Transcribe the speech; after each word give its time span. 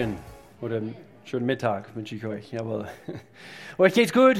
Morgen 0.00 0.16
oder 0.62 0.80
schönen 1.26 1.44
Mittag 1.44 1.94
wünsche 1.94 2.14
ich 2.14 2.24
euch. 2.24 2.50
Jawohl. 2.52 2.88
Euch 3.78 3.92
geht's 3.92 4.14
gut? 4.14 4.36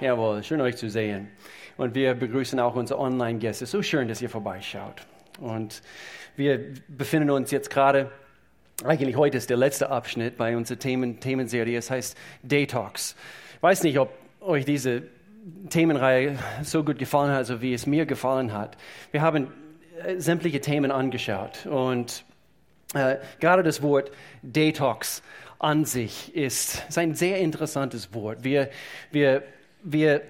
Jawohl, 0.00 0.42
schön 0.42 0.58
euch 0.62 0.78
zu 0.78 0.88
sehen. 0.88 1.28
Und 1.76 1.94
wir 1.94 2.14
begrüßen 2.14 2.58
auch 2.58 2.76
unsere 2.76 2.98
Online-Gäste. 2.98 3.66
So 3.66 3.82
schön, 3.82 4.08
dass 4.08 4.22
ihr 4.22 4.30
vorbeischaut. 4.30 5.02
Und 5.38 5.82
wir 6.34 6.72
befinden 6.88 7.28
uns 7.28 7.50
jetzt 7.50 7.68
gerade, 7.68 8.10
eigentlich 8.82 9.16
heute 9.16 9.36
ist 9.36 9.50
der 9.50 9.58
letzte 9.58 9.90
Abschnitt 9.90 10.38
bei 10.38 10.56
unserer 10.56 10.78
Themen, 10.78 11.20
Themenserie. 11.20 11.76
Es 11.76 11.90
heißt 11.90 12.16
Detox. 12.42 13.16
Ich 13.56 13.62
weiß 13.62 13.82
nicht, 13.82 13.98
ob 13.98 14.14
euch 14.40 14.64
diese 14.64 15.02
Themenreihe 15.68 16.38
so 16.62 16.84
gut 16.84 16.98
gefallen 16.98 17.34
hat, 17.34 17.44
so 17.44 17.60
wie 17.60 17.74
es 17.74 17.86
mir 17.86 18.06
gefallen 18.06 18.54
hat. 18.54 18.78
Wir 19.10 19.20
haben 19.20 19.48
äh, 20.02 20.18
sämtliche 20.18 20.62
Themen 20.62 20.90
angeschaut 20.90 21.66
und 21.66 22.24
äh, 22.94 23.16
gerade 23.38 23.62
das 23.62 23.82
Wort 23.82 24.10
Detox 24.42 25.22
an 25.58 25.84
sich 25.84 26.34
ist, 26.34 26.84
ist 26.88 26.98
ein 26.98 27.14
sehr 27.14 27.38
interessantes 27.38 28.14
Wort. 28.14 28.44
Wir, 28.44 28.70
wir, 29.10 29.42
wir 29.82 30.22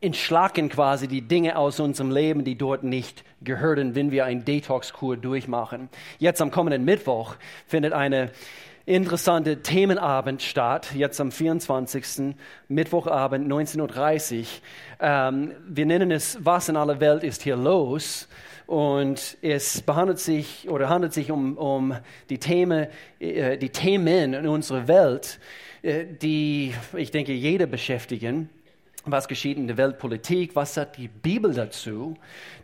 entschlacken 0.00 0.68
quasi 0.68 1.08
die 1.08 1.22
Dinge 1.22 1.56
aus 1.56 1.80
unserem 1.80 2.10
Leben, 2.10 2.44
die 2.44 2.56
dort 2.56 2.84
nicht 2.84 3.24
gehören, 3.42 3.94
wenn 3.94 4.10
wir 4.10 4.24
ein 4.24 4.44
Detox-Kur 4.44 5.16
durchmachen. 5.16 5.88
Jetzt 6.18 6.42
am 6.42 6.50
kommenden 6.50 6.84
Mittwoch 6.84 7.36
findet 7.66 7.92
eine 7.92 8.30
interessante 8.84 9.62
Themenabend 9.62 10.42
statt, 10.42 10.92
jetzt 10.94 11.20
am 11.20 11.32
24. 11.32 12.34
Mittwochabend 12.68 13.50
19.30 13.50 14.40
Uhr. 14.40 14.46
Ähm, 15.00 15.52
wir 15.66 15.86
nennen 15.86 16.10
es, 16.10 16.38
was 16.40 16.68
in 16.68 16.76
aller 16.76 17.00
Welt 17.00 17.24
ist 17.24 17.42
hier 17.42 17.56
los? 17.56 18.28
Und 18.66 19.36
es 19.42 19.80
behandelt 19.80 20.18
sich 20.18 20.68
oder 20.68 20.88
handelt 20.88 21.12
sich 21.12 21.30
um, 21.30 21.56
um 21.56 21.94
die, 22.30 22.38
Themen, 22.38 22.88
äh, 23.20 23.56
die 23.58 23.70
Themen 23.70 24.34
in 24.34 24.48
unserer 24.48 24.88
Welt, 24.88 25.38
äh, 25.82 26.04
die, 26.04 26.74
ich 26.96 27.12
denke, 27.12 27.32
jeder 27.32 27.66
beschäftigen. 27.66 28.50
Was 29.08 29.28
geschieht 29.28 29.56
in 29.56 29.68
der 29.68 29.76
Weltpolitik? 29.76 30.56
Was 30.56 30.74
sagt 30.74 30.96
die 30.96 31.06
Bibel 31.06 31.54
dazu? 31.54 32.16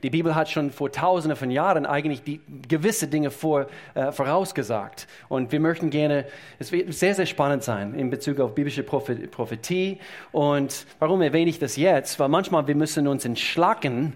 Die 0.03 0.11
Bibel 0.11 0.35
hat 0.35 0.51
schon 0.51 0.73
vor 0.73 0.91
Tausenden 0.91 1.37
von 1.37 1.53
Jahren 1.53 1.87
eigentlich 1.87 2.25
die 2.25 2.41
gewisse 2.67 3.07
Dinge 3.07 3.31
vor, 3.31 3.69
äh, 3.95 4.11
vorausgesagt. 4.11 5.07
Und 5.29 5.53
wir 5.53 5.61
möchten 5.61 5.91
gerne, 5.91 6.27
es 6.59 6.73
wird 6.73 6.93
sehr, 6.93 7.15
sehr 7.15 7.27
spannend 7.27 7.63
sein 7.63 7.95
in 7.95 8.11
Bezug 8.11 8.41
auf 8.41 8.57
biblische 8.57 8.83
Prophetie. 8.83 10.01
Und 10.33 10.85
warum 10.99 11.23
erwähne 11.23 11.49
ich 11.49 11.61
das 11.61 11.77
jetzt? 11.77 12.19
Weil 12.19 12.29
manchmal 12.29 12.67
wir 12.67 12.75
müssen 12.75 13.07
uns 13.07 13.25
entschlacken 13.25 14.15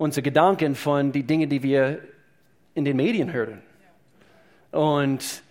unsere 0.00 0.22
Gedanken 0.22 0.74
von 0.74 1.12
den 1.12 1.26
Dingen, 1.26 1.50
die 1.50 1.62
wir 1.62 1.98
in 2.74 2.86
den 2.86 2.96
Medien 2.96 3.34
hören. 3.34 3.60
Und 4.70 5.42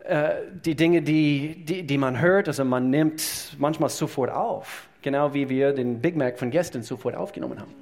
äh, 0.00 0.34
die 0.64 0.74
Dinge, 0.74 1.02
die, 1.02 1.64
die, 1.64 1.84
die 1.84 1.98
man 1.98 2.20
hört, 2.20 2.48
also 2.48 2.64
man 2.64 2.90
nimmt 2.90 3.54
manchmal 3.58 3.90
sofort 3.90 4.32
auf, 4.32 4.88
genau 5.02 5.34
wie 5.34 5.48
wir 5.48 5.72
den 5.72 6.00
Big 6.00 6.16
Mac 6.16 6.36
von 6.36 6.50
gestern 6.50 6.82
sofort 6.82 7.14
aufgenommen 7.14 7.60
haben. 7.60 7.72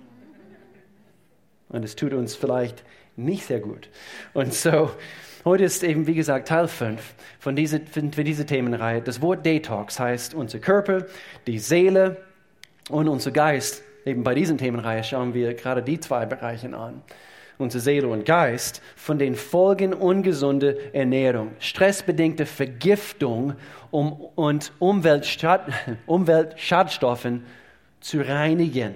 Und 1.70 1.86
es 1.86 1.96
tut 1.96 2.12
uns 2.12 2.36
vielleicht 2.36 2.84
nicht 3.16 3.46
sehr 3.46 3.60
gut. 3.60 3.88
Und 4.34 4.52
so, 4.52 4.90
heute 5.46 5.64
ist 5.64 5.82
eben, 5.82 6.06
wie 6.06 6.14
gesagt, 6.14 6.48
Teil 6.48 6.68
5 6.68 7.14
von 7.38 7.56
dieser, 7.56 7.80
von, 7.80 8.12
von 8.12 8.24
dieser 8.26 8.44
Themenreihe. 8.44 9.00
Das 9.00 9.22
Wort 9.22 9.46
Detox 9.46 9.98
heißt, 9.98 10.34
unser 10.34 10.58
Körper, 10.58 11.06
die 11.46 11.58
Seele 11.58 12.18
und 12.90 13.08
unser 13.08 13.30
Geist 13.30 13.84
Eben 14.04 14.24
bei 14.24 14.34
diesen 14.34 14.58
Themenreihe 14.58 15.04
schauen 15.04 15.34
wir 15.34 15.54
gerade 15.54 15.82
die 15.82 16.00
zwei 16.00 16.26
Bereiche 16.26 16.74
an. 16.74 17.02
Unsere 17.58 17.82
Seele 17.82 18.08
und 18.08 18.24
Geist 18.24 18.80
von 18.96 19.18
den 19.18 19.34
Folgen 19.34 19.92
ungesunder 19.92 20.94
Ernährung, 20.94 21.50
stressbedingte 21.58 22.46
Vergiftung 22.46 23.54
und 23.90 24.72
Umweltschad, 24.78 25.68
Umweltschadstoffen 26.06 27.44
zu 28.00 28.20
reinigen. 28.22 28.94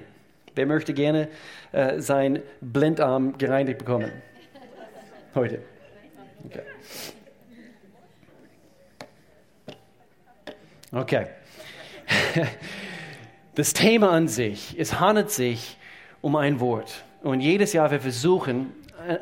Wer 0.54 0.66
möchte 0.66 0.94
gerne 0.94 1.28
äh, 1.72 2.00
sein 2.00 2.40
Blindarm 2.62 3.36
gereinigt 3.36 3.78
bekommen? 3.78 4.10
Heute. 5.34 5.60
Okay. 6.46 6.62
Okay. 10.92 11.26
Das 13.54 13.72
Thema 13.72 14.10
an 14.10 14.26
sich, 14.26 14.74
es 14.78 14.98
handelt 14.98 15.30
sich 15.30 15.76
um 16.20 16.34
ein 16.34 16.58
Wort. 16.58 17.04
Und 17.22 17.40
jedes 17.40 17.72
Jahr 17.72 17.90
wir 17.92 18.00
versuchen, 18.00 18.72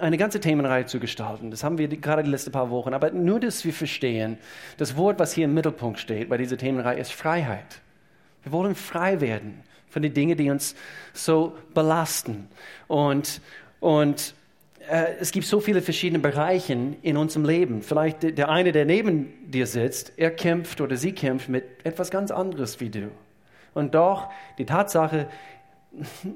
eine 0.00 0.16
ganze 0.16 0.40
Themenreihe 0.40 0.86
zu 0.86 1.00
gestalten. 1.00 1.50
Das 1.50 1.64
haben 1.64 1.76
wir 1.76 1.88
gerade 1.88 2.22
die 2.22 2.30
letzten 2.30 2.50
paar 2.50 2.70
Wochen. 2.70 2.94
Aber 2.94 3.10
nur, 3.10 3.40
dass 3.40 3.64
wir 3.64 3.72
verstehen, 3.74 4.38
das 4.78 4.96
Wort, 4.96 5.18
was 5.18 5.34
hier 5.34 5.44
im 5.44 5.54
Mittelpunkt 5.54 5.98
steht 5.98 6.28
bei 6.30 6.38
dieser 6.38 6.56
Themenreihe, 6.56 6.98
ist 6.98 7.12
Freiheit. 7.12 7.80
Wir 8.42 8.52
wollen 8.52 8.74
frei 8.74 9.20
werden 9.20 9.60
von 9.90 10.02
den 10.02 10.14
Dingen, 10.14 10.36
die 10.38 10.50
uns 10.50 10.74
so 11.12 11.54
belasten. 11.74 12.48
Und, 12.88 13.40
und 13.80 14.34
äh, 14.88 15.14
es 15.20 15.32
gibt 15.32 15.46
so 15.46 15.60
viele 15.60 15.82
verschiedene 15.82 16.20
Bereiche 16.20 16.94
in 17.02 17.16
unserem 17.18 17.44
Leben. 17.44 17.82
Vielleicht 17.82 18.22
der 18.22 18.48
eine, 18.48 18.72
der 18.72 18.86
neben 18.86 19.50
dir 19.50 19.66
sitzt, 19.66 20.12
er 20.16 20.30
kämpft 20.30 20.80
oder 20.80 20.96
sie 20.96 21.12
kämpft 21.12 21.48
mit 21.48 21.64
etwas 21.84 22.10
ganz 22.10 22.30
anderes 22.30 22.80
wie 22.80 22.88
du. 22.88 23.10
Und 23.74 23.94
doch, 23.94 24.28
die 24.58 24.66
Tatsache 24.66 25.28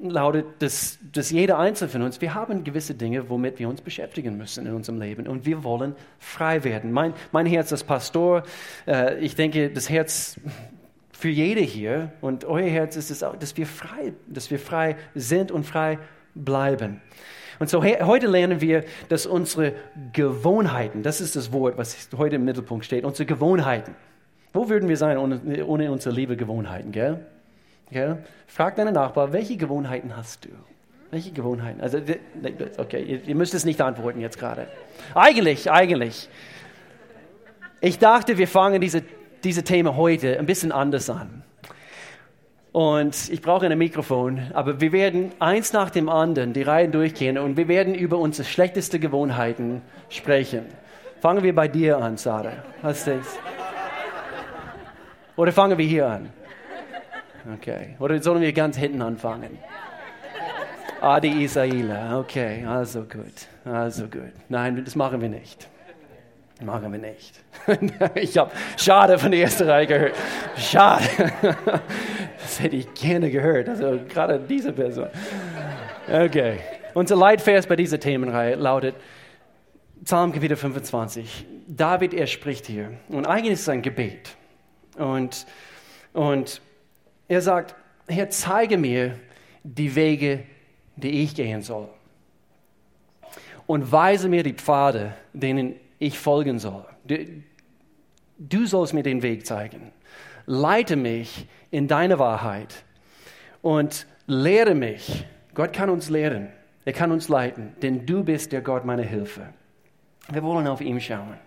lautet, 0.03 0.45
dass, 0.59 0.99
dass 1.11 1.31
jeder 1.31 1.57
Einzelne 1.57 1.89
von 1.89 2.01
uns, 2.03 2.21
wir 2.21 2.35
haben 2.35 2.63
gewisse 2.63 2.93
Dinge, 2.93 3.29
womit 3.29 3.59
wir 3.59 3.67
uns 3.67 3.81
beschäftigen 3.81 4.37
müssen 4.37 4.67
in 4.67 4.73
unserem 4.73 4.99
Leben. 4.99 5.27
Und 5.27 5.45
wir 5.45 5.63
wollen 5.63 5.95
frei 6.19 6.63
werden. 6.63 6.91
Mein, 6.91 7.13
mein 7.31 7.45
Herz 7.45 7.71
als 7.71 7.83
Pastor, 7.83 8.43
äh, 8.87 9.17
ich 9.19 9.35
denke, 9.35 9.69
das 9.69 9.89
Herz 9.89 10.39
für 11.11 11.29
jede 11.29 11.61
hier 11.61 12.11
und 12.21 12.45
euer 12.45 12.69
Herz 12.69 12.95
ist 12.95 13.09
es 13.09 13.23
auch, 13.23 13.35
dass 13.35 13.57
wir 13.57 13.65
frei, 13.65 14.13
dass 14.27 14.51
wir 14.51 14.59
frei 14.59 14.95
sind 15.15 15.51
und 15.51 15.65
frei 15.65 15.97
bleiben. 16.35 17.01
Und 17.59 17.69
so 17.69 17.83
heute 17.83 18.27
lernen 18.27 18.61
wir, 18.61 18.83
dass 19.09 19.25
unsere 19.25 19.73
Gewohnheiten, 20.13 21.01
das 21.01 21.21
ist 21.21 21.35
das 21.35 21.51
Wort, 21.51 21.75
was 21.79 22.09
heute 22.15 22.35
im 22.35 22.45
Mittelpunkt 22.45 22.85
steht, 22.85 23.03
unsere 23.03 23.25
Gewohnheiten, 23.25 23.95
wo 24.57 24.69
würden 24.69 24.89
wir 24.89 24.97
sein 24.97 25.19
ohne, 25.19 25.65
ohne 25.65 25.91
unsere 25.91 26.15
liebe 26.15 26.35
Gewohnheiten, 26.35 26.91
gell? 26.91 27.19
gell? 27.91 28.17
Frag 28.47 28.75
deinen 28.75 28.95
Nachbar, 28.95 29.31
welche 29.31 29.55
Gewohnheiten 29.55 30.17
hast 30.17 30.45
du? 30.45 30.49
Welche 31.11 31.31
Gewohnheiten? 31.31 31.79
Also, 31.79 31.99
okay, 32.77 33.03
ihr, 33.03 33.23
ihr 33.23 33.35
müsst 33.35 33.53
es 33.53 33.65
nicht 33.65 33.79
antworten 33.79 34.19
jetzt 34.19 34.39
gerade. 34.39 34.67
Eigentlich, 35.13 35.69
eigentlich. 35.69 36.27
Ich 37.81 37.99
dachte, 37.99 38.39
wir 38.39 38.47
fangen 38.47 38.81
diese, 38.81 39.03
diese 39.43 39.63
Themen 39.63 39.95
heute 39.95 40.39
ein 40.39 40.47
bisschen 40.47 40.71
anders 40.71 41.07
an. 41.11 41.43
Und 42.71 43.29
ich 43.29 43.43
brauche 43.43 43.67
ein 43.67 43.77
Mikrofon, 43.77 44.41
aber 44.53 44.81
wir 44.81 44.91
werden 44.91 45.33
eins 45.37 45.71
nach 45.71 45.91
dem 45.91 46.09
anderen 46.09 46.53
die 46.53 46.63
Reihen 46.63 46.91
durchgehen 46.91 47.37
und 47.37 47.57
wir 47.57 47.67
werden 47.67 47.93
über 47.93 48.17
unsere 48.17 48.47
schlechteste 48.47 48.99
Gewohnheiten 48.99 49.83
sprechen. 50.09 50.65
Fangen 51.21 51.43
wir 51.43 51.53
bei 51.53 51.67
dir 51.67 51.99
an, 51.99 52.17
Sarah. 52.17 52.63
Was 52.81 53.05
denkst 53.05 53.27
du? 53.35 53.66
Oder 55.37 55.51
fangen 55.51 55.77
wir 55.77 55.85
hier 55.85 56.07
an? 56.07 56.29
Okay. 57.55 57.95
Oder 57.99 58.21
sollen 58.21 58.41
wir 58.41 58.51
ganz 58.51 58.75
hinten 58.75 59.01
anfangen? 59.01 59.57
Adi 60.99 61.43
Isaila. 61.43 62.19
Okay, 62.19 62.65
also 62.65 63.03
gut. 63.03 63.47
Also 63.63 64.03
gut. 64.07 64.33
Nein, 64.49 64.83
das 64.83 64.95
machen 64.95 65.21
wir 65.21 65.29
nicht. 65.29 65.69
Machen 66.61 66.91
wir 66.91 66.99
nicht. 66.99 67.39
ich 68.15 68.35
habe 68.37 68.51
schade 68.77 69.19
von 69.19 69.31
der 69.31 69.41
ersten 69.41 69.69
Reihe 69.69 69.87
gehört. 69.87 70.15
Schade. 70.57 71.05
Das 72.39 72.61
hätte 72.61 72.77
ich 72.77 72.93
gerne 72.93 73.29
gehört. 73.29 73.67
Also 73.67 73.99
gerade 74.07 74.39
diese 74.39 74.71
Person. 74.71 75.07
Okay. 76.09 76.59
Unser 76.93 77.17
Leitvers 77.17 77.67
bei 77.67 77.75
dieser 77.75 77.99
Themenreihe 77.99 78.55
lautet 78.55 78.95
Psalm 80.05 80.31
Kapitel 80.31 80.55
25. 80.55 81.45
David, 81.67 82.13
er 82.13 82.25
spricht 82.25 82.65
hier. 82.65 82.93
Und 83.09 83.27
eigentlich 83.27 83.53
ist 83.53 83.61
es 83.61 83.69
ein 83.69 83.81
Gebet. 83.81 84.37
Und, 84.97 85.45
und 86.13 86.61
er 87.27 87.41
sagt, 87.41 87.75
Herr, 88.07 88.29
zeige 88.29 88.77
mir 88.77 89.19
die 89.63 89.95
Wege, 89.95 90.43
die 90.95 91.23
ich 91.23 91.35
gehen 91.35 91.61
soll. 91.61 91.89
Und 93.65 93.91
weise 93.91 94.29
mir 94.29 94.43
die 94.43 94.53
Pfade, 94.53 95.13
denen 95.33 95.75
ich 95.99 96.17
folgen 96.17 96.57
soll. 96.59 96.85
Du, 97.05 97.25
du 98.37 98.65
sollst 98.65 98.93
mir 98.93 99.03
den 99.03 99.21
Weg 99.21 99.45
zeigen. 99.45 99.91
Leite 100.45 100.95
mich 100.95 101.47
in 101.71 101.87
deine 101.87 102.19
Wahrheit 102.19 102.83
und 103.61 104.07
lehre 104.25 104.75
mich. 104.75 105.25
Gott 105.53 105.73
kann 105.73 105.89
uns 105.89 106.09
lehren. 106.09 106.49
Er 106.85 106.93
kann 106.93 107.11
uns 107.11 107.27
leiten, 107.27 107.75
denn 107.81 108.05
du 108.05 108.23
bist 108.23 108.53
der 108.53 108.61
Gott 108.61 108.85
meiner 108.85 109.03
Hilfe. 109.03 109.49
Wir 110.29 110.41
wollen 110.43 110.67
auf 110.67 110.79
ihn 110.79 111.01
schauen. 111.01 111.37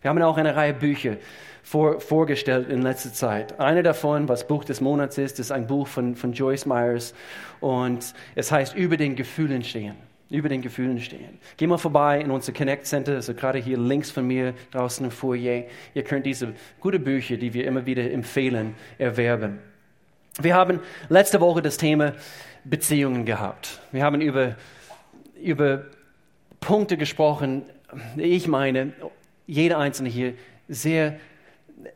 Wir 0.00 0.10
haben 0.10 0.22
auch 0.22 0.36
eine 0.36 0.54
Reihe 0.54 0.74
Bücher 0.74 1.16
vor, 1.62 2.00
vorgestellt 2.00 2.70
in 2.70 2.82
letzter 2.82 3.12
Zeit. 3.12 3.58
Eine 3.58 3.82
davon, 3.82 4.28
was 4.28 4.46
Buch 4.46 4.64
des 4.64 4.80
Monats 4.80 5.18
ist, 5.18 5.38
ist 5.40 5.50
ein 5.50 5.66
Buch 5.66 5.88
von, 5.88 6.14
von 6.14 6.32
Joyce 6.32 6.66
Myers 6.66 7.14
und 7.60 8.14
es 8.34 8.52
heißt 8.52 8.74
Über 8.76 8.96
den 8.96 9.16
Gefühlen 9.16 9.62
stehen. 9.64 9.96
über 10.30 10.48
den 10.48 10.60
Gefühlen 10.60 11.00
stehen. 11.00 11.38
Geh 11.56 11.66
mal 11.66 11.78
vorbei 11.78 12.20
in 12.20 12.30
unser 12.30 12.52
Connect 12.52 12.86
Center, 12.86 13.14
also 13.14 13.32
gerade 13.32 13.58
hier 13.58 13.78
links 13.78 14.10
von 14.10 14.26
mir 14.26 14.52
draußen 14.72 15.04
im 15.04 15.10
Foyer. 15.10 15.64
Ihr 15.94 16.04
könnt 16.04 16.26
diese 16.26 16.52
guten 16.80 17.02
Bücher, 17.02 17.38
die 17.38 17.54
wir 17.54 17.66
immer 17.66 17.86
wieder 17.86 18.10
empfehlen, 18.10 18.74
erwerben. 18.98 19.58
Wir 20.38 20.54
haben 20.54 20.80
letzte 21.08 21.40
Woche 21.40 21.62
das 21.62 21.78
Thema 21.78 22.12
Beziehungen 22.64 23.24
gehabt. 23.24 23.80
Wir 23.90 24.04
haben 24.04 24.20
über, 24.20 24.54
über 25.42 25.84
Punkte 26.60 26.98
gesprochen, 26.98 27.62
ich 28.16 28.46
meine, 28.46 28.92
jeder 29.48 29.78
Einzelne 29.78 30.08
hier 30.08 30.34
sehr 30.68 31.18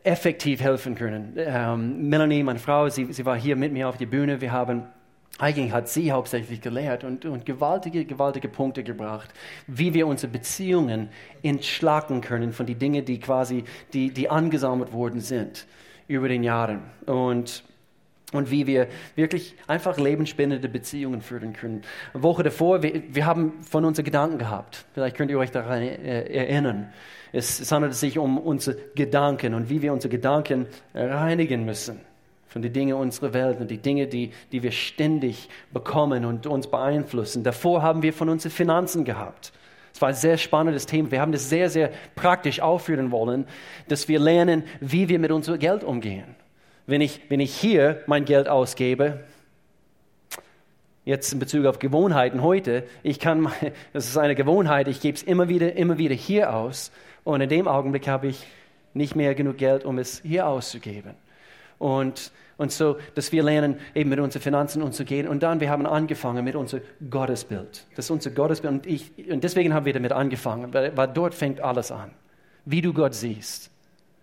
effektiv 0.03 0.59
helfen 0.59 0.95
können. 0.95 1.33
Ähm, 1.37 2.09
Melanie, 2.09 2.43
meine 2.43 2.59
Frau, 2.59 2.89
sie, 2.89 3.13
sie 3.13 3.25
war 3.25 3.37
hier 3.37 3.55
mit 3.55 3.71
mir 3.71 3.87
auf 3.87 3.97
der 3.97 4.07
Bühne. 4.07 4.41
Wir 4.41 4.51
haben 4.51 4.83
eigentlich 5.39 5.71
hat 5.71 5.89
sie 5.89 6.11
hauptsächlich 6.11 6.61
gelehrt 6.61 7.03
und, 7.03 7.25
und 7.25 7.45
gewaltige, 7.45 8.05
gewaltige 8.05 8.47
Punkte 8.47 8.83
gebracht, 8.83 9.29
wie 9.65 9.93
wir 9.93 10.05
unsere 10.05 10.31
Beziehungen 10.31 11.09
entschlacken 11.41 12.21
können 12.21 12.53
von 12.53 12.67
den 12.67 12.77
Dingen, 12.77 13.03
die 13.03 13.19
quasi, 13.19 13.63
die, 13.93 14.11
die 14.11 14.29
angesammelt 14.29 14.93
worden 14.93 15.21
sind 15.21 15.65
über 16.07 16.27
den 16.27 16.43
Jahren. 16.43 16.81
Und 17.05 17.63
und 18.31 18.49
wie 18.49 18.65
wir 18.65 18.87
wirklich 19.15 19.55
einfach 19.67 19.97
lebensspendende 19.99 20.67
Beziehungen 20.67 21.21
führen 21.21 21.53
können. 21.53 21.83
Eine 22.15 22.23
Woche 22.23 22.41
davor, 22.41 22.81
wir, 22.81 23.03
wir 23.09 23.27
haben 23.27 23.61
von 23.61 23.85
unseren 23.85 24.05
Gedanken 24.05 24.39
gehabt. 24.39 24.85
Vielleicht 24.95 25.15
könnt 25.15 25.29
ihr 25.29 25.37
euch 25.37 25.51
daran 25.51 25.83
äh, 25.83 26.23
erinnern. 26.23 26.91
Es, 27.33 27.59
es 27.59 27.71
handelt 27.71 27.95
sich 27.95 28.17
um 28.17 28.37
unsere 28.37 28.77
Gedanken 28.95 29.53
und 29.55 29.69
wie 29.69 29.81
wir 29.81 29.91
unsere 29.91 30.09
Gedanken 30.09 30.67
reinigen 30.93 31.65
müssen 31.65 31.99
von 32.53 32.61
den 32.61 32.71
Dingen 32.71 32.93
unserer 32.93 33.33
Welt 33.33 33.59
und 33.59 33.71
die 33.71 33.79
Dinge, 33.79 34.05
die, 34.05 34.31
die 34.51 34.61
wir 34.61 34.71
ständig 34.71 35.49
bekommen 35.71 36.23
und 36.23 36.45
uns 36.45 36.67
beeinflussen. 36.67 37.43
Davor 37.43 37.81
haben 37.81 38.03
wir 38.03 38.13
von 38.13 38.29
unseren 38.29 38.51
Finanzen 38.51 39.03
gehabt. 39.05 39.51
Es 39.91 39.99
war 39.99 40.09
ein 40.09 40.15
sehr 40.15 40.37
spannendes 40.37 40.85
Thema. 40.85 41.09
Wir 41.09 41.19
haben 41.19 41.31
das 41.31 41.49
sehr, 41.49 41.71
sehr 41.71 41.89
praktisch 42.15 42.59
aufführen 42.59 43.09
wollen, 43.09 43.47
dass 43.87 44.07
wir 44.07 44.19
lernen, 44.19 44.65
wie 44.81 45.09
wir 45.09 45.17
mit 45.17 45.31
unserem 45.31 45.57
Geld 45.57 45.83
umgehen. 45.83 46.35
Wenn 46.85 47.01
ich, 47.01 47.21
wenn 47.29 47.39
ich 47.39 47.55
hier 47.55 48.03
mein 48.05 48.23
Geld 48.23 48.47
ausgebe, 48.47 49.23
jetzt 51.05 51.33
in 51.33 51.39
Bezug 51.39 51.65
auf 51.65 51.79
Gewohnheiten 51.79 52.43
heute, 52.43 52.83
ich 53.01 53.19
kann, 53.19 53.51
das 53.93 54.05
ist 54.05 54.17
eine 54.17 54.35
Gewohnheit, 54.35 54.87
ich 54.87 55.01
gebe 55.01 55.15
es 55.15 55.23
immer 55.23 55.49
wieder, 55.49 55.75
immer 55.75 55.97
wieder 55.97 56.13
hier 56.13 56.55
aus 56.55 56.91
und 57.23 57.41
in 57.41 57.49
dem 57.49 57.67
Augenblick 57.67 58.07
habe 58.07 58.27
ich 58.27 58.45
nicht 58.93 59.15
mehr 59.15 59.33
genug 59.35 59.57
Geld, 59.57 59.85
um 59.85 59.97
es 59.97 60.21
hier 60.23 60.47
auszugeben. 60.47 61.15
Und 61.79 62.31
und 62.57 62.71
so, 62.71 62.97
dass 63.15 63.31
wir 63.31 63.43
lernen, 63.43 63.79
eben 63.95 64.09
mit 64.09 64.19
unseren 64.19 64.41
Finanzen 64.41 64.83
umzugehen. 64.83 65.27
Und 65.27 65.43
dann, 65.43 65.59
wir 65.59 65.69
haben 65.69 65.85
angefangen 65.85 66.43
mit 66.45 66.55
unserem 66.55 66.83
Gottesbild. 67.09 67.85
Das 67.95 68.05
ist 68.05 68.11
unser 68.11 68.31
Gottesbild. 68.31 68.73
Und, 68.73 68.85
ich, 68.85 69.11
und 69.29 69.43
deswegen 69.43 69.73
haben 69.73 69.85
wir 69.85 69.93
damit 69.93 70.11
angefangen, 70.11 70.73
weil, 70.73 70.95
weil 70.95 71.07
dort 71.07 71.33
fängt 71.33 71.61
alles 71.61 71.91
an. 71.91 72.11
Wie 72.65 72.81
du 72.81 72.93
Gott 72.93 73.15
siehst. 73.15 73.71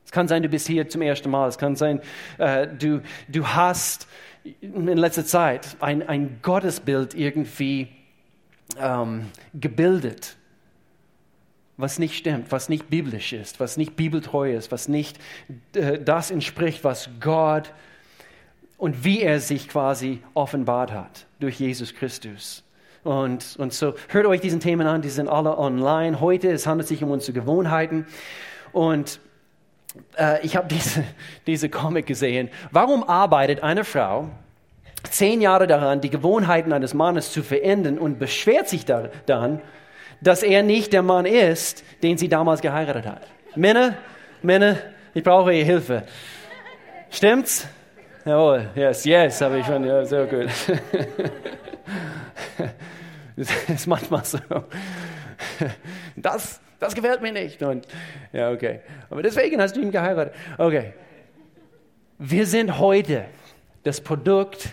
Es 0.05 0.13
kann 0.13 0.29
sein, 0.29 0.43
du 0.43 0.49
bist 0.49 0.67
hier 0.67 0.89
zum 0.89 1.03
ersten 1.03 1.31
Mal. 1.31 1.49
Es 1.49 1.59
kann 1.59 1.77
sein, 1.77 2.01
äh, 2.39 2.67
du, 2.69 3.03
du 3.29 3.47
hast 3.47 4.07
in 4.61 4.87
letzter 4.97 5.25
Zeit 5.25 5.77
ein, 5.81 6.09
ein 6.09 6.39
Gottesbild 6.41 7.15
irgendwie 7.15 7.89
ähm, 8.81 9.27
gebildet, 9.55 10.37
was 11.81 11.99
nicht 11.99 12.17
stimmt, 12.17 12.53
was 12.53 12.69
nicht 12.69 12.91
biblisch 12.91 13.33
ist, 13.33 13.61
was 13.61 13.77
nicht 13.77 13.97
bibeltreu 13.97 14.55
ist, 14.55 14.73
was 14.73 14.89
nicht 14.89 15.19
äh, 15.75 15.99
das 15.99 16.31
entspricht, 16.31 16.85
was 16.85 17.11
Gott 17.21 17.73
und 18.79 19.05
wie 19.05 19.23
er 19.23 19.41
sich 19.41 19.69
quasi 19.69 20.23
offenbart 20.35 20.93
hat 20.93 21.27
durch 21.39 21.59
Jesus 21.61 21.95
Christus. 21.95 22.63
Und, 23.03 23.57
und 23.59 23.73
so 23.73 23.95
hört 24.09 24.27
euch 24.27 24.41
diesen 24.41 24.61
Themen 24.61 24.87
an, 24.87 25.03
die 25.03 25.09
sind 25.09 25.29
alle 25.29 25.59
online. 25.59 26.21
Heute, 26.21 26.51
es 26.51 26.67
handelt 26.67 26.89
sich 26.89 27.03
um 27.03 27.11
unsere 27.11 27.33
Gewohnheiten. 27.33 28.07
Und 28.73 29.21
äh, 30.19 30.45
ich 30.45 30.57
habe 30.57 30.69
diese, 30.69 31.05
diese 31.47 31.69
Comic 31.69 32.07
gesehen. 32.07 32.51
Warum 32.71 33.09
arbeitet 33.09 33.63
eine 33.63 33.85
Frau 33.85 34.29
zehn 35.11 35.41
Jahre 35.41 35.67
daran, 35.67 36.01
die 36.01 36.11
Gewohnheiten 36.11 36.73
eines 36.73 36.93
Mannes 36.93 37.33
zu 37.33 37.43
verändern 37.43 37.99
und 37.99 38.19
beschwert 38.19 38.69
sich 38.69 38.85
dann, 38.85 39.61
dass 40.21 40.43
er 40.43 40.63
nicht 40.63 40.93
der 40.93 41.03
Mann 41.03 41.27
ist, 41.27 41.85
den 42.03 42.19
sie 42.19 42.29
damals 42.29 42.61
geheiratet 42.61 43.07
hat? 43.07 43.23
Männer, 43.57 43.97
Männer, 44.43 44.77
ich 45.15 45.25
brauche 45.25 45.53
Ihre 45.53 45.65
Hilfe. 45.65 46.03
Stimmt's? 47.11 47.67
Jawohl, 48.25 48.69
yes, 48.75 49.05
yes, 49.05 49.41
habe 49.41 49.59
ich 49.59 49.67
schon, 49.67 49.85
ja, 49.85 50.05
sehr 50.05 50.27
gut. 50.27 50.49
Das 53.37 53.71
ist 53.71 53.87
manchmal 53.87 54.23
so. 54.23 54.39
Das, 56.15 56.61
das 56.79 56.95
gefällt 56.95 57.23
mir 57.23 57.33
nicht. 57.33 57.63
Und, 57.63 57.87
ja, 58.33 58.51
okay. 58.51 58.81
Aber 59.09 59.23
deswegen 59.23 59.61
hast 59.63 59.77
du 59.77 59.81
ihn 59.81 59.91
geheiratet. 59.91 60.35
Okay. 60.59 60.93
Wir 62.19 62.45
sind 62.45 62.79
heute 62.79 63.25
das 63.83 64.03
Produkt 64.03 64.69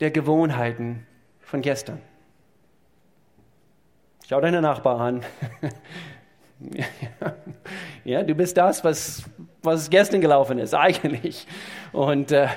der 0.00 0.10
Gewohnheiten 0.10 1.06
von 1.40 1.60
gestern. 1.60 2.00
Schau 4.28 4.42
deinen 4.42 4.60
Nachbar 4.60 5.00
an. 5.00 5.24
ja, 8.04 8.22
du 8.22 8.34
bist 8.34 8.58
das, 8.58 8.84
was, 8.84 9.22
was 9.62 9.88
gestern 9.88 10.20
gelaufen 10.20 10.58
ist, 10.58 10.74
eigentlich. 10.74 11.46
Und, 11.92 12.30
äh, 12.32 12.48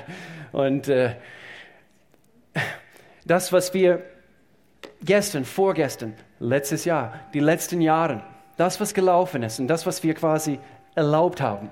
und 0.52 0.88
äh, 0.88 1.14
das, 3.24 3.54
was 3.54 3.72
wir 3.72 4.02
gestern, 5.02 5.46
vorgestern, 5.46 6.12
letztes 6.40 6.84
Jahr, 6.84 7.20
die 7.32 7.40
letzten 7.40 7.80
Jahre, 7.80 8.22
das, 8.58 8.78
was 8.78 8.92
gelaufen 8.92 9.42
ist 9.42 9.58
und 9.58 9.66
das, 9.66 9.86
was 9.86 10.02
wir 10.02 10.12
quasi 10.12 10.60
erlaubt 10.94 11.40
haben 11.40 11.70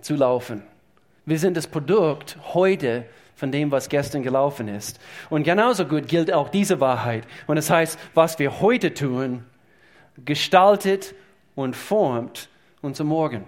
zu 0.00 0.14
laufen. 0.14 0.62
Wir 1.26 1.38
sind 1.38 1.54
das 1.58 1.66
Produkt 1.66 2.38
heute 2.54 3.04
von 3.36 3.52
dem, 3.52 3.70
was 3.70 3.88
gestern 3.88 4.22
gelaufen 4.22 4.66
ist. 4.66 4.98
Und 5.30 5.44
genauso 5.44 5.84
gut 5.84 6.08
gilt 6.08 6.32
auch 6.32 6.48
diese 6.48 6.80
Wahrheit. 6.80 7.24
Und 7.46 7.56
das 7.56 7.70
heißt, 7.70 7.98
was 8.14 8.38
wir 8.38 8.60
heute 8.60 8.94
tun, 8.94 9.44
gestaltet 10.24 11.14
und 11.54 11.76
formt 11.76 12.48
unser 12.80 13.04
Morgen. 13.04 13.44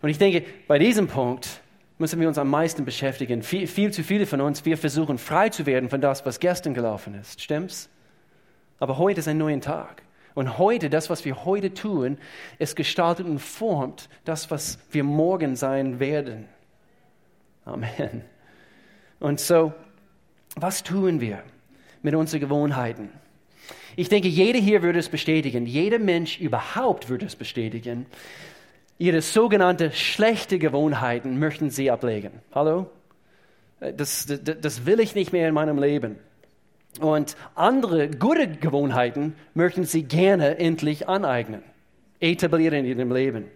Und 0.00 0.08
ich 0.08 0.18
denke, 0.18 0.44
bei 0.66 0.78
diesem 0.78 1.06
Punkt 1.06 1.60
müssen 1.98 2.18
wir 2.18 2.26
uns 2.26 2.38
am 2.38 2.48
meisten 2.48 2.84
beschäftigen. 2.84 3.42
Viel, 3.42 3.66
viel 3.66 3.92
zu 3.92 4.02
viele 4.02 4.26
von 4.26 4.40
uns, 4.40 4.64
wir 4.64 4.76
versuchen 4.76 5.18
frei 5.18 5.50
zu 5.50 5.66
werden 5.66 5.90
von 5.90 6.00
das, 6.00 6.26
was 6.26 6.40
gestern 6.40 6.74
gelaufen 6.74 7.14
ist. 7.14 7.40
Stimmt's? 7.40 7.88
Aber 8.80 8.98
heute 8.98 9.20
ist 9.20 9.28
ein 9.28 9.38
neuer 9.38 9.60
Tag. 9.60 10.02
Und 10.34 10.58
heute, 10.58 10.88
das, 10.88 11.10
was 11.10 11.24
wir 11.24 11.44
heute 11.44 11.74
tun, 11.74 12.18
ist 12.58 12.74
gestaltet 12.74 13.26
und 13.26 13.38
formt 13.38 14.08
das, 14.24 14.50
was 14.50 14.78
wir 14.90 15.04
morgen 15.04 15.56
sein 15.56 16.00
werden. 16.00 16.48
Amen. 17.64 18.22
Und 19.20 19.40
so, 19.40 19.72
was 20.56 20.82
tun 20.82 21.20
wir 21.20 21.42
mit 22.02 22.14
unseren 22.14 22.40
Gewohnheiten? 22.40 23.10
Ich 23.94 24.08
denke, 24.08 24.28
jeder 24.28 24.58
hier 24.58 24.82
würde 24.82 24.98
es 24.98 25.08
bestätigen, 25.08 25.66
jeder 25.66 25.98
Mensch 25.98 26.40
überhaupt 26.40 27.08
würde 27.08 27.26
es 27.26 27.36
bestätigen. 27.36 28.06
Ihre 28.98 29.22
sogenannte 29.22 29.92
schlechte 29.92 30.58
Gewohnheiten 30.58 31.38
möchten 31.38 31.70
sie 31.70 31.90
ablegen. 31.90 32.32
Hallo? 32.54 32.90
Das, 33.80 34.26
das, 34.26 34.40
das 34.60 34.86
will 34.86 35.00
ich 35.00 35.14
nicht 35.14 35.32
mehr 35.32 35.48
in 35.48 35.54
meinem 35.54 35.78
Leben. 35.78 36.16
Und 37.00 37.36
andere 37.54 38.08
gute 38.08 38.48
Gewohnheiten 38.48 39.34
möchten 39.54 39.84
sie 39.84 40.02
gerne 40.04 40.58
endlich 40.58 41.08
aneignen, 41.08 41.62
etablieren 42.20 42.84
in 42.84 42.84
ihrem 42.84 43.12
Leben. 43.12 43.46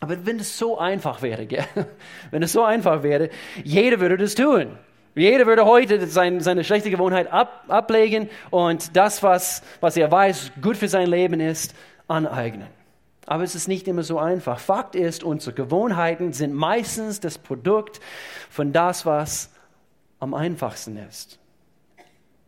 Aber 0.00 0.24
wenn 0.26 0.38
es 0.38 0.56
so 0.56 0.78
einfach 0.78 1.22
wäre, 1.22 1.46
gell? 1.46 1.64
wenn 2.30 2.42
es 2.42 2.52
so 2.52 2.62
einfach 2.62 3.02
wäre, 3.02 3.30
jeder 3.64 4.00
würde 4.00 4.16
das 4.16 4.34
tun. 4.34 4.78
Jeder 5.14 5.46
würde 5.46 5.64
heute 5.64 6.06
sein, 6.06 6.40
seine 6.40 6.62
schlechte 6.62 6.90
Gewohnheit 6.90 7.32
ab, 7.32 7.64
ablegen 7.66 8.28
und 8.50 8.96
das, 8.96 9.22
was, 9.22 9.62
was 9.80 9.96
er 9.96 10.10
weiß, 10.12 10.52
gut 10.62 10.76
für 10.76 10.86
sein 10.86 11.08
Leben 11.08 11.40
ist, 11.40 11.74
aneignen. 12.06 12.68
Aber 13.26 13.42
es 13.42 13.54
ist 13.54 13.68
nicht 13.68 13.88
immer 13.88 14.04
so 14.04 14.18
einfach. 14.18 14.60
Fakt 14.60 14.94
ist, 14.94 15.24
unsere 15.24 15.54
Gewohnheiten 15.54 16.32
sind 16.32 16.54
meistens 16.54 17.20
das 17.20 17.36
Produkt 17.36 18.00
von 18.48 18.72
das, 18.72 19.04
was 19.04 19.50
am 20.20 20.34
einfachsten 20.34 20.96
ist. 20.96 21.38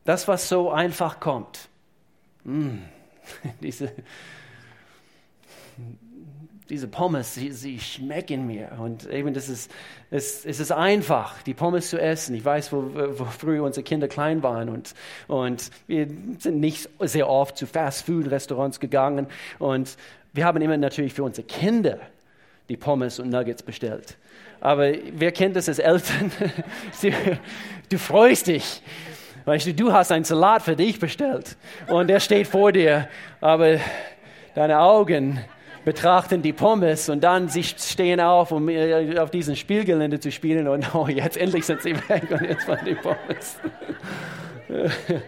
Das, 0.04 0.28
was 0.28 0.49
so 0.49 0.71
einfach 0.71 1.21
kommt. 1.21 1.69
Mm, 2.45 2.78
diese, 3.61 3.92
diese 6.71 6.89
Pommes, 6.89 7.35
sie, 7.35 7.53
sie 7.53 7.79
schmecken 7.79 8.47
mir. 8.47 8.73
Und 8.79 9.09
eben, 9.11 9.35
das 9.35 9.49
ist, 9.49 9.71
es, 10.11 10.45
es 10.47 10.61
ist 10.61 10.73
einfach, 10.73 11.43
die 11.43 11.55
Pommes 11.55 11.91
zu 11.91 12.00
essen. 12.00 12.35
Ich 12.35 12.45
weiß, 12.45 12.73
wo, 12.73 12.91
wo 12.95 13.25
früher 13.25 13.62
unsere 13.62 13.85
Kinder 13.85 14.09
klein 14.09 14.43
waren 14.43 14.69
und, 14.69 14.95
und 15.29 15.71
wir 15.87 16.07
sind 16.39 16.61
nicht 16.61 16.89
sehr 17.00 17.29
oft 17.29 17.57
zu 17.57 17.67
Fast-Food-Restaurants 17.67 18.81
gegangen. 18.81 19.27
Und 19.59 19.97
wir 20.33 20.45
haben 20.45 20.62
immer 20.62 20.77
natürlich 20.77 21.12
für 21.12 21.25
unsere 21.25 21.47
Kinder 21.47 21.99
die 22.69 22.77
Pommes 22.77 23.19
und 23.19 23.31
Nuggets 23.31 23.62
bestellt. 23.62 24.17
Aber 24.61 24.93
wer 25.12 25.33
kennt 25.33 25.57
das 25.57 25.69
als 25.69 25.79
Eltern? 25.79 26.31
du 27.89 27.99
freust 27.99 28.47
dich 28.47 28.83
Weißt 29.45 29.67
du, 29.67 29.75
du 29.75 29.93
hast 29.93 30.12
einen 30.12 30.25
Salat 30.25 30.62
für 30.62 30.77
dich 30.77 30.99
bestellt 30.99 31.57
und 31.89 32.09
der 32.09 32.21
steht 32.21 32.47
vor 32.47 32.73
dir, 32.73 33.09
aber 33.41 33.79
deine 34.55 34.81
Augen 34.81 35.41
betrachten 35.84 36.42
die 36.42 36.52
Pommes 36.52 37.08
und 37.08 37.25
dann 37.25 37.49
sie 37.49 37.62
stehen 37.62 38.20
auf, 38.20 38.52
um 38.52 38.68
äh, 38.68 39.18
auf 39.18 39.30
diesem 39.30 39.56
Spielgelände 39.56 40.20
zu 40.20 40.30
spielen 40.30 40.68
und 40.68 40.94
oh, 40.94 41.08
jetzt 41.08 41.37
endlich 41.37 41.64
sind 41.66 41.82
sie 41.82 41.96
weg 42.08 42.30
und 42.30 42.42
jetzt 42.42 42.68
waren 42.68 42.84
die 42.84 42.94
Pommes. 42.94 43.58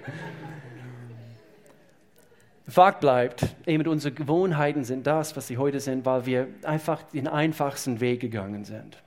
Fakt 2.69 3.01
bleibt, 3.01 3.45
eben 3.67 3.87
unsere 3.87 4.15
Gewohnheiten 4.15 4.85
sind 4.85 5.07
das, 5.07 5.37
was 5.37 5.47
sie 5.47 5.59
heute 5.59 5.81
sind, 5.81 6.07
weil 6.07 6.25
wir 6.27 6.49
einfach 6.63 7.03
den 7.03 7.29
einfachsten 7.29 8.01
Weg 8.01 8.21
gegangen 8.21 8.65
sind. 8.65 9.03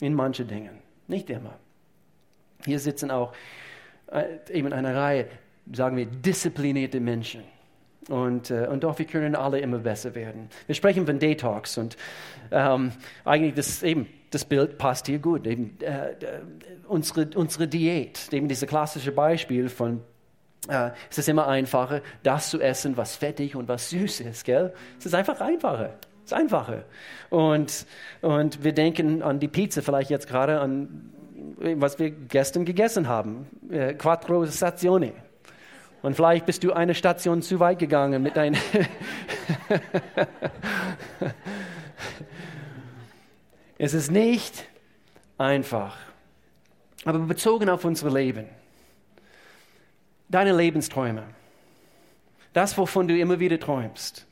In 0.00 0.14
manche 0.14 0.44
Dingen. 0.44 0.78
Nicht 1.06 1.30
immer. 1.30 1.54
Hier 2.64 2.78
sitzen 2.78 3.10
auch 3.10 3.32
äh, 4.10 4.24
eben 4.52 4.72
eine 4.72 4.94
Reihe, 4.94 5.26
sagen 5.72 5.96
wir, 5.96 6.06
disziplinierte 6.06 7.00
Menschen. 7.00 7.44
Und, 8.08 8.50
äh, 8.50 8.66
und 8.70 8.84
doch, 8.84 8.98
wir 8.98 9.06
können 9.06 9.34
alle 9.34 9.60
immer 9.60 9.78
besser 9.78 10.14
werden. 10.14 10.48
Wir 10.66 10.74
sprechen 10.74 11.06
von 11.06 11.18
Detox 11.18 11.76
und 11.76 11.96
ähm, 12.50 12.92
eigentlich 13.24 13.54
das, 13.54 13.82
eben, 13.82 14.06
das 14.30 14.44
Bild 14.46 14.78
passt 14.78 15.06
hier 15.06 15.18
gut. 15.18 15.46
Eben, 15.46 15.76
äh, 15.80 16.14
unsere, 16.86 17.28
unsere 17.34 17.68
Diät, 17.68 18.32
eben 18.32 18.48
dieses 18.48 18.68
klassische 18.68 19.12
Beispiel 19.12 19.68
von 19.68 20.00
äh, 20.68 20.90
es 21.10 21.18
ist 21.18 21.28
immer 21.28 21.46
einfacher, 21.46 22.02
das 22.22 22.50
zu 22.50 22.60
essen, 22.60 22.96
was 22.96 23.16
fettig 23.16 23.54
und 23.54 23.68
was 23.68 23.90
süß 23.90 24.20
ist. 24.20 24.44
Gell? 24.44 24.72
Es 24.98 25.06
ist 25.06 25.14
einfach 25.14 25.40
einfacher. 25.40 25.94
Es 26.24 26.32
ist 26.32 26.38
einfacher. 26.38 26.84
Und, 27.30 27.86
und 28.20 28.64
wir 28.64 28.72
denken 28.72 29.22
an 29.22 29.38
die 29.38 29.48
Pizza, 29.48 29.82
vielleicht 29.82 30.10
jetzt 30.10 30.26
gerade 30.26 30.60
an, 30.60 31.10
was 31.58 31.98
wir 31.98 32.10
gestern 32.10 32.64
gegessen 32.64 33.08
haben. 33.08 33.46
Äh, 33.70 33.94
Quattro 33.94 34.46
Stazioni. 34.46 35.12
Und 36.02 36.14
vielleicht 36.14 36.46
bist 36.46 36.62
du 36.62 36.72
eine 36.72 36.94
Station 36.94 37.42
zu 37.42 37.58
weit 37.58 37.80
gegangen 37.80 38.22
mit 38.22 38.36
deinen. 38.36 38.56
es 43.78 43.94
ist 43.94 44.10
nicht 44.10 44.64
einfach, 45.36 45.96
aber 47.04 47.18
bezogen 47.18 47.68
auf 47.68 47.84
unser 47.84 48.10
Leben. 48.10 48.46
Deine 50.28 50.52
Lebensträume, 50.52 51.24
das, 52.52 52.78
wovon 52.78 53.08
du 53.08 53.18
immer 53.18 53.40
wieder 53.40 53.58
träumst, 53.58 54.27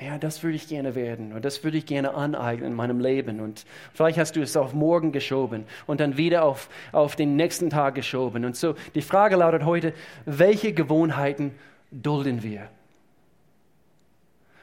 ja, 0.00 0.16
das 0.16 0.42
würde 0.42 0.56
ich 0.56 0.68
gerne 0.68 0.94
werden 0.94 1.32
und 1.32 1.44
das 1.44 1.64
würde 1.64 1.76
ich 1.76 1.86
gerne 1.86 2.14
aneignen 2.14 2.70
in 2.70 2.74
meinem 2.74 3.00
Leben. 3.00 3.40
Und 3.40 3.66
vielleicht 3.92 4.18
hast 4.18 4.36
du 4.36 4.40
es 4.40 4.56
auf 4.56 4.72
morgen 4.72 5.10
geschoben 5.10 5.64
und 5.86 6.00
dann 6.00 6.16
wieder 6.16 6.44
auf, 6.44 6.68
auf 6.92 7.16
den 7.16 7.34
nächsten 7.34 7.68
Tag 7.68 7.96
geschoben. 7.96 8.44
Und 8.44 8.56
so, 8.56 8.74
die 8.94 9.02
Frage 9.02 9.36
lautet 9.36 9.64
heute, 9.64 9.92
welche 10.24 10.72
Gewohnheiten 10.72 11.52
dulden 11.90 12.42
wir? 12.42 12.68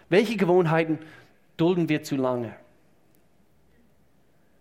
Welche 0.07 0.37
Gewohnheiten 0.37 0.99
dulden 1.57 1.89
wir 1.89 2.03
zu 2.03 2.15
lange? 2.15 2.53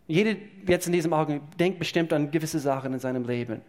Jeder 0.09 0.35
jetzt 0.67 0.87
in 0.87 0.93
diesem 0.93 1.13
Augenblick 1.13 1.57
denkt 1.57 1.79
bestimmt 1.79 2.13
an 2.13 2.31
gewisse 2.31 2.59
Sachen 2.59 2.93
in 2.93 2.99
seinem 2.99 3.25
Leben. 3.25 3.63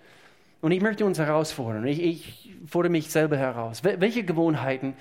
Und 0.61 0.71
ich 0.71 0.81
möchte 0.81 1.05
uns 1.05 1.19
herausfordern. 1.19 1.85
Ich, 1.85 2.01
ich 2.01 2.55
fordere 2.65 2.91
mich 2.91 3.11
selber 3.11 3.37
heraus. 3.37 3.83
Welche 3.83 4.23
Gewohnheiten 4.23 4.95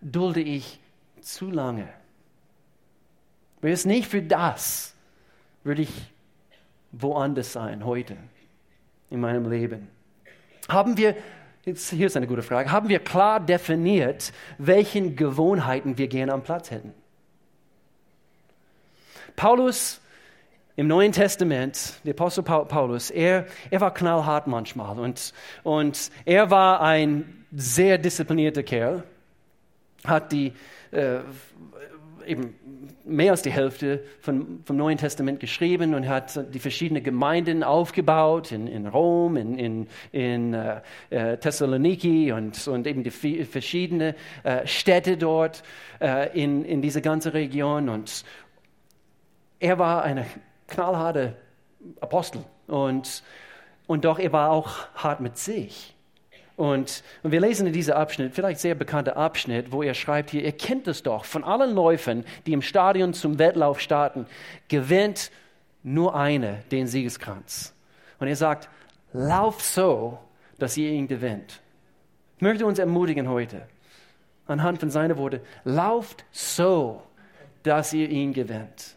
dulde 0.00 0.40
ich 0.40 0.78
zu 1.20 1.50
lange. 1.50 1.88
Wäre 3.60 3.74
es 3.74 3.84
nicht 3.84 4.08
für 4.08 4.22
das, 4.22 4.94
würde 5.64 5.82
ich 5.82 5.90
woanders 6.92 7.52
sein 7.52 7.84
heute 7.84 8.16
in 9.10 9.20
meinem 9.20 9.50
Leben. 9.50 9.88
Haben 10.68 10.96
wir, 10.96 11.16
jetzt, 11.64 11.90
hier 11.90 12.06
ist 12.06 12.16
eine 12.16 12.26
gute 12.26 12.42
Frage, 12.42 12.70
haben 12.70 12.88
wir 12.88 13.00
klar 13.00 13.40
definiert, 13.40 14.32
welchen 14.58 15.16
Gewohnheiten 15.16 15.98
wir 15.98 16.08
gerne 16.08 16.32
am 16.32 16.42
Platz 16.42 16.70
hätten? 16.70 16.92
Paulus 19.36 20.00
im 20.76 20.86
Neuen 20.86 21.12
Testament, 21.12 21.94
der 22.04 22.12
Apostel 22.12 22.42
Paulus, 22.42 23.10
er, 23.10 23.46
er 23.70 23.80
war 23.80 23.92
knallhart 23.92 24.46
manchmal 24.46 24.98
und, 24.98 25.32
und 25.64 26.10
er 26.24 26.50
war 26.50 26.80
ein 26.80 27.44
sehr 27.52 27.98
disziplinierter 27.98 28.62
Kerl, 28.62 29.02
hat 30.04 30.30
die, 30.30 30.52
äh, 30.90 31.20
eben 32.26 32.54
mehr 33.04 33.32
als 33.32 33.42
die 33.42 33.50
Hälfte 33.50 34.04
von, 34.20 34.60
vom 34.64 34.76
Neuen 34.76 34.98
Testament 34.98 35.40
geschrieben 35.40 35.94
und 35.94 36.08
hat 36.08 36.54
die 36.54 36.58
verschiedenen 36.58 37.02
Gemeinden 37.02 37.62
aufgebaut 37.64 38.52
in, 38.52 38.66
in 38.66 38.86
Rom, 38.86 39.36
in, 39.36 39.58
in, 39.58 39.88
in 40.12 40.54
äh, 40.54 40.80
äh 41.10 41.36
Thessaloniki 41.38 42.32
und, 42.32 42.68
und 42.68 42.86
eben 42.86 43.02
die 43.02 43.10
verschiedenen 43.10 44.14
äh, 44.42 44.66
Städte 44.66 45.16
dort 45.16 45.62
äh, 46.00 46.38
in, 46.38 46.64
in 46.64 46.82
dieser 46.82 47.00
ganzen 47.00 47.32
Region. 47.32 47.88
Und 47.88 48.24
er 49.58 49.78
war 49.78 50.02
ein 50.04 50.24
knallharter 50.68 51.34
Apostel 52.00 52.44
und, 52.66 53.22
und 53.86 54.04
doch 54.04 54.18
er 54.18 54.32
war 54.32 54.50
auch 54.50 54.70
hart 54.94 55.20
mit 55.20 55.38
sich. 55.38 55.94
Und, 56.58 57.04
und, 57.22 57.30
wir 57.30 57.40
lesen 57.40 57.68
in 57.68 57.72
diesem 57.72 57.94
Abschnitt, 57.94 58.34
vielleicht 58.34 58.58
sehr 58.58 58.74
bekannter 58.74 59.16
Abschnitt, 59.16 59.70
wo 59.70 59.84
er 59.84 59.94
schreibt 59.94 60.30
hier, 60.30 60.42
ihr 60.42 60.50
kennt 60.50 60.88
es 60.88 61.04
doch, 61.04 61.24
von 61.24 61.44
allen 61.44 61.72
Läufern, 61.72 62.24
die 62.46 62.52
im 62.52 62.62
Stadion 62.62 63.14
zum 63.14 63.38
Wettlauf 63.38 63.78
starten, 63.78 64.26
gewinnt 64.66 65.30
nur 65.84 66.16
eine 66.16 66.64
den 66.72 66.88
Siegeskranz. 66.88 67.74
Und 68.18 68.26
er 68.26 68.34
sagt, 68.34 68.68
lauf 69.12 69.62
so, 69.62 70.18
dass 70.58 70.76
ihr 70.76 70.90
ihn 70.90 71.06
gewinnt. 71.06 71.60
Ich 72.38 72.42
möchte 72.42 72.66
uns 72.66 72.80
ermutigen 72.80 73.28
heute, 73.28 73.62
anhand 74.48 74.80
von 74.80 74.90
seinen 74.90 75.16
Worten, 75.16 75.40
lauft 75.62 76.24
so, 76.32 77.04
dass 77.62 77.92
ihr 77.92 78.08
ihn 78.08 78.32
gewinnt. 78.32 78.96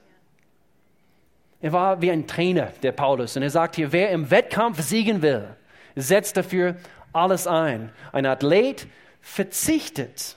Er 1.61 1.73
war 1.73 2.01
wie 2.01 2.09
ein 2.09 2.25
Trainer, 2.25 2.69
der 2.81 2.91
Paulus, 2.91 3.37
und 3.37 3.43
er 3.43 3.51
sagt 3.51 3.75
hier, 3.75 3.91
wer 3.91 4.09
im 4.09 4.31
Wettkampf 4.31 4.81
siegen 4.81 5.21
will, 5.21 5.47
setzt 5.95 6.37
dafür 6.37 6.75
alles 7.13 7.47
ein. 7.47 7.91
Ein 8.11 8.25
Athlet 8.25 8.87
verzichtet 9.21 10.35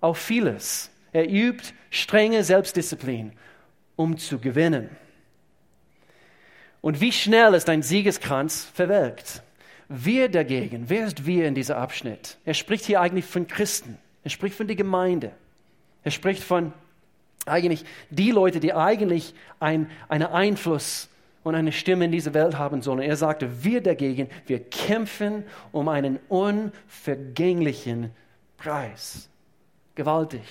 auf 0.00 0.18
vieles. 0.18 0.90
Er 1.12 1.28
übt 1.28 1.74
strenge 1.90 2.42
Selbstdisziplin, 2.44 3.32
um 3.96 4.16
zu 4.16 4.38
gewinnen. 4.38 4.90
Und 6.80 7.00
wie 7.00 7.12
schnell 7.12 7.54
ist 7.54 7.68
ein 7.68 7.82
Siegeskranz 7.82 8.64
verwelkt? 8.74 9.42
Wir 9.88 10.28
dagegen, 10.28 10.88
wer 10.88 11.06
ist 11.06 11.26
wir 11.26 11.46
in 11.46 11.54
diesem 11.54 11.76
Abschnitt? 11.76 12.38
Er 12.44 12.54
spricht 12.54 12.86
hier 12.86 13.00
eigentlich 13.00 13.26
von 13.26 13.46
Christen. 13.46 13.98
Er 14.24 14.30
spricht 14.30 14.56
von 14.56 14.66
der 14.66 14.76
Gemeinde. 14.76 15.32
Er 16.02 16.10
spricht 16.10 16.42
von 16.42 16.72
eigentlich 17.46 17.84
die 18.10 18.30
Leute, 18.30 18.58
die 18.58 18.72
eigentlich 18.72 19.34
ein, 19.60 19.90
einen 20.08 20.26
Einfluss 20.26 21.08
und 21.42 21.54
eine 21.54 21.72
Stimme 21.72 22.04
in 22.04 22.12
dieser 22.12 22.34
Welt 22.34 22.58
haben 22.58 22.82
sollen. 22.82 23.00
Er 23.00 23.16
sagte, 23.16 23.64
wir 23.64 23.80
dagegen, 23.80 24.28
wir 24.46 24.60
kämpfen 24.60 25.44
um 25.72 25.88
einen 25.88 26.18
unvergänglichen 26.28 28.10
Preis. 28.56 29.28
Gewaltig. 29.94 30.42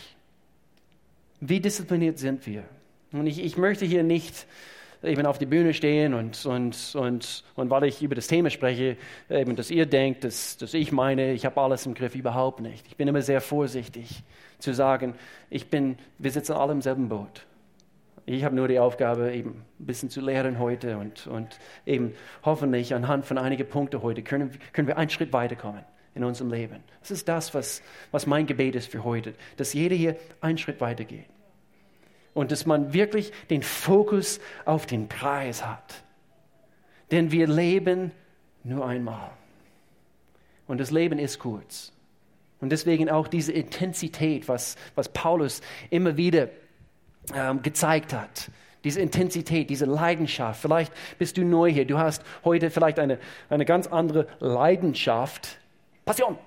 Wie 1.40 1.60
diszipliniert 1.60 2.20
sind 2.20 2.46
wir? 2.46 2.64
Und 3.14 3.26
ich, 3.28 3.44
ich 3.44 3.58
möchte 3.58 3.86
hier 3.86 4.04
nicht 4.04 4.46
eben 5.04 5.26
auf 5.26 5.38
die 5.38 5.46
Bühne 5.46 5.74
stehen 5.74 6.14
und, 6.14 6.46
und, 6.46 6.96
und, 6.96 7.44
und 7.56 7.70
weil 7.70 7.86
ich 7.86 8.04
über 8.04 8.16
das 8.16 8.28
Thema 8.28 8.50
spreche, 8.50 8.98
eben, 9.30 9.56
dass 9.56 9.72
ihr 9.72 9.86
denkt, 9.86 10.24
dass, 10.24 10.58
dass 10.58 10.74
ich 10.74 10.92
meine, 10.92 11.34
ich 11.34 11.46
habe 11.46 11.60
alles 11.60 11.86
im 11.86 11.94
Griff, 11.94 12.16
überhaupt 12.16 12.60
nicht. 12.60 12.86
Ich 12.88 12.98
bin 12.98 13.08
immer 13.08 13.22
sehr 13.22 13.42
vorsichtig 13.42 14.24
zu 14.60 14.74
sagen, 14.74 15.16
ich 15.50 15.70
bin, 15.70 15.98
wir 16.20 16.32
sitzen 16.32 16.54
alle 16.54 16.74
im 16.74 16.82
selben 16.82 17.10
Boot. 17.10 17.46
Ich 18.26 18.44
habe 18.44 18.56
nur 18.56 18.68
die 18.68 18.80
Aufgabe, 18.80 19.34
eben 19.34 19.66
ein 19.80 19.86
bisschen 19.86 20.10
zu 20.10 20.22
lehren 20.22 20.60
heute 20.60 20.98
und, 20.98 21.28
und 21.28 21.60
eben 21.86 22.14
hoffentlich 22.44 22.94
anhand 22.94 23.26
von 23.26 23.38
einigen 23.38 23.68
Punkten 23.68 24.02
heute 24.04 24.22
können, 24.22 24.52
können 24.74 24.88
wir 24.88 24.98
einen 24.98 25.10
Schritt 25.10 25.34
weiterkommen 25.34 25.84
in 26.14 26.24
unserem 26.24 26.52
Leben. 26.52 26.84
Das 27.00 27.12
ist 27.12 27.28
das, 27.28 27.54
was, 27.54 27.82
was 28.12 28.28
mein 28.28 28.46
Gebet 28.46 28.76
ist 28.76 28.92
für 28.92 29.04
heute, 29.04 29.34
dass 29.58 29.74
jeder 29.74 29.96
hier 29.96 30.18
einen 30.40 30.58
Schritt 30.58 30.82
weitergeht. 30.82 31.26
Und 32.34 32.52
dass 32.52 32.66
man 32.66 32.94
wirklich 32.94 33.32
den 33.50 33.64
Fokus 33.64 34.40
auf 34.66 34.86
den 34.86 35.10
Preis 35.10 35.66
hat. 35.66 36.04
Denn 37.12 37.32
wir 37.32 37.48
leben 37.48 38.12
nur 38.64 38.86
einmal. 38.86 39.32
Und 40.68 40.80
das 40.80 40.92
Leben 40.92 41.20
ist 41.20 41.40
kurz. 41.40 41.92
Und 42.62 42.70
deswegen 42.70 43.10
auch 43.10 43.28
diese 43.28 43.52
Intensität, 43.52 44.48
was, 44.48 44.78
was 44.96 45.10
Paulus 45.10 45.62
immer 45.90 46.16
wieder 46.16 46.48
ähm, 47.34 47.62
gezeigt 47.62 48.14
hat. 48.14 48.50
Diese 48.84 49.00
Intensität, 49.00 49.70
diese 49.70 49.86
Leidenschaft. 49.86 50.62
Vielleicht 50.62 50.92
bist 51.20 51.38
du 51.38 51.44
neu 51.44 51.72
hier. 51.72 51.86
Du 51.86 52.00
hast 52.00 52.24
heute 52.44 52.72
vielleicht 52.72 52.98
eine, 52.98 53.20
eine 53.50 53.66
ganz 53.66 53.88
andere 53.88 54.28
Leidenschaft. 54.40 55.60
Passion. 56.04 56.38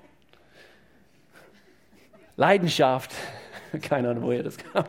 Leidenschaft. 2.37 3.13
Keine 3.83 4.11
Ahnung, 4.11 4.25
woher 4.25 4.43
das 4.43 4.57
kam. 4.57 4.85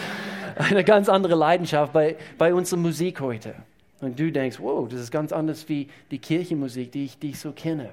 Eine 0.56 0.84
ganz 0.84 1.08
andere 1.08 1.34
Leidenschaft 1.34 1.92
bei, 1.92 2.16
bei 2.36 2.52
unserer 2.52 2.80
Musik 2.80 3.20
heute. 3.20 3.54
Und 4.00 4.18
du 4.18 4.30
denkst, 4.30 4.58
wow, 4.60 4.88
das 4.88 5.00
ist 5.00 5.10
ganz 5.10 5.32
anders 5.32 5.68
wie 5.68 5.88
die 6.10 6.18
Kirchenmusik, 6.18 6.92
die 6.92 7.04
ich, 7.04 7.18
die 7.18 7.30
ich 7.30 7.38
so 7.38 7.52
kenne. 7.52 7.90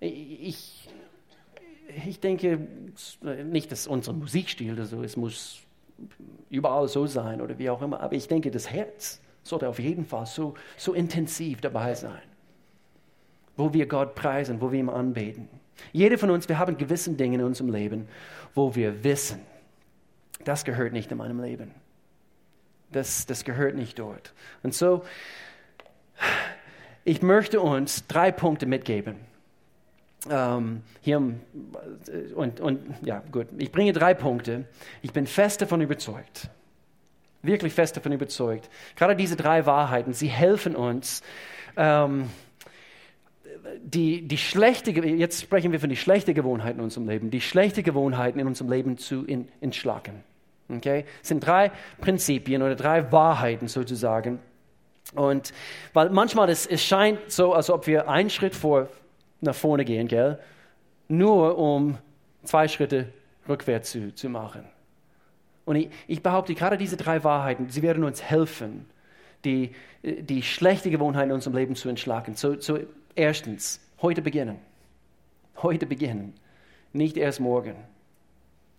ich, 0.00 0.88
ich 2.06 2.20
denke 2.20 2.58
nicht, 3.44 3.70
dass 3.70 3.86
unser 3.86 4.12
Musikstil 4.12 4.82
so 4.84 5.02
ist, 5.02 5.16
muss 5.16 5.60
überall 6.50 6.88
so 6.88 7.06
sein 7.06 7.40
oder 7.40 7.58
wie 7.58 7.70
auch 7.70 7.82
immer, 7.82 8.00
aber 8.00 8.14
ich 8.14 8.28
denke, 8.28 8.50
das 8.50 8.70
Herz 8.70 9.20
sollte 9.42 9.68
auf 9.68 9.78
jeden 9.78 10.04
Fall 10.04 10.26
so, 10.26 10.54
so 10.76 10.92
intensiv 10.92 11.60
dabei 11.60 11.94
sein, 11.94 12.22
wo 13.56 13.72
wir 13.72 13.86
Gott 13.86 14.14
preisen, 14.14 14.60
wo 14.60 14.72
wir 14.72 14.80
ihm 14.80 14.90
anbeten. 14.90 15.48
Jeder 15.92 16.18
von 16.18 16.30
uns, 16.30 16.48
wir 16.48 16.58
haben 16.58 16.76
gewisse 16.76 17.12
Dinge 17.12 17.36
in 17.36 17.44
unserem 17.44 17.70
Leben, 17.70 18.08
wo 18.54 18.74
wir 18.74 19.02
wissen, 19.02 19.40
das 20.44 20.64
gehört 20.64 20.92
nicht 20.92 21.10
in 21.10 21.18
meinem 21.18 21.40
Leben. 21.40 21.74
Das, 22.92 23.26
das 23.26 23.44
gehört 23.44 23.76
nicht 23.76 23.98
dort. 23.98 24.34
Und 24.62 24.74
so, 24.74 25.04
ich 27.04 27.22
möchte 27.22 27.60
uns 27.60 28.06
drei 28.06 28.32
Punkte 28.32 28.66
mitgeben. 28.66 29.16
Ähm, 30.28 30.82
hier, 31.00 31.16
und, 32.34 32.60
und 32.60 32.80
ja, 33.02 33.22
gut, 33.32 33.46
ich 33.56 33.72
bringe 33.72 33.92
drei 33.92 34.12
Punkte. 34.12 34.66
Ich 35.00 35.12
bin 35.12 35.26
fest 35.26 35.62
davon 35.62 35.80
überzeugt, 35.80 36.48
wirklich 37.42 37.72
fest 37.72 37.96
davon 37.96 38.12
überzeugt. 38.12 38.68
Gerade 38.96 39.16
diese 39.16 39.36
drei 39.36 39.64
Wahrheiten, 39.64 40.12
sie 40.12 40.28
helfen 40.28 40.76
uns, 40.76 41.22
ähm, 41.76 42.28
die, 43.82 44.26
die 44.26 44.38
schlechte, 44.38 44.90
jetzt 44.90 45.40
sprechen 45.42 45.72
wir 45.72 45.80
von 45.80 45.88
den 45.88 45.96
schlechten 45.96 46.34
Gewohnheiten 46.34 46.78
in 46.78 46.84
unserem 46.84 47.08
Leben, 47.08 47.30
die 47.30 47.40
schlechten 47.40 47.82
Gewohnheiten 47.82 48.38
in 48.38 48.46
unserem 48.46 48.70
Leben 48.70 48.98
zu 48.98 49.24
in, 49.24 49.48
entschlacken. 49.60 50.22
Okay? 50.68 51.04
Es 51.22 51.28
sind 51.28 51.40
drei 51.44 51.70
Prinzipien 52.00 52.62
oder 52.62 52.74
drei 52.74 53.10
Wahrheiten 53.10 53.68
sozusagen. 53.68 54.38
Und 55.14 55.52
weil 55.92 56.10
manchmal 56.10 56.50
es, 56.50 56.66
es 56.66 56.84
scheint 56.84 57.18
so, 57.28 57.54
als 57.54 57.70
ob 57.70 57.86
wir 57.86 58.08
einen 58.08 58.30
Schritt 58.30 58.54
vor, 58.54 58.88
nach 59.40 59.54
vorne 59.54 59.84
gehen, 59.84 60.08
gell? 60.08 60.38
nur 61.10 61.58
um 61.58 61.98
zwei 62.44 62.68
Schritte 62.68 63.12
rückwärts 63.48 63.90
zu, 63.90 64.14
zu 64.14 64.28
machen. 64.28 64.64
Und 65.64 65.76
ich, 65.76 65.90
ich 66.06 66.22
behaupte, 66.22 66.54
gerade 66.54 66.78
diese 66.78 66.96
drei 66.96 67.22
Wahrheiten, 67.24 67.68
sie 67.68 67.82
werden 67.82 68.04
uns 68.04 68.22
helfen, 68.22 68.88
die, 69.44 69.74
die 70.02 70.42
schlechte 70.42 70.90
Gewohnheiten 70.90 71.30
in 71.30 71.34
unserem 71.34 71.56
Leben 71.56 71.74
zu 71.74 71.88
entschlagen. 71.88 72.34
So, 72.36 72.60
so 72.60 72.78
erstens, 73.14 73.80
heute 74.00 74.22
beginnen. 74.22 74.58
Heute 75.62 75.86
beginnen, 75.86 76.34
nicht 76.92 77.16
erst 77.16 77.40
morgen. 77.40 77.74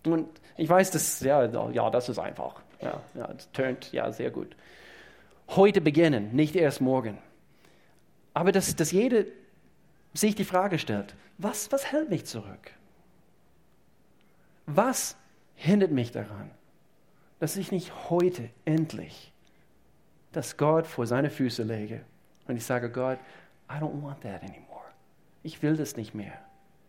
Und 0.04 0.26
ich 0.56 0.68
weiß, 0.68 0.90
das, 0.90 1.20
ja, 1.20 1.44
ja, 1.70 1.90
das 1.90 2.08
ist 2.08 2.18
einfach. 2.18 2.60
Ja, 2.80 3.00
ja, 3.14 3.28
das 3.28 3.50
turnt, 3.52 3.92
ja, 3.92 4.10
sehr 4.10 4.30
gut. 4.30 4.56
Heute 5.48 5.80
beginnen, 5.80 6.30
nicht 6.32 6.56
erst 6.56 6.80
morgen. 6.80 7.18
Aber 8.34 8.50
dass, 8.50 8.74
dass 8.74 8.90
jeder 8.90 9.24
sich 10.14 10.34
die 10.34 10.44
Frage 10.44 10.78
stellt, 10.78 11.14
was, 11.38 11.72
was 11.72 11.90
hält 11.90 12.10
mich 12.10 12.26
zurück? 12.26 12.70
Was 14.66 15.16
hindert 15.54 15.90
mich 15.90 16.12
daran, 16.12 16.50
dass 17.40 17.56
ich 17.56 17.72
nicht 17.72 18.10
heute 18.10 18.50
endlich 18.64 19.32
das 20.32 20.56
Gott 20.56 20.86
vor 20.86 21.06
seine 21.06 21.30
Füße 21.30 21.62
lege 21.62 22.04
und 22.46 22.56
ich 22.56 22.64
sage, 22.64 22.90
Gott, 22.90 23.18
I 23.70 23.74
don't 23.74 24.02
want 24.02 24.20
that 24.22 24.42
anymore. 24.42 24.84
Ich 25.42 25.62
will 25.62 25.76
das 25.76 25.96
nicht 25.96 26.14
mehr 26.14 26.32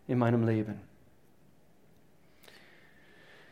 in 0.07 0.17
meinem 0.17 0.45
Leben. 0.45 0.79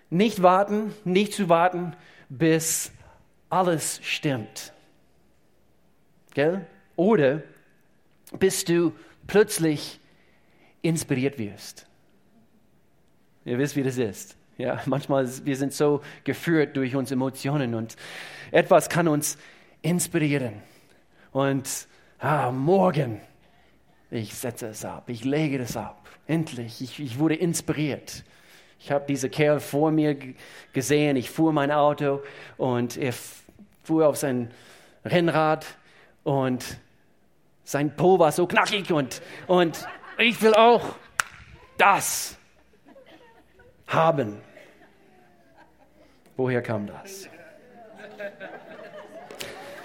Nicht 0.10 0.44
warten, 0.44 0.94
nicht 1.06 1.34
zu 1.34 1.48
warten, 1.50 1.96
bis 2.30 2.92
alles 3.50 4.00
stimmt. 4.04 4.74
Gell? 6.34 6.66
Oder 6.96 7.42
bis 8.38 8.66
du 8.66 8.94
plötzlich 9.28 10.00
inspiriert 10.82 11.38
wirst. 11.38 11.88
Ihr 13.46 13.58
wisst, 13.58 13.76
wie 13.76 13.84
das 13.84 13.98
ist. 13.98 14.36
Ja, 14.58 14.82
manchmal 14.86 15.28
wir 15.46 15.56
sind 15.56 15.74
so 15.74 16.02
geführt 16.24 16.78
durch 16.78 16.96
unsere 16.96 17.16
Emotionen 17.16 17.74
und 17.74 17.96
etwas 18.52 18.90
kann 18.90 19.08
uns 19.08 19.38
inspirieren. 19.82 20.62
Und 21.32 21.88
ah, 22.20 22.52
morgen, 22.52 23.22
ich 24.12 24.36
setze 24.36 24.68
es 24.68 24.86
ab, 24.86 25.10
ich 25.10 25.24
lege 25.24 25.58
es 25.60 25.76
ab. 25.78 26.08
Endlich, 26.28 26.82
ich, 26.82 27.00
ich 27.00 27.18
wurde 27.18 27.36
inspiriert. 27.36 28.24
Ich 28.80 28.92
habe 28.92 29.06
diesen 29.08 29.32
Kerl 29.32 29.60
vor 29.60 29.92
mir 29.92 30.18
gesehen, 30.74 31.16
ich 31.16 31.30
fuhr 31.30 31.54
mein 31.54 31.72
Auto 31.72 32.22
und 32.58 32.98
er 32.98 33.14
fuhr 33.84 34.08
auf 34.08 34.18
sein 34.18 34.52
Rennrad 35.06 35.66
und 36.24 36.80
sein 37.64 37.96
Po 37.96 38.20
war 38.20 38.32
so 38.32 38.48
knackig 38.48 38.92
und, 38.92 39.22
und 39.48 39.88
ich 40.18 40.42
will 40.42 40.54
auch 40.54 40.96
das 41.78 42.38
haben. 43.88 44.42
Woher 46.38 46.62
kam 46.62 46.88
das? 46.88 47.30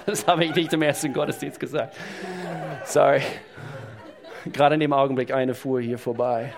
Das 0.07 0.27
habe 0.27 0.45
ich 0.45 0.55
nicht 0.55 0.73
im 0.73 0.83
ersten 0.83 1.13
Gottesdienst 1.13 1.59
gesagt. 1.59 1.97
Sorry. 2.85 3.23
Gerade 4.47 4.75
in 4.75 4.81
dem 4.81 4.93
Augenblick 4.93 5.33
eine 5.33 5.55
fuhr 5.55 5.81
hier 5.81 5.99
vorbei 5.99 6.53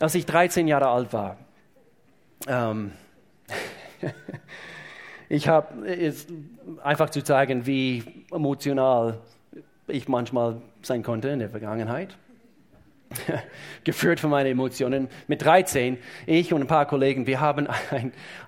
als 0.00 0.14
ich 0.14 0.26
13 0.26 0.68
Jahre 0.68 0.88
alt 0.88 1.12
war, 1.12 1.36
ähm, 2.46 2.92
ich 5.28 5.48
habe 5.48 5.68
einfach 6.82 7.10
zu 7.10 7.22
zeigen, 7.22 7.66
wie 7.66 8.24
emotional 8.30 9.20
ich 9.88 10.08
manchmal 10.08 10.60
sein 10.82 11.02
konnte 11.02 11.28
in 11.28 11.38
der 11.38 11.50
Vergangenheit. 11.50 12.16
Geführt 13.84 14.20
von 14.20 14.30
meinen 14.30 14.46
Emotionen. 14.46 15.08
Mit 15.28 15.44
13, 15.44 15.98
ich 16.26 16.52
und 16.52 16.62
ein 16.62 16.66
paar 16.66 16.86
Kollegen, 16.86 17.26
wir 17.26 17.40
haben 17.40 17.68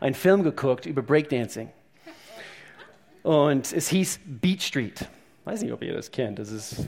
einen 0.01 0.15
Film 0.15 0.43
geguckt 0.43 0.87
über 0.87 1.03
Breakdancing. 1.03 1.71
Und 3.23 3.73
es 3.73 3.89
hieß 3.89 4.21
Beat 4.25 4.63
Street. 4.63 5.01
Ich 5.01 5.47
weiß 5.47 5.63
nicht, 5.63 5.73
ob 5.73 5.83
ihr 5.83 5.95
das 5.95 6.11
kennt. 6.11 6.39
Das 6.39 6.51
ist 6.51 6.87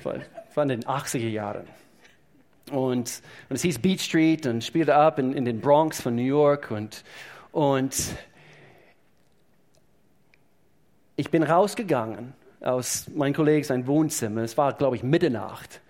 von 0.50 0.68
den 0.68 0.82
80er 0.82 1.28
Jahren. 1.28 1.66
Und, 2.70 3.22
und 3.48 3.56
es 3.56 3.62
hieß 3.62 3.80
Beach 3.80 4.00
Street 4.00 4.46
und 4.46 4.62
spielte 4.62 4.94
ab 4.94 5.18
in, 5.18 5.32
in 5.32 5.44
den 5.44 5.60
Bronx 5.60 6.00
von 6.00 6.14
New 6.14 6.22
York. 6.22 6.70
Und, 6.70 7.04
und 7.52 8.14
ich 11.20 11.30
bin 11.30 11.42
rausgegangen 11.42 12.32
aus 12.62 13.06
meinem 13.14 13.34
Kollegen 13.34 13.62
sein 13.62 13.86
Wohnzimmer. 13.86 14.40
Es 14.40 14.56
war, 14.56 14.72
glaube 14.72 14.96
ich, 14.96 15.02
Mitternacht. 15.02 15.82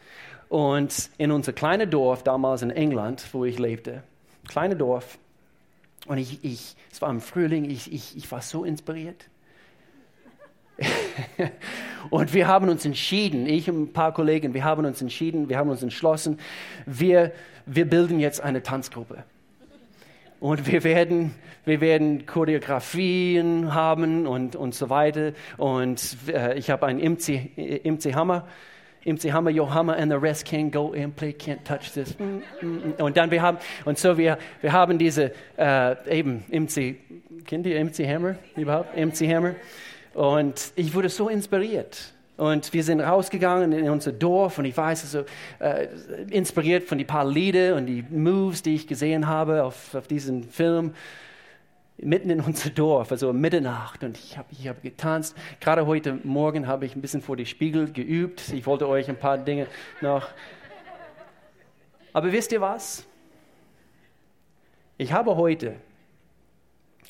Und 0.49 1.09
in 1.19 1.31
unser 1.31 1.53
kleines 1.53 1.89
Dorf, 1.89 2.25
damals 2.25 2.63
in 2.63 2.71
England, 2.71 3.25
wo 3.33 3.45
ich 3.45 3.57
lebte, 3.61 4.03
kleines 4.49 4.79
Dorf. 4.79 5.19
Und 6.09 6.19
ich, 6.19 6.45
ich, 6.45 6.75
es 6.91 7.01
war 7.01 7.11
im 7.11 7.21
Frühling, 7.21 7.65
ich, 7.71 7.93
ich, 7.93 8.17
ich 8.17 8.33
war 8.33 8.43
so 8.43 8.65
inspiriert. 8.65 9.27
und 12.11 12.35
wir 12.35 12.49
haben 12.49 12.69
uns 12.69 12.85
entschieden, 12.85 13.47
ich 13.47 13.71
und 13.71 13.83
ein 13.83 13.93
paar 13.93 14.13
Kollegen, 14.13 14.53
wir 14.53 14.65
haben 14.65 14.85
uns 14.85 15.01
entschieden, 15.01 15.49
wir 15.49 15.59
haben 15.59 15.71
uns 15.71 15.85
entschlossen, 15.85 16.41
wir, 16.87 17.31
wir 17.67 17.89
bilden 17.89 18.19
jetzt 18.19 18.41
eine 18.41 18.65
Tanzgruppe. 18.65 19.23
Und 20.41 20.67
wir 20.67 20.83
werden, 20.85 21.35
wir 21.67 21.83
werden 21.83 22.25
Choreografien 22.25 23.75
haben 23.75 24.27
und, 24.27 24.57
und 24.57 24.75
so 24.75 24.89
weiter. 24.89 25.33
Und 25.59 26.17
äh, 26.29 26.59
ich 26.59 26.71
habe 26.71 26.87
einen 26.87 26.99
MC, 26.99 27.51
MC 27.85 28.15
Hammer. 28.15 28.47
MC 29.05 29.33
Hammer, 29.33 29.51
your 29.51 29.73
Hammer 29.73 29.97
and 29.97 30.11
the 30.11 30.19
rest 30.19 30.47
can't 30.47 30.71
go 30.71 30.93
and 30.93 31.15
play, 31.15 31.33
can't 31.33 31.63
touch 31.65 31.93
this. 31.93 32.19
Mm, 32.19 32.43
mm, 32.61 32.67
mm. 32.67 33.03
Und 33.03 33.17
dann 33.17 33.31
wir 33.31 33.41
haben, 33.41 33.59
und 33.85 33.99
so 33.99 34.17
wir, 34.17 34.39
wir 34.61 34.73
haben 34.73 34.99
diese, 34.99 35.33
äh, 35.59 36.19
eben 36.19 36.45
MC, 36.51 36.97
kennt 37.47 37.67
ihr 37.67 37.83
MC 37.83 38.07
Hammer 38.07 38.37
überhaupt? 38.57 38.97
MC 38.97 39.27
Hammer. 39.29 39.55
Und 40.15 40.73
ich 40.77 40.95
wurde 40.95 41.09
so 41.09 41.29
inspiriert. 41.29 42.13
Und 42.41 42.73
wir 42.73 42.83
sind 42.83 43.03
rausgegangen 43.03 43.71
in 43.73 43.91
unser 43.91 44.13
Dorf 44.13 44.57
und 44.57 44.65
ich 44.65 44.75
weiß, 44.75 45.13
so 45.13 45.25
äh, 45.59 45.89
inspiriert 46.31 46.85
von 46.85 46.97
die 46.97 47.05
paar 47.05 47.27
Lieder 47.27 47.77
und 47.77 47.85
die 47.85 48.03
Moves, 48.09 48.63
die 48.63 48.77
ich 48.77 48.87
gesehen 48.87 49.27
habe 49.27 49.63
auf, 49.63 49.95
auf 49.95 50.07
diesem 50.07 50.45
Film, 50.45 50.95
mitten 51.99 52.31
in 52.31 52.41
unser 52.41 52.71
Dorf, 52.71 53.13
also 53.13 53.29
um 53.29 53.39
Mitternacht. 53.39 54.03
Und 54.05 54.17
ich 54.17 54.39
habe 54.39 54.49
ich 54.53 54.67
hab 54.69 54.83
getanzt. 54.83 55.37
Gerade 55.61 55.85
heute 55.85 56.19
Morgen 56.25 56.67
habe 56.67 56.87
ich 56.87 56.97
ein 56.97 57.03
bisschen 57.03 57.21
vor 57.21 57.37
die 57.37 57.45
Spiegel 57.45 57.93
geübt. 57.93 58.55
Ich 58.55 58.65
wollte 58.65 58.89
euch 58.89 59.11
ein 59.11 59.19
paar 59.19 59.37
Dinge 59.37 59.67
noch. 60.01 60.27
Aber 62.15 62.33
wisst 62.33 62.53
ihr 62.53 62.63
was? 62.63 63.05
Ich 64.97 65.13
habe 65.13 65.37
heute 65.37 65.75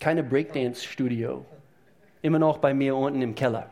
keine 0.01 0.25
Breakdance-Studio 0.25 1.47
immer 2.21 2.41
noch 2.41 2.59
bei 2.59 2.75
mir 2.75 2.97
unten 2.97 3.23
im 3.23 3.37
Keller. 3.37 3.71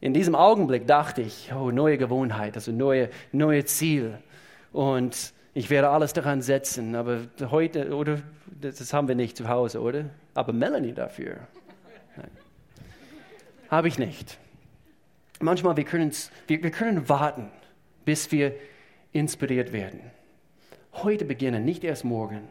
In 0.00 0.14
diesem 0.14 0.34
Augenblick 0.34 0.86
dachte 0.86 1.20
ich, 1.20 1.52
oh, 1.54 1.70
neue 1.70 1.98
Gewohnheit, 1.98 2.54
also 2.54 2.72
neue, 2.72 3.10
neue 3.32 3.64
Ziel. 3.66 4.18
Und 4.72 5.32
ich 5.52 5.68
werde 5.68 5.90
alles 5.90 6.12
daran 6.12 6.40
setzen. 6.40 6.94
Aber 6.94 7.18
heute, 7.50 7.94
oder, 7.94 8.20
das 8.60 8.92
haben 8.92 9.08
wir 9.08 9.14
nicht 9.14 9.36
zu 9.36 9.48
Hause, 9.48 9.80
oder? 9.80 10.06
Aber 10.34 10.52
Melanie 10.52 10.92
dafür. 10.92 11.36
Habe 13.68 13.88
ich 13.88 13.98
nicht. 13.98 14.38
manchmal 15.38 15.76
wir 15.76 15.86
wir, 15.86 16.62
wir 16.62 16.70
können 16.70 17.08
warten, 17.08 17.50
bis 18.04 18.32
wir 18.32 18.54
inspiriert 19.12 19.72
werden. 19.72 20.00
Heute 20.92 21.24
beginnen, 21.24 21.64
nicht 21.64 21.84
erst 21.84 22.04
morgen. 22.04 22.48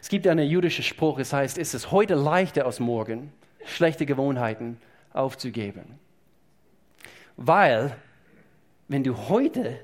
Es 0.00 0.08
gibt 0.08 0.26
einen 0.26 0.46
jüdischen 0.46 0.84
Spruch, 0.84 1.18
es 1.18 1.32
heißt, 1.32 1.58
es 1.58 1.74
ist 1.74 1.90
heute 1.90 2.14
leichter 2.14 2.66
als 2.66 2.78
morgen, 2.78 3.32
schlechte 3.64 4.06
Gewohnheiten 4.06 4.78
aufzugeben. 5.12 5.98
Weil, 7.36 7.96
wenn 8.88 9.04
du 9.04 9.16
heute 9.28 9.78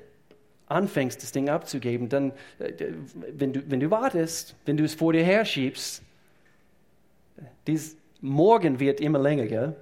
anfängst, 0.67 1.21
das 1.21 1.31
Ding 1.31 1.49
abzugeben, 1.49 2.09
dann, 2.09 2.31
äh, 2.59 2.93
wenn 3.33 3.53
du, 3.53 3.69
wenn 3.69 3.79
du 3.79 3.91
wartest, 3.91 4.55
wenn 4.65 4.77
du 4.77 4.83
es 4.83 4.93
vor 4.93 5.13
dir 5.13 5.23
herschiebst, 5.23 6.03
dies 7.67 7.97
Morgen 8.21 8.79
wird 8.79 8.99
immer 8.99 9.19
länger, 9.19 9.47
gell? 9.47 9.75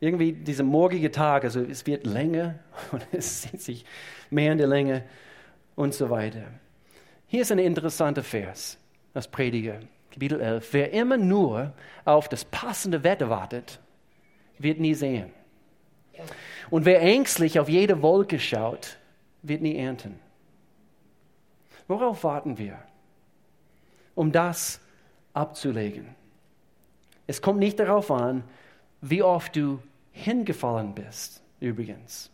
Irgendwie 0.00 0.32
dieser 0.32 0.64
morgige 0.64 1.10
Tag, 1.10 1.44
also 1.44 1.60
es 1.60 1.86
wird 1.86 2.06
länger 2.06 2.58
und 2.92 3.04
es 3.12 3.42
zieht 3.42 3.60
sich 3.60 3.84
mehr 4.30 4.52
in 4.52 4.58
der 4.58 4.66
Länge 4.66 5.02
und 5.74 5.94
so 5.94 6.10
weiter. 6.10 6.44
Hier 7.26 7.42
ist 7.42 7.50
ein 7.50 7.58
interessanter 7.58 8.22
Vers 8.22 8.78
aus 9.12 9.26
Prediger, 9.28 9.80
Kapitel 10.10 10.40
11. 10.40 10.72
Wer 10.72 10.92
immer 10.92 11.16
nur 11.16 11.72
auf 12.04 12.28
das 12.28 12.44
passende 12.44 13.02
Wetter 13.02 13.28
wartet, 13.28 13.80
wird 14.58 14.78
nie 14.78 14.94
sehen. 14.94 15.32
Und 16.70 16.84
wer 16.84 17.00
ängstlich 17.02 17.58
auf 17.58 17.68
jede 17.68 18.02
Wolke 18.02 18.38
schaut, 18.38 18.98
wird 19.42 19.62
nie 19.62 19.76
ernten. 19.76 20.18
Worauf 21.86 22.24
warten 22.24 22.58
wir? 22.58 22.78
Um 24.14 24.32
das 24.32 24.80
abzulegen. 25.32 26.14
Es 27.26 27.42
kommt 27.42 27.58
nicht 27.58 27.78
darauf 27.78 28.10
an, 28.10 28.44
wie 29.00 29.22
oft 29.22 29.54
du 29.56 29.80
hingefallen 30.12 30.94
bist, 30.94 31.42
übrigens. 31.60 32.30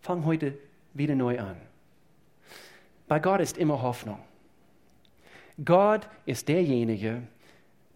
Fang 0.00 0.24
heute 0.24 0.58
wieder 0.94 1.14
neu 1.14 1.38
an. 1.38 1.56
Bei 3.06 3.18
Gott 3.18 3.40
ist 3.40 3.58
immer 3.58 3.82
Hoffnung. 3.82 4.20
Gott 5.64 6.08
ist 6.24 6.48
derjenige, 6.48 7.22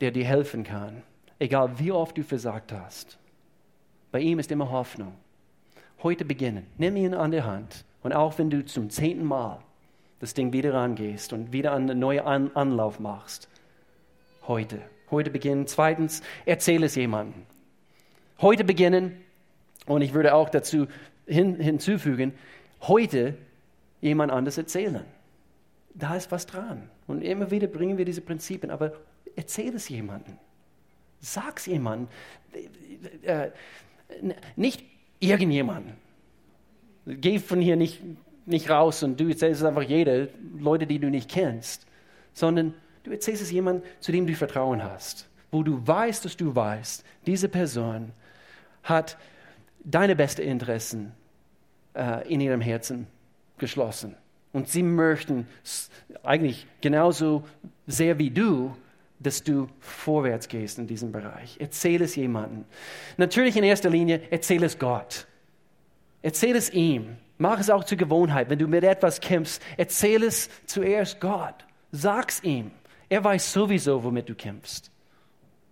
der 0.01 0.11
dir 0.11 0.25
helfen 0.25 0.65
kann, 0.65 1.03
egal 1.39 1.79
wie 1.79 1.93
oft 1.93 2.19
du 2.19 2.25
versagt 2.25 2.73
hast. 2.73 3.19
Bei 4.13 4.21
ihm 4.21 4.39
ist 4.39 4.53
immer 4.53 4.71
Hoffnung. 4.71 5.15
Heute 6.03 6.25
beginnen. 6.25 6.67
Nimm 6.77 6.97
ihn 6.97 7.15
an 7.15 7.31
der 7.31 7.47
Hand. 7.47 7.85
Und 8.03 8.13
auch 8.13 8.39
wenn 8.39 8.51
du 8.51 8.65
zum 8.65 8.91
zehnten 8.91 9.25
Mal 9.25 9.59
das 10.21 10.35
Ding 10.35 10.53
wieder 10.53 10.75
rangehst 10.75 11.33
und 11.33 11.53
wieder 11.53 11.73
einen 11.73 11.99
neuen 11.99 12.55
Anlauf 12.55 13.01
machst, 13.01 13.49
heute. 14.47 14.81
Heute 15.11 15.31
beginnen. 15.31 15.67
Zweitens, 15.67 16.23
erzähle 16.45 16.87
es 16.87 16.95
jemandem. 16.95 17.43
Heute 18.41 18.65
beginnen, 18.65 19.17
und 19.87 20.03
ich 20.03 20.15
würde 20.15 20.35
auch 20.35 20.49
dazu 20.49 20.87
hin, 21.27 21.57
hinzufügen, 21.57 22.35
heute 22.83 23.37
jemand 24.01 24.31
anders 24.31 24.59
erzählen. 24.59 25.05
Da 25.95 26.17
ist 26.17 26.31
was 26.31 26.47
dran. 26.47 26.89
Und 27.07 27.23
immer 27.23 27.51
wieder 27.51 27.67
bringen 27.67 27.99
wir 27.99 28.05
diese 28.05 28.21
Prinzipien, 28.21 28.71
aber 28.71 28.93
erzähle 29.37 29.77
es 29.77 29.89
jemandem. 29.89 30.39
Sag 31.21 31.59
es 31.59 31.67
jemandem. 31.67 32.09
Äh, 33.23 33.51
nicht 34.57 34.85
irgendjemandem. 35.21 35.95
Geh 37.07 37.39
von 37.39 37.61
hier 37.61 37.77
nicht, 37.77 38.01
nicht 38.47 38.71
raus 38.71 39.03
und 39.03 39.19
du 39.19 39.29
erzählst 39.29 39.61
es 39.61 39.67
einfach 39.67 39.83
jeder, 39.83 40.29
Leute, 40.59 40.87
die 40.87 40.99
du 40.99 41.11
nicht 41.11 41.31
kennst, 41.31 41.87
sondern 42.33 42.75
du 43.03 43.11
erzählst 43.11 43.43
es 43.43 43.51
jemandem, 43.51 43.85
zu 44.01 44.13
dem 44.13 44.27
du 44.27 44.35
Vertrauen 44.35 44.83
hast, 44.83 45.29
wo 45.51 45.63
du 45.63 45.85
weißt, 45.87 46.25
dass 46.25 46.37
du 46.37 46.55
weißt, 46.55 47.05
diese 47.27 47.49
Person 47.49 48.13
hat 48.83 49.17
deine 49.85 50.17
besten 50.17 50.43
Interessen 50.43 51.13
äh, 51.95 52.29
in 52.33 52.41
ihrem 52.41 52.61
Herzen 52.61 53.07
geschlossen. 53.59 54.17
Und 54.53 54.69
sie 54.69 54.83
möchten 54.83 55.47
eigentlich 56.23 56.67
genauso 56.81 57.45
sehr 57.87 58.19
wie 58.19 58.31
du, 58.31 58.77
dass 59.23 59.43
du 59.43 59.69
vorwärts 59.81 60.49
gehst 60.49 60.79
in 60.79 60.87
diesem 60.87 61.13
Bereich. 61.13 61.57
Erzähl 61.61 62.03
es 62.03 62.17
jemandem. 62.17 62.65
Natürlich 63.17 63.57
in 63.57 63.65
erster 63.65 63.91
Linie, 63.91 64.23
erzähl 64.31 64.63
es 64.65 64.79
Gott. 64.79 65.27
Erzähl 66.23 66.57
es 66.57 66.71
ihm. 66.71 67.17
Mach 67.39 67.59
es 67.59 67.71
auch 67.71 67.85
zur 67.85 67.99
Gewohnheit. 67.99 68.51
Wenn 68.51 68.59
du 68.59 68.69
mit 68.69 68.85
etwas 68.85 69.21
kämpfst, 69.21 69.63
erzähl 69.77 70.23
es 70.23 70.49
zuerst 70.67 71.21
Gott. 71.21 71.55
Sag's 71.91 72.43
ihm. 72.43 72.71
Er 73.09 73.23
weiß 73.23 73.53
sowieso, 73.53 74.03
womit 74.05 74.29
du 74.29 74.35
kämpfst. 74.35 74.91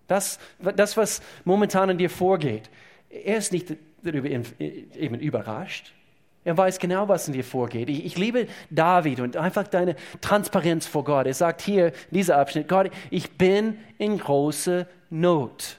Das, 0.06 0.38
das 0.76 0.96
was 0.96 1.22
momentan 1.44 1.90
in 1.90 1.98
dir 1.98 2.10
vorgeht, 2.10 2.68
er 3.08 3.36
ist 3.36 3.52
nicht 3.52 3.76
darüber 4.02 4.28
eben 4.28 5.20
überrascht. 5.20 5.94
Er 6.44 6.56
weiß 6.56 6.78
genau, 6.78 7.08
was 7.08 7.28
in 7.28 7.34
dir 7.34 7.44
vorgeht. 7.44 7.90
Ich, 7.90 8.04
ich, 8.04 8.16
liebe 8.16 8.46
David 8.70 9.20
und 9.20 9.36
einfach 9.36 9.68
deine 9.68 9.94
Transparenz 10.22 10.86
vor 10.86 11.04
Gott. 11.04 11.26
Er 11.26 11.34
sagt 11.34 11.60
hier, 11.60 11.92
dieser 12.10 12.38
Abschnitt, 12.38 12.66
Gott, 12.66 12.90
ich 13.10 13.32
bin 13.32 13.78
in 13.98 14.18
großer 14.18 14.86
Not. 15.10 15.78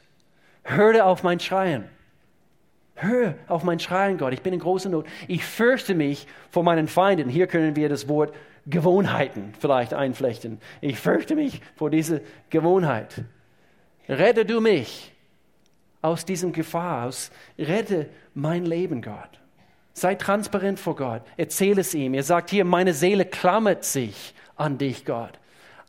Höre 0.64 1.06
auf 1.06 1.24
mein 1.24 1.40
Schreien. 1.40 1.86
Hör 2.94 3.34
auf 3.48 3.64
mein 3.64 3.80
Schreien, 3.80 4.20
Gott. 4.20 4.34
Ich 4.34 4.44
bin 4.44 4.54
in 4.54 4.60
großer 4.60 4.90
Not. 4.90 5.08
Ich 5.28 5.44
fürchte 5.44 5.96
mich 5.96 6.28
vor 6.52 6.62
meinen 6.62 6.88
Feinden. 6.88 7.30
Hier 7.30 7.48
können 7.48 7.76
wir 7.76 7.90
das 7.90 8.08
Wort 8.08 8.32
Gewohnheiten 8.68 9.54
vielleicht 9.60 9.96
einflechten. 9.96 10.60
Ich 10.82 11.00
fürchte 11.00 11.36
mich 11.36 11.62
vor 11.76 11.90
dieser 11.90 12.20
Gewohnheit. 12.52 13.24
Rette 14.08 14.46
du 14.46 14.62
mich 14.62 15.12
aus 16.04 16.26
diesem 16.26 16.52
Gefahr, 16.54 17.08
aus, 17.08 17.32
rette 17.58 18.10
mein 18.36 18.66
Leben, 18.66 19.02
Gott. 19.02 19.41
Sei 20.02 20.16
transparent 20.16 20.80
vor 20.80 20.96
Gott. 20.96 21.22
Erzähle 21.38 21.82
es 21.82 21.94
ihm. 21.94 22.16
Er 22.16 22.24
sagt 22.24 22.50
hier, 22.50 22.66
meine 22.66 22.92
Seele 22.92 23.24
klammert 23.24 23.84
sich 23.86 24.34
an 24.56 24.80
dich, 24.80 25.06
Gott. 25.06 25.38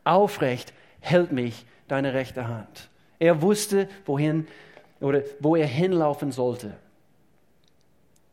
Aufrecht 0.05 0.75
hält 1.01 1.33
mich 1.33 1.65
deine 1.89 2.13
rechte 2.13 2.47
Hand. 2.47 2.91
Er 3.19 3.41
wusste, 3.41 3.89
wohin 4.05 4.47
oder 5.01 5.23
wo 5.41 5.57
er 5.57 5.67
hinlaufen 5.67 6.31
sollte. 6.31 6.75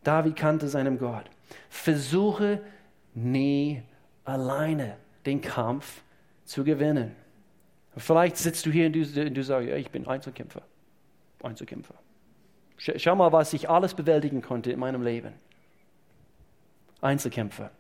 David 0.04 0.36
kannte 0.36 0.68
seinem 0.68 1.00
Gott. 1.00 1.24
Versuche 1.70 2.60
nie 3.14 3.82
alleine 4.26 4.98
den 5.26 5.40
Kampf 5.40 6.02
zu 6.44 6.66
gewinnen. 6.66 7.16
Vielleicht 7.96 8.36
sitzt 8.36 8.66
du 8.66 8.70
hier 8.70 8.88
und 8.88 8.98
du, 8.98 9.32
du 9.32 9.44
sagst, 9.46 9.70
ja, 9.70 9.78
ich 9.78 9.90
bin 9.92 10.06
Einzelkämpfer. 10.06 10.62
Einzelkämpfer. 11.42 11.96
Schau 12.76 13.16
mal, 13.16 13.32
was 13.32 13.54
ich 13.54 13.70
alles 13.70 13.94
bewältigen 13.94 14.42
konnte 14.42 14.74
in 14.74 14.80
meinem 14.80 15.04
Leben. 15.04 15.32
Einzelkämpfer. 17.02 17.72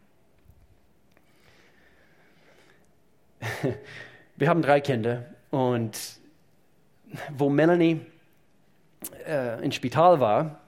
Wir 4.35 4.49
haben 4.49 4.61
drei 4.61 4.81
Kinder 4.81 5.25
und 5.49 5.97
wo 7.35 7.49
Melanie 7.49 8.01
äh, 9.27 9.63
im 9.63 9.71
Spital 9.71 10.19
war, 10.19 10.59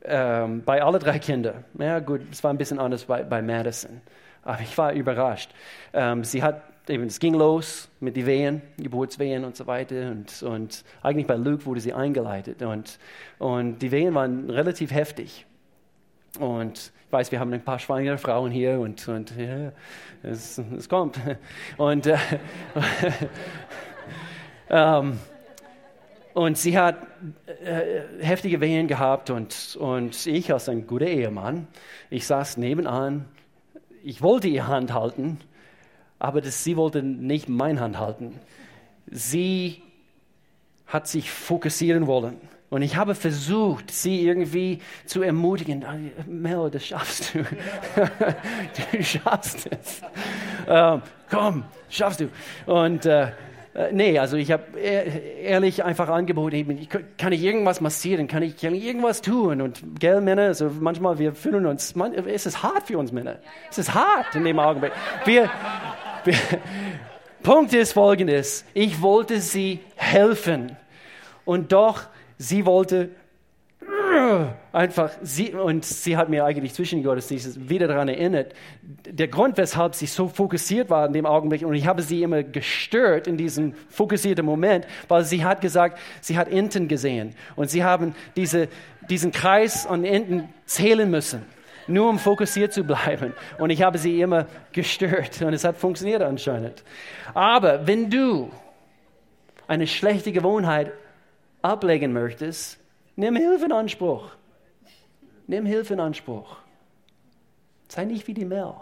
äh, 0.00 0.46
bei 0.46 0.82
alle 0.82 0.98
drei 0.98 1.18
Kindern, 1.18 1.64
ja 1.78 1.98
gut, 1.98 2.20
es 2.30 2.44
war 2.44 2.52
ein 2.52 2.58
bisschen 2.58 2.78
anders 2.78 3.04
bei, 3.04 3.22
bei 3.22 3.42
Madison, 3.42 4.00
aber 4.42 4.60
ich 4.60 4.76
war 4.78 4.92
überrascht. 4.92 5.50
Ähm, 5.92 6.22
sie 6.22 6.42
hat 6.42 6.62
eben, 6.88 7.04
es 7.04 7.18
ging 7.18 7.34
los 7.34 7.88
mit 8.00 8.16
den 8.16 8.26
Wehen, 8.26 8.62
Geburtswehen 8.78 9.44
und 9.44 9.56
so 9.56 9.66
weiter. 9.66 10.10
Und, 10.10 10.42
und 10.42 10.84
eigentlich 11.02 11.26
bei 11.26 11.34
Luke 11.34 11.66
wurde 11.66 11.80
sie 11.80 11.92
eingeleitet. 11.92 12.62
Und, 12.62 12.98
und 13.38 13.78
die 13.80 13.90
Wehen 13.90 14.14
waren 14.14 14.50
relativ 14.50 14.92
heftig. 14.92 15.46
Und 16.38 16.92
ich 17.06 17.12
weiß, 17.12 17.32
wir 17.32 17.40
haben 17.40 17.52
ein 17.52 17.62
paar 17.62 17.78
schwangere 17.78 18.18
Frauen 18.18 18.50
hier 18.50 18.80
und, 18.80 19.06
und 19.08 19.32
ja, 19.36 19.72
es, 20.22 20.58
es 20.58 20.88
kommt. 20.88 21.18
Und, 21.76 22.06
äh, 22.06 22.18
ähm, 24.70 25.18
und 26.34 26.58
sie 26.58 26.78
hat 26.78 26.98
äh, 27.64 28.02
heftige 28.20 28.60
Wehen 28.60 28.88
gehabt 28.88 29.30
und, 29.30 29.76
und 29.80 30.26
ich 30.26 30.52
als 30.52 30.68
ein 30.68 30.86
guter 30.86 31.06
Ehemann, 31.06 31.66
ich 32.10 32.26
saß 32.26 32.58
nebenan, 32.58 33.26
ich 34.02 34.20
wollte 34.22 34.48
ihre 34.48 34.66
Hand 34.66 34.92
halten, 34.92 35.38
aber 36.18 36.40
das, 36.40 36.62
sie 36.62 36.76
wollte 36.76 37.02
nicht 37.02 37.48
meine 37.48 37.80
Hand 37.80 37.98
halten. 37.98 38.38
Sie 39.06 39.82
hat 40.86 41.08
sich 41.08 41.30
fokussieren 41.30 42.06
wollen. 42.06 42.40
Und 42.68 42.82
ich 42.82 42.96
habe 42.96 43.14
versucht, 43.14 43.92
sie 43.92 44.26
irgendwie 44.26 44.80
zu 45.04 45.22
ermutigen. 45.22 45.84
Mel, 46.26 46.68
das 46.70 46.86
schaffst 46.86 47.34
du. 47.34 47.44
du 48.92 49.02
schaffst 49.04 49.68
es. 49.70 50.02
Ähm, 50.68 51.02
komm, 51.30 51.64
schaffst 51.88 52.20
du. 52.20 52.28
Und 52.66 53.06
äh, 53.06 53.28
äh 53.74 53.92
nee, 53.92 54.18
also 54.18 54.36
ich 54.36 54.50
habe 54.50 54.64
ehrlich 54.80 55.84
einfach 55.84 56.08
angeboten, 56.08 56.88
kann 57.16 57.32
ich 57.32 57.44
irgendwas 57.44 57.80
massieren, 57.80 58.26
kann 58.26 58.42
ich, 58.42 58.60
irgendwas 58.62 59.22
tun? 59.22 59.60
Und 59.60 60.00
gell, 60.00 60.20
Männer, 60.20 60.42
also 60.42 60.68
manchmal 60.80 61.20
wir 61.20 61.34
fühlen 61.34 61.66
uns, 61.66 61.94
man, 61.94 62.14
es 62.14 62.46
ist 62.46 62.64
hart 62.64 62.88
für 62.88 62.98
uns 62.98 63.12
Männer. 63.12 63.38
Es 63.70 63.78
ist 63.78 63.94
hart 63.94 64.34
in 64.34 64.42
dem 64.42 64.58
Augenblick. 64.58 64.92
Wir, 65.24 65.48
Punkt 67.44 67.72
ist 67.74 67.92
folgendes. 67.92 68.64
Ich 68.74 69.00
wollte 69.00 69.40
sie 69.40 69.78
helfen. 69.94 70.76
Und 71.44 71.70
doch, 71.70 72.06
sie 72.38 72.66
wollte 72.66 73.10
einfach, 74.72 75.10
sie, 75.22 75.52
und 75.52 75.84
sie 75.84 76.16
hat 76.16 76.28
mir 76.28 76.44
eigentlich 76.44 76.74
zwischen 76.74 77.02
Gottesdiensten 77.02 77.68
wieder 77.68 77.88
daran 77.88 78.08
erinnert, 78.08 78.54
der 78.82 79.28
Grund, 79.28 79.56
weshalb 79.56 79.94
sie 79.94 80.06
so 80.06 80.28
fokussiert 80.28 80.90
war 80.90 81.06
in 81.06 81.12
dem 81.12 81.26
Augenblick, 81.26 81.64
und 81.64 81.74
ich 81.74 81.86
habe 81.86 82.02
sie 82.02 82.22
immer 82.22 82.42
gestört 82.42 83.26
in 83.26 83.36
diesem 83.36 83.74
fokussierten 83.88 84.44
Moment, 84.44 84.86
weil 85.08 85.24
sie 85.24 85.44
hat 85.44 85.60
gesagt, 85.60 85.98
sie 86.20 86.36
hat 86.36 86.48
Enten 86.48 86.88
gesehen 86.88 87.34
und 87.56 87.70
sie 87.70 87.84
haben 87.84 88.14
diese, 88.36 88.68
diesen 89.08 89.32
Kreis 89.32 89.86
an 89.86 90.04
Enten 90.04 90.48
zählen 90.66 91.10
müssen, 91.10 91.42
nur 91.86 92.08
um 92.08 92.18
fokussiert 92.18 92.72
zu 92.72 92.84
bleiben. 92.84 93.32
Und 93.58 93.70
ich 93.70 93.82
habe 93.82 93.98
sie 93.98 94.20
immer 94.20 94.46
gestört 94.72 95.42
und 95.42 95.52
es 95.52 95.64
hat 95.64 95.76
funktioniert 95.76 96.22
anscheinend. 96.22 96.82
Aber 97.34 97.86
wenn 97.86 98.10
du 98.10 98.50
eine 99.68 99.86
schlechte 99.86 100.32
Gewohnheit 100.32 100.92
ablegen 101.66 102.12
möchtest, 102.12 102.78
Nimm 103.18 103.34
Hilfe 103.36 103.64
in 103.64 103.72
Anspruch. 103.72 104.30
Nimm 105.46 105.64
Hilfe 105.64 105.94
in 105.94 106.00
Anspruch. 106.00 106.58
Sei 107.88 108.04
nicht 108.04 108.26
wie 108.26 108.34
die 108.34 108.44
Mel. 108.44 108.74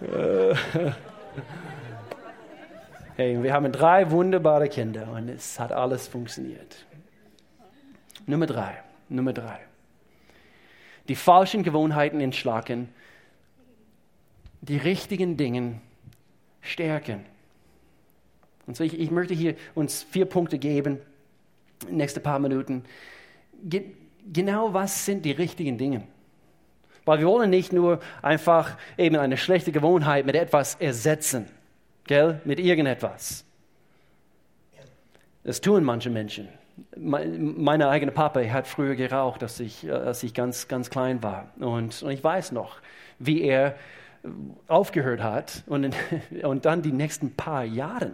hey, 3.16 3.40
wir 3.42 3.52
haben 3.52 3.70
drei 3.70 4.10
wunderbare 4.10 4.68
Kinder 4.68 5.12
und 5.12 5.28
es 5.28 5.60
hat 5.60 5.70
alles 5.70 6.08
funktioniert. 6.08 6.84
Nummer 8.26 8.46
drei. 8.46 8.82
Nummer 9.08 9.32
drei. 9.32 9.60
Die 11.06 11.14
falschen 11.14 11.62
Gewohnheiten 11.62 12.20
entschlacken, 12.20 12.88
die 14.62 14.78
richtigen 14.78 15.36
Dinge 15.36 15.80
stärken. 16.60 17.24
Und 18.66 18.76
so 18.76 18.84
ich, 18.84 18.98
ich 18.98 19.10
möchte 19.10 19.34
hier 19.34 19.54
uns 19.74 20.02
vier 20.02 20.26
Punkte 20.26 20.58
geben, 20.58 20.98
nächste 21.90 22.20
paar 22.20 22.38
Minuten. 22.38 22.84
Ge 23.62 23.84
genau 24.32 24.74
was 24.74 25.06
sind 25.06 25.24
die 25.24 25.32
richtigen 25.32 25.78
Dinge? 25.78 26.02
Weil 27.04 27.20
wir 27.20 27.26
wollen 27.28 27.50
nicht 27.50 27.72
nur 27.72 28.00
einfach 28.22 28.76
eben 28.98 29.16
eine 29.16 29.36
schlechte 29.36 29.70
Gewohnheit 29.70 30.26
mit 30.26 30.34
etwas 30.34 30.74
ersetzen, 30.74 31.46
gell? 32.04 32.40
mit 32.44 32.58
irgendetwas. 32.58 33.44
Das 35.44 35.60
tun 35.60 35.84
manche 35.84 36.10
Menschen. 36.10 36.48
Meine 36.96 37.88
eigene 37.88 38.10
Papa 38.10 38.40
hat 38.50 38.66
früher 38.66 38.96
geraucht, 38.96 39.44
als 39.44 39.60
ich, 39.60 39.90
als 39.90 40.24
ich 40.24 40.34
ganz, 40.34 40.66
ganz 40.66 40.90
klein 40.90 41.22
war. 41.22 41.52
Und, 41.60 42.02
und 42.02 42.10
ich 42.10 42.22
weiß 42.22 42.50
noch, 42.50 42.80
wie 43.20 43.42
er 43.42 43.76
aufgehört 44.66 45.22
hat 45.22 45.62
und, 45.66 45.94
und 46.42 46.64
dann 46.64 46.82
die 46.82 46.90
nächsten 46.90 47.34
paar 47.34 47.64
Jahre 47.64 48.10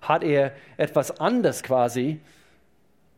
hat 0.00 0.22
er 0.22 0.52
etwas 0.76 1.20
anderes 1.20 1.62
quasi 1.62 2.20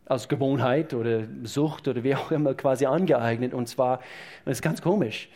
aus 0.06 0.28
Gewohnheit 0.28 0.94
oder 0.94 1.22
Sucht 1.44 1.88
oder 1.88 2.02
wie 2.04 2.14
auch 2.14 2.30
immer 2.30 2.54
quasi 2.54 2.86
angeeignet. 2.86 3.54
Und 3.54 3.68
zwar, 3.68 4.00
das 4.44 4.58
ist 4.58 4.62
ganz 4.62 4.82
komisch, 4.82 5.28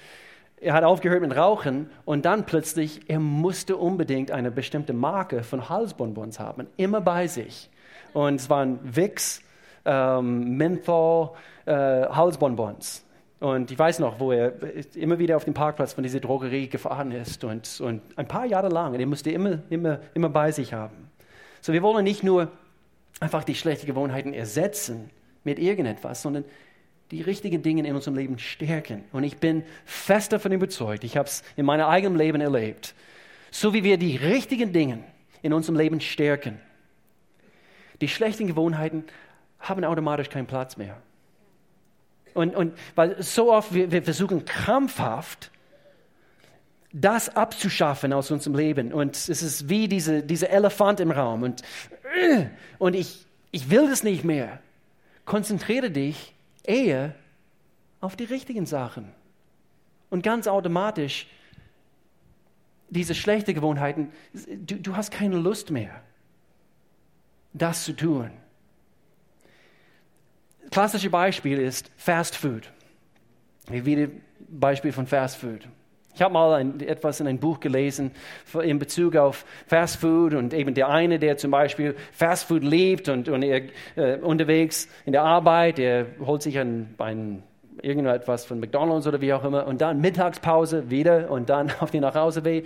er 0.58 0.72
hat 0.72 0.84
aufgehört 0.84 1.20
mit 1.20 1.36
Rauchen 1.36 1.90
und 2.04 2.24
dann 2.24 2.46
plötzlich, 2.46 3.02
er 3.08 3.20
musste 3.20 3.76
unbedingt 3.76 4.30
eine 4.30 4.50
bestimmte 4.50 4.92
Marke 4.92 5.42
von 5.42 5.68
Halsbonbons 5.68 6.40
haben, 6.40 6.66
immer 6.76 7.00
bei 7.00 7.26
sich. 7.26 7.70
Und 8.14 8.36
es 8.36 8.48
waren 8.48 8.78
Vicks, 8.82 9.42
ähm, 9.84 10.56
Menthol, 10.56 11.30
äh, 11.66 11.72
Halsbonbons. 11.72 13.04
Und 13.38 13.70
ich 13.70 13.78
weiß 13.78 13.98
noch, 13.98 14.18
wo 14.18 14.32
er 14.32 14.54
immer 14.94 15.18
wieder 15.18 15.36
auf 15.36 15.44
dem 15.44 15.52
Parkplatz 15.52 15.92
von 15.92 16.02
dieser 16.02 16.20
Drogerie 16.20 16.68
gefahren 16.68 17.12
ist 17.12 17.44
und, 17.44 17.80
und 17.82 18.00
ein 18.16 18.26
paar 18.26 18.46
Jahre 18.46 18.68
lang, 18.68 18.94
er 18.94 19.06
musste 19.06 19.30
immer, 19.30 19.58
immer, 19.68 20.00
immer 20.14 20.30
bei 20.30 20.50
sich 20.50 20.72
haben. 20.72 21.05
So, 21.66 21.72
wir 21.72 21.82
wollen 21.82 22.04
nicht 22.04 22.22
nur 22.22 22.52
einfach 23.18 23.42
die 23.42 23.56
schlechten 23.56 23.88
Gewohnheiten 23.88 24.32
ersetzen 24.32 25.10
mit 25.42 25.58
irgendetwas, 25.58 26.22
sondern 26.22 26.44
die 27.10 27.22
richtigen 27.22 27.60
Dinge 27.60 27.84
in 27.84 27.92
unserem 27.92 28.16
Leben 28.16 28.38
stärken. 28.38 29.02
Und 29.10 29.24
ich 29.24 29.38
bin 29.38 29.64
fest 29.84 30.32
davon 30.32 30.52
überzeugt, 30.52 31.02
ich 31.02 31.16
habe 31.16 31.26
es 31.26 31.42
in 31.56 31.66
meinem 31.66 31.86
eigenen 31.86 32.16
Leben 32.16 32.40
erlebt, 32.40 32.94
so 33.50 33.74
wie 33.74 33.82
wir 33.82 33.98
die 33.98 34.14
richtigen 34.14 34.72
Dinge 34.72 35.02
in 35.42 35.52
unserem 35.52 35.74
Leben 35.74 36.00
stärken, 36.00 36.60
die 38.00 38.06
schlechten 38.06 38.46
Gewohnheiten 38.46 39.02
haben 39.58 39.82
automatisch 39.82 40.28
keinen 40.28 40.46
Platz 40.46 40.76
mehr. 40.76 41.02
Und, 42.32 42.54
und 42.54 42.78
weil 42.94 43.20
so 43.20 43.52
oft 43.52 43.74
wir, 43.74 43.90
wir 43.90 44.04
versuchen 44.04 44.44
krampfhaft, 44.44 45.50
das 46.92 47.34
abzuschaffen 47.34 48.12
aus 48.12 48.30
unserem 48.30 48.56
Leben. 48.56 48.92
Und 48.92 49.16
es 49.16 49.28
ist 49.28 49.68
wie 49.68 49.88
diese, 49.88 50.22
dieser 50.22 50.50
Elefant 50.50 51.00
im 51.00 51.10
Raum. 51.10 51.42
Und, 51.42 51.62
und 52.78 52.94
ich, 52.94 53.26
ich 53.50 53.70
will 53.70 53.88
das 53.88 54.02
nicht 54.02 54.24
mehr. 54.24 54.60
Konzentriere 55.24 55.90
dich 55.90 56.34
eher 56.62 57.14
auf 58.00 58.16
die 58.16 58.24
richtigen 58.24 58.66
Sachen. 58.66 59.12
Und 60.10 60.22
ganz 60.22 60.46
automatisch, 60.46 61.26
diese 62.88 63.14
schlechten 63.14 63.54
Gewohnheiten, 63.54 64.12
du, 64.32 64.76
du 64.76 64.96
hast 64.96 65.10
keine 65.10 65.36
Lust 65.36 65.70
mehr, 65.70 66.00
das 67.52 67.84
zu 67.84 67.94
tun. 67.94 68.30
Klassisches 70.70 71.10
Beispiel 71.10 71.58
ist 71.58 71.90
Fast 71.96 72.36
Food. 72.36 72.70
Wie 73.68 74.08
Beispiel 74.48 74.92
von 74.92 75.06
Fast 75.06 75.38
Food. 75.38 75.66
Ich 76.16 76.22
habe 76.22 76.32
mal 76.32 76.54
ein, 76.54 76.80
etwas 76.80 77.20
in 77.20 77.26
einem 77.26 77.38
Buch 77.38 77.60
gelesen 77.60 78.10
in 78.62 78.78
Bezug 78.78 79.16
auf 79.16 79.44
Fast 79.66 79.96
Food 79.96 80.32
und 80.32 80.54
eben 80.54 80.72
der 80.72 80.88
eine, 80.88 81.18
der 81.18 81.36
zum 81.36 81.50
Beispiel 81.50 81.94
Fast 82.10 82.44
Food 82.44 82.64
liebt 82.64 83.10
und, 83.10 83.28
und 83.28 83.42
er 83.42 83.64
äh, 83.96 84.16
unterwegs 84.16 84.88
in 85.04 85.12
der 85.12 85.24
Arbeit, 85.24 85.76
der 85.76 86.06
holt 86.24 86.40
sich 86.40 86.58
ein, 86.58 86.94
ein 86.96 87.42
irgendetwas 87.82 88.46
von 88.46 88.60
McDonald's 88.60 89.06
oder 89.06 89.20
wie 89.20 89.30
auch 89.34 89.44
immer 89.44 89.66
und 89.66 89.82
dann 89.82 90.00
Mittagspause 90.00 90.88
wieder 90.88 91.30
und 91.30 91.50
dann 91.50 91.70
auf 91.80 91.90
den 91.90 92.00
Nachhauseweg 92.00 92.64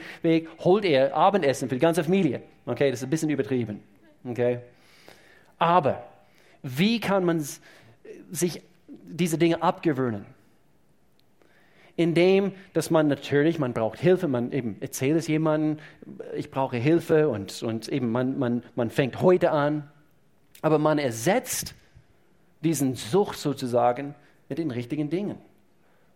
holt 0.61 0.85
er 0.85 1.17
Abendessen 1.17 1.69
für 1.69 1.75
die 1.75 1.81
ganze 1.81 2.05
Familie. 2.05 2.43
Okay, 2.67 2.93
das 2.93 3.01
ist 3.01 3.09
ein 3.09 3.11
bisschen 3.11 3.31
übertrieben. 3.31 3.83
Okay, 4.25 4.61
aber 5.59 6.05
wie 6.63 7.01
kann 7.01 7.25
man 7.25 7.45
sich 8.31 8.63
diese 9.09 9.39
Dinge 9.39 9.61
abgewöhnen? 9.61 10.25
Indem, 12.01 12.53
dass 12.73 12.91
man 12.91 13.09
natürlich, 13.09 13.59
man 13.59 13.75
braucht 13.75 14.01
Hilfe, 14.01 14.27
man 14.27 14.53
eben 14.53 14.77
erzählt 14.81 15.19
es 15.19 15.27
jemandem, 15.27 15.77
ich 16.35 16.51
brauche 16.51 16.79
Hilfe 16.79 17.29
und, 17.29 17.63
und 17.63 17.89
eben 17.89 18.11
man, 18.11 18.39
man, 18.39 18.63
man 18.75 18.89
fängt 18.89 19.21
heute 19.21 19.51
an, 19.51 19.91
aber 20.63 20.79
man 20.79 20.99
ersetzt 20.99 21.75
diesen 22.65 22.95
Sucht 22.95 23.39
sozusagen 23.39 24.15
mit 24.49 24.57
den 24.57 24.71
richtigen 24.71 25.11
Dingen. 25.11 25.37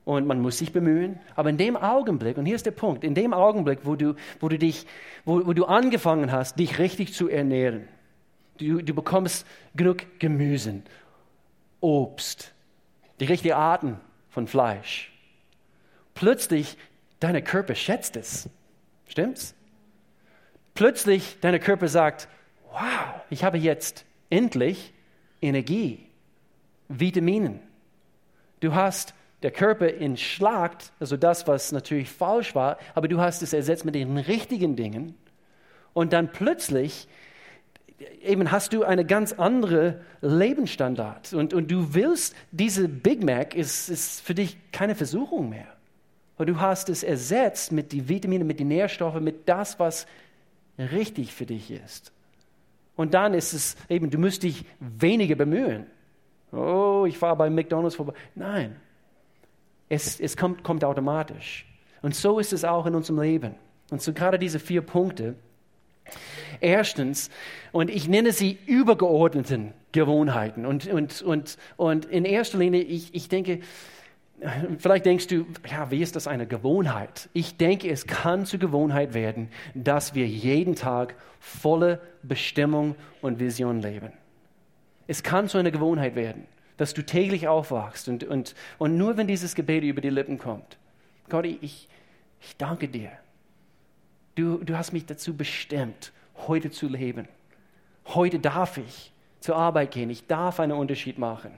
Und 0.06 0.26
man 0.26 0.40
muss 0.40 0.56
sich 0.58 0.72
bemühen, 0.72 1.20
aber 1.34 1.50
in 1.50 1.58
dem 1.58 1.76
Augenblick, 1.76 2.38
und 2.38 2.46
hier 2.46 2.56
ist 2.56 2.64
der 2.64 2.70
Punkt, 2.70 3.04
in 3.04 3.14
dem 3.14 3.34
Augenblick, 3.34 3.80
wo 3.84 3.94
du, 3.94 4.14
wo 4.40 4.48
du, 4.48 4.58
dich, 4.58 4.86
wo, 5.26 5.46
wo 5.46 5.52
du 5.52 5.66
angefangen 5.66 6.32
hast, 6.32 6.58
dich 6.58 6.78
richtig 6.78 7.12
zu 7.12 7.28
ernähren, 7.28 7.88
du, 8.56 8.80
du 8.80 8.94
bekommst 8.94 9.46
genug 9.76 10.18
Gemüse, 10.18 10.82
Obst, 11.80 12.54
die 13.20 13.26
richtigen 13.26 13.54
Arten 13.54 13.98
von 14.30 14.46
Fleisch, 14.46 15.13
plötzlich 16.14 16.76
deine 17.20 17.42
Körper 17.42 17.74
schätzt 17.74 18.16
es. 18.16 18.48
Stimmt's? 19.08 19.54
Plötzlich 20.74 21.38
deine 21.40 21.60
Körper 21.60 21.88
sagt, 21.88 22.28
wow, 22.70 23.22
ich 23.30 23.44
habe 23.44 23.58
jetzt 23.58 24.04
endlich 24.30 24.92
Energie, 25.40 26.06
Vitaminen. 26.88 27.60
Du 28.60 28.74
hast 28.74 29.14
der 29.42 29.50
Körper 29.50 29.92
entschlagt, 29.94 30.92
also 30.98 31.16
das, 31.16 31.46
was 31.46 31.70
natürlich 31.70 32.10
falsch 32.10 32.54
war, 32.54 32.78
aber 32.94 33.08
du 33.08 33.20
hast 33.20 33.42
es 33.42 33.52
ersetzt 33.52 33.84
mit 33.84 33.94
den 33.94 34.16
richtigen 34.16 34.74
Dingen. 34.74 35.14
Und 35.92 36.12
dann 36.12 36.32
plötzlich 36.32 37.06
eben 38.22 38.50
hast 38.50 38.72
du 38.72 38.84
eine 38.84 39.04
ganz 39.04 39.32
andere 39.32 40.00
Lebensstandard. 40.20 41.32
Und, 41.34 41.54
und 41.54 41.70
du 41.70 41.94
willst, 41.94 42.34
diese 42.50 42.88
Big 42.88 43.22
Mac 43.22 43.54
ist, 43.54 43.88
ist 43.88 44.20
für 44.20 44.34
dich 44.34 44.56
keine 44.72 44.94
Versuchung 44.94 45.48
mehr. 45.48 45.73
Und 46.36 46.48
du 46.48 46.60
hast 46.60 46.88
es 46.88 47.02
ersetzt 47.02 47.72
mit 47.72 47.92
den 47.92 48.08
Vitaminen, 48.08 48.46
mit 48.46 48.60
den 48.60 48.68
Nährstoffen, 48.68 49.22
mit 49.22 49.48
das, 49.48 49.78
was 49.78 50.06
richtig 50.78 51.32
für 51.32 51.46
dich 51.46 51.70
ist. 51.70 52.12
Und 52.96 53.14
dann 53.14 53.34
ist 53.34 53.52
es 53.52 53.76
eben, 53.88 54.10
du 54.10 54.18
musst 54.18 54.42
dich 54.42 54.64
weniger 54.80 55.36
bemühen. 55.36 55.86
Oh, 56.52 57.04
ich 57.06 57.18
fahre 57.18 57.36
bei 57.36 57.50
McDonalds 57.50 57.96
vorbei. 57.96 58.14
Nein, 58.34 58.76
es, 59.88 60.20
es 60.20 60.36
kommt, 60.36 60.62
kommt 60.62 60.84
automatisch. 60.84 61.66
Und 62.02 62.14
so 62.14 62.38
ist 62.38 62.52
es 62.52 62.64
auch 62.64 62.86
in 62.86 62.94
unserem 62.94 63.20
Leben. 63.20 63.54
Und 63.90 64.02
so 64.02 64.12
gerade 64.12 64.38
diese 64.38 64.58
vier 64.58 64.82
Punkte. 64.82 65.34
Erstens, 66.60 67.30
und 67.72 67.90
ich 67.90 68.08
nenne 68.08 68.32
sie 68.32 68.58
übergeordneten 68.66 69.72
Gewohnheiten. 69.92 70.66
Und, 70.66 70.86
und, 70.86 71.22
und, 71.22 71.56
und 71.76 72.04
in 72.06 72.24
erster 72.24 72.58
Linie, 72.58 72.82
ich, 72.82 73.14
ich 73.14 73.28
denke, 73.28 73.60
Vielleicht 74.78 75.06
denkst 75.06 75.28
du, 75.28 75.46
ja, 75.70 75.90
wie 75.90 76.02
ist 76.02 76.16
das 76.16 76.26
eine 76.26 76.46
Gewohnheit? 76.46 77.28
Ich 77.32 77.56
denke, 77.56 77.88
es 77.90 78.06
kann 78.06 78.46
zur 78.46 78.58
Gewohnheit 78.58 79.14
werden, 79.14 79.48
dass 79.74 80.14
wir 80.14 80.26
jeden 80.26 80.74
Tag 80.74 81.14
volle 81.40 82.00
Bestimmung 82.22 82.94
und 83.22 83.38
Vision 83.38 83.80
leben. 83.80 84.12
Es 85.06 85.22
kann 85.22 85.48
zu 85.48 85.58
einer 85.58 85.70
Gewohnheit 85.70 86.14
werden, 86.14 86.46
dass 86.76 86.94
du 86.94 87.02
täglich 87.02 87.46
aufwachst 87.48 88.08
und, 88.08 88.24
und, 88.24 88.54
und 88.78 88.96
nur 88.96 89.16
wenn 89.16 89.26
dieses 89.26 89.54
Gebet 89.54 89.84
über 89.84 90.00
die 90.00 90.10
Lippen 90.10 90.38
kommt, 90.38 90.78
Gott, 91.28 91.46
ich, 91.46 91.88
ich 92.40 92.56
danke 92.58 92.88
dir. 92.88 93.10
Du, 94.34 94.58
du 94.58 94.76
hast 94.76 94.92
mich 94.92 95.06
dazu 95.06 95.36
bestimmt, 95.36 96.12
heute 96.48 96.70
zu 96.70 96.88
leben. 96.88 97.28
Heute 98.06 98.38
darf 98.38 98.78
ich 98.78 99.12
zur 99.40 99.56
Arbeit 99.56 99.92
gehen. 99.92 100.10
Ich 100.10 100.26
darf 100.26 100.60
einen 100.60 100.72
Unterschied 100.72 101.18
machen. 101.18 101.52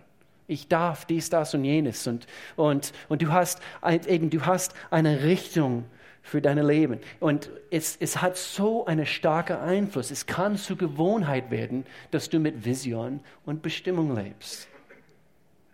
Ich 0.49 0.69
darf 0.69 1.05
dies, 1.05 1.29
das 1.31 1.55
und 1.55 1.65
jenes. 1.65 2.07
Und, 2.07 2.27
und, 2.55 2.93
und 3.09 3.23
du, 3.23 3.33
hast, 3.33 3.61
eben, 4.07 4.31
du 4.31 4.47
hast 4.47 4.75
eine 4.91 5.25
Richtung 5.25 5.85
für 6.23 6.41
dein 6.41 6.59
Leben. 6.59 7.01
Und 7.21 7.51
es, 7.71 7.97
es 8.01 8.21
hat 8.21 8.37
so 8.37 8.85
einen 8.87 9.07
starken 9.07 9.59
Einfluss. 9.59 10.11
Es 10.11 10.27
kann 10.27 10.57
zur 10.57 10.77
Gewohnheit 10.77 11.51
werden, 11.51 11.85
dass 12.11 12.29
du 12.29 12.39
mit 12.39 12.65
Vision 12.65 13.21
und 13.45 13.63
Bestimmung 13.63 14.15
lebst. 14.15 14.69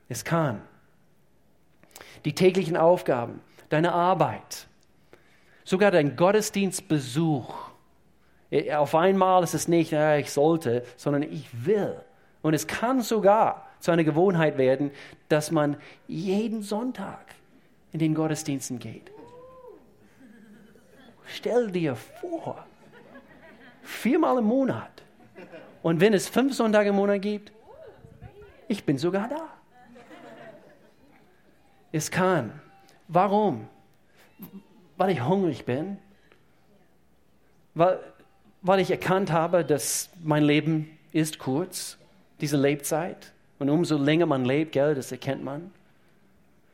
Es 0.08 0.24
kann. 0.24 0.60
Die 2.24 2.34
täglichen 2.34 2.76
Aufgaben, 2.76 3.40
deine 3.70 3.92
Arbeit, 3.92 4.68
sogar 5.64 5.90
dein 5.90 6.16
Gottesdienstbesuch. 6.16 7.54
Auf 8.74 8.94
einmal 8.94 9.42
ist 9.42 9.54
es 9.54 9.68
nicht, 9.68 9.92
ja, 9.92 10.16
ich 10.16 10.30
sollte, 10.30 10.84
sondern 10.96 11.22
ich 11.22 11.48
will. 11.64 11.98
Und 12.42 12.52
es 12.52 12.66
kann 12.66 13.00
sogar 13.00 13.66
zu 13.82 13.90
einer 13.90 14.04
Gewohnheit 14.04 14.58
werden, 14.58 14.92
dass 15.28 15.50
man 15.50 15.76
jeden 16.06 16.62
Sonntag 16.62 17.34
in 17.90 17.98
den 17.98 18.14
Gottesdiensten 18.14 18.78
geht. 18.78 19.10
Stell 21.26 21.70
dir 21.70 21.96
vor, 21.96 22.64
viermal 23.82 24.38
im 24.38 24.44
Monat. 24.44 25.02
Und 25.82 26.00
wenn 26.00 26.14
es 26.14 26.28
fünf 26.28 26.54
Sonntage 26.54 26.90
im 26.90 26.94
Monat 26.96 27.22
gibt, 27.22 27.52
ich 28.68 28.84
bin 28.84 28.98
sogar 28.98 29.28
da. 29.28 29.48
Es 31.90 32.10
kann. 32.10 32.60
Warum? 33.08 33.66
Weil 34.96 35.10
ich 35.10 35.26
hungrig 35.26 35.64
bin. 35.64 35.98
Weil, 37.74 37.98
weil 38.60 38.78
ich 38.78 38.92
erkannt 38.92 39.32
habe, 39.32 39.64
dass 39.64 40.08
mein 40.22 40.44
Leben 40.44 40.96
ist 41.10 41.40
kurz, 41.40 41.98
diese 42.40 42.56
Lebzeit. 42.56 43.32
Und 43.62 43.70
umso 43.70 43.96
länger 43.96 44.26
man 44.26 44.44
lebt, 44.44 44.72
gell, 44.72 44.96
das 44.96 45.12
erkennt 45.12 45.44
man. 45.44 45.70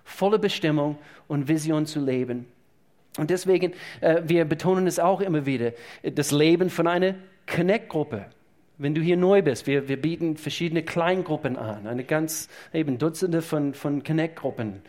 Volle 0.04 0.38
Bestimmung 0.38 0.96
und 1.26 1.46
Vision 1.46 1.84
zu 1.84 2.02
leben. 2.02 2.46
Und 3.18 3.28
deswegen, 3.28 3.74
äh, 4.00 4.22
wir 4.24 4.46
betonen 4.46 4.86
es 4.86 4.98
auch 4.98 5.20
immer 5.20 5.44
wieder, 5.44 5.72
das 6.02 6.32
Leben 6.32 6.70
von 6.70 6.86
einer 6.86 7.14
Connect-Gruppe. 7.46 8.24
Wenn 8.78 8.94
du 8.94 9.02
hier 9.02 9.18
neu 9.18 9.42
bist, 9.42 9.66
wir, 9.66 9.86
wir 9.86 10.00
bieten 10.00 10.38
verschiedene 10.38 10.82
Kleingruppen 10.82 11.58
an, 11.58 11.86
eine 11.86 12.04
ganz, 12.04 12.48
eben 12.72 12.96
Dutzende 12.96 13.42
von, 13.42 13.74
von 13.74 14.02
Connect-Gruppen, 14.02 14.80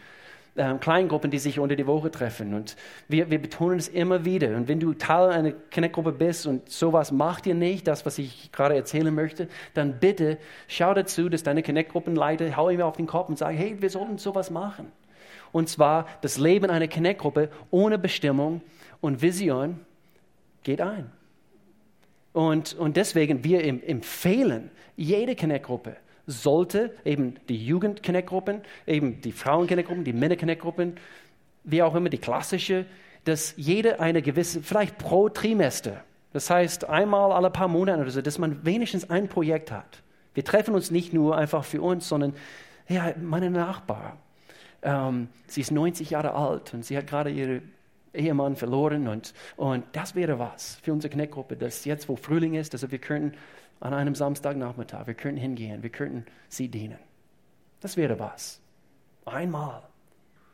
äh, 0.56 0.74
Kleingruppen, 0.76 1.32
die 1.32 1.40
sich 1.40 1.60
unter 1.60 1.76
die 1.76 1.88
Woche 1.88 2.12
treffen. 2.12 2.54
Und 2.54 2.76
wir, 3.08 3.30
wir 3.30 3.40
betonen 3.40 3.80
es 3.80 3.88
immer 3.88 4.26
wieder. 4.26 4.56
Und 4.56 4.68
wenn 4.68 4.80
du 4.80 4.94
Teil 4.94 5.30
einer 5.30 5.52
Connect-Gruppe 5.74 6.12
bist 6.12 6.48
und 6.48 6.70
sowas 6.70 7.12
macht 7.12 7.46
dir 7.46 7.56
nicht, 7.56 7.88
das, 7.88 8.06
was 8.06 8.18
ich 8.18 8.52
gerade 8.52 8.76
erzählen 8.76 9.14
möchte, 9.14 9.48
dann 9.74 10.00
bitte 10.00 10.38
schau 10.68 10.94
dazu, 10.94 11.30
dass 11.30 11.44
deine 11.44 11.64
Connect-Gruppenleiter, 11.64 12.56
hau 12.56 12.70
ihm 12.70 12.82
auf 12.82 12.98
den 12.98 13.08
Kopf 13.08 13.30
und 13.30 13.38
sag, 13.38 13.56
hey, 13.56 13.78
wir 13.80 13.90
sollten 13.90 14.18
sowas 14.18 14.50
machen. 14.50 14.92
Und 15.52 15.70
zwar 15.70 16.06
das 16.22 16.38
Leben 16.38 16.70
einer 16.70 16.88
Connect-Gruppe 16.88 17.50
ohne 17.72 17.98
Bestimmung 17.98 18.62
und 19.02 19.22
Vision 19.22 19.80
geht 20.64 20.82
ein. 20.82 21.12
Und, 22.34 22.74
und 22.76 22.98
deswegen, 22.98 23.44
wir 23.44 23.64
empfehlen, 23.64 24.70
jede 24.96 25.36
Connect-Gruppe 25.36 25.96
sollte 26.30 26.94
eben 27.04 27.36
die 27.50 27.65
Jugend-Connect-Gruppen, 27.65 28.62
eben 28.86 29.20
die 29.22 29.32
Frauen-Connect-Gruppen, 29.32 30.04
die 30.04 30.13
Männer-Connect-Gruppen, 30.13 30.98
wie 31.63 31.82
auch 31.82 31.96
immer 31.96 32.10
die 32.10 32.20
klassische, 32.20 32.86
dass 33.26 33.56
jede 33.58 34.00
eine 34.00 34.22
gewisse, 34.22 34.62
vielleicht 34.62 34.98
pro 34.98 35.30
Trimester, 35.30 36.04
das 36.32 36.50
heißt 36.50 36.88
einmal 36.88 37.32
alle 37.32 37.50
paar 37.50 37.68
Monate 37.68 38.02
oder 38.02 38.12
so, 38.12 38.22
dass 38.22 38.38
man 38.38 38.63
wenigstens 38.63 39.10
ein 39.10 39.28
Projekt 39.28 39.72
hat. 39.72 40.04
Wir 40.36 40.46
treffen 40.46 40.76
uns 40.76 40.92
nicht 40.92 41.13
nur 41.13 41.36
einfach 41.36 41.63
für 41.65 41.82
uns, 41.82 42.08
sondern 42.08 42.34
ja, 42.88 43.13
meine 43.20 43.50
Nachbarn, 43.50 44.13
ähm, 44.84 45.30
sie 45.48 45.62
ist 45.62 45.72
90 45.72 46.12
Jahre 46.12 46.34
alt 46.34 46.74
und 46.74 46.86
sie 46.86 46.96
hat 46.96 47.08
gerade 47.08 47.32
ihren 47.32 47.74
Ehemann 48.13 48.56
verloren 48.56 49.08
und, 49.08 49.34
und 49.56 49.86
das 49.91 50.15
wäre 50.15 50.39
was 50.39 50.76
für 50.82 50.93
unsere 50.93 51.13
Kneckgruppe, 51.13 51.56
dass 51.56 51.86
jetzt, 51.86 52.10
wo 52.10 52.15
Frühling 52.15 52.56
ist, 52.56 52.74
also 52.74 52.91
wir 52.91 53.00
könnten 53.00 53.38
an 53.80 53.93
einem 53.93 54.15
Samstagnachmittag, 54.15 55.08
wir 55.08 55.13
könnten 55.13 55.39
hingehen, 55.39 55.84
wir 55.84 55.89
könnten 55.89 56.26
sie 56.48 56.67
dienen. 56.67 57.00
Das 57.80 57.95
wäre 57.98 58.19
was. 58.19 58.60
Einmal. 59.26 59.84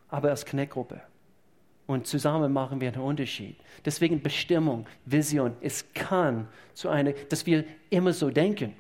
Aber 0.10 0.30
als 0.30 0.46
Kneckgruppe. 0.46 1.02
Und 1.88 2.08
zusammen 2.08 2.52
machen 2.52 2.82
wir 2.82 2.92
einen 2.92 3.02
Unterschied. 3.02 3.58
Deswegen 3.84 4.22
Bestimmung, 4.22 4.88
Vision. 5.06 5.56
Es 5.62 5.94
kann 5.94 6.48
zu 6.74 6.90
einer, 6.90 7.14
dass 7.30 7.46
wir 7.46 7.64
immer 7.90 8.14
so 8.14 8.30
denken. 8.30 8.76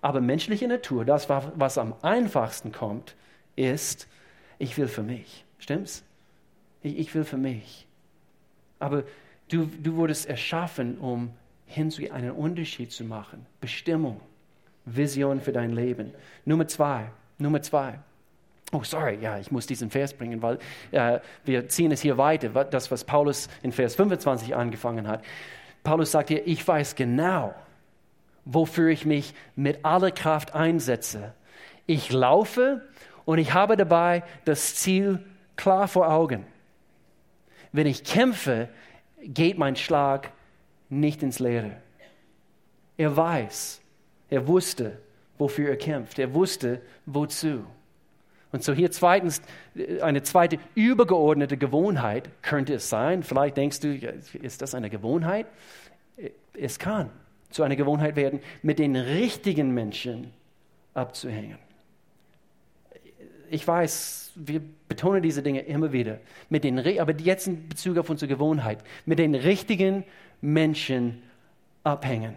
Aber 0.00 0.20
menschliche 0.20 0.68
Natur, 0.68 1.04
das, 1.04 1.28
was 1.28 1.78
am 1.78 1.94
einfachsten 2.02 2.70
kommt, 2.70 3.16
ist, 3.56 4.06
ich 4.58 4.78
will 4.78 4.86
für 4.86 5.02
mich. 5.02 5.44
Stimmt's? 5.58 6.04
Ich, 6.82 6.98
ich 6.98 7.14
will 7.14 7.24
für 7.24 7.36
mich. 7.36 7.85
Aber 8.78 9.04
du, 9.48 9.66
du 9.66 9.96
wurdest 9.96 10.28
erschaffen, 10.28 10.98
um 10.98 11.30
hinzugehen, 11.66 12.12
einen 12.12 12.30
Unterschied 12.32 12.92
zu 12.92 13.04
machen. 13.04 13.46
Bestimmung, 13.60 14.20
Vision 14.84 15.40
für 15.40 15.52
dein 15.52 15.72
Leben. 15.72 16.12
Nummer 16.44 16.66
zwei, 16.68 17.10
Nummer 17.38 17.62
zwei. 17.62 17.98
Oh, 18.72 18.82
sorry, 18.82 19.18
ja, 19.20 19.38
ich 19.38 19.50
muss 19.50 19.66
diesen 19.66 19.90
Vers 19.90 20.12
bringen, 20.12 20.42
weil 20.42 20.58
äh, 20.90 21.20
wir 21.44 21.68
ziehen 21.68 21.92
es 21.92 22.00
hier 22.00 22.18
weiter, 22.18 22.64
das, 22.64 22.90
was 22.90 23.04
Paulus 23.04 23.48
in 23.62 23.72
Vers 23.72 23.94
25 23.94 24.56
angefangen 24.56 25.06
hat. 25.06 25.24
Paulus 25.84 26.10
sagt 26.10 26.28
hier, 26.30 26.46
ich 26.46 26.66
weiß 26.66 26.96
genau, 26.96 27.54
wofür 28.44 28.88
ich 28.88 29.06
mich 29.06 29.34
mit 29.54 29.84
aller 29.84 30.10
Kraft 30.10 30.54
einsetze. 30.54 31.32
Ich 31.86 32.10
laufe 32.10 32.82
und 33.24 33.38
ich 33.38 33.54
habe 33.54 33.76
dabei 33.76 34.24
das 34.44 34.74
Ziel 34.74 35.20
klar 35.54 35.86
vor 35.86 36.10
Augen. 36.10 36.44
Wenn 37.76 37.86
ich 37.86 38.04
kämpfe, 38.04 38.68
geht 39.22 39.58
mein 39.58 39.76
Schlag 39.76 40.32
nicht 40.88 41.22
ins 41.22 41.38
Leere. 41.38 41.72
Er 42.96 43.14
weiß, 43.14 43.82
er 44.30 44.48
wusste, 44.48 44.98
wofür 45.36 45.68
er 45.68 45.76
kämpft. 45.76 46.18
Er 46.18 46.32
wusste, 46.32 46.80
wozu. 47.04 47.66
Und 48.50 48.64
so 48.64 48.72
hier 48.72 48.90
zweitens, 48.90 49.42
eine 50.00 50.22
zweite 50.22 50.58
übergeordnete 50.74 51.58
Gewohnheit 51.58 52.30
könnte 52.40 52.74
es 52.74 52.88
sein. 52.88 53.22
Vielleicht 53.22 53.58
denkst 53.58 53.80
du, 53.80 53.94
ist 54.40 54.62
das 54.62 54.74
eine 54.74 54.88
Gewohnheit? 54.88 55.46
Es 56.54 56.78
kann 56.78 57.10
zu 57.50 57.62
einer 57.62 57.76
Gewohnheit 57.76 58.16
werden, 58.16 58.40
mit 58.62 58.78
den 58.78 58.96
richtigen 58.96 59.74
Menschen 59.74 60.32
abzuhängen 60.94 61.58
ich 63.50 63.66
weiß, 63.66 64.25
wir 64.36 64.60
betonen 64.88 65.22
diese 65.22 65.42
Dinge 65.42 65.60
immer 65.62 65.92
wieder, 65.92 66.20
mit 66.50 66.62
den, 66.62 66.78
aber 67.00 67.14
jetzt 67.18 67.46
in 67.46 67.68
Bezug 67.68 67.96
auf 67.98 68.10
unsere 68.10 68.28
Gewohnheit, 68.28 68.84
mit 69.06 69.18
den 69.18 69.34
richtigen 69.34 70.04
Menschen 70.40 71.22
abhängen. 71.82 72.36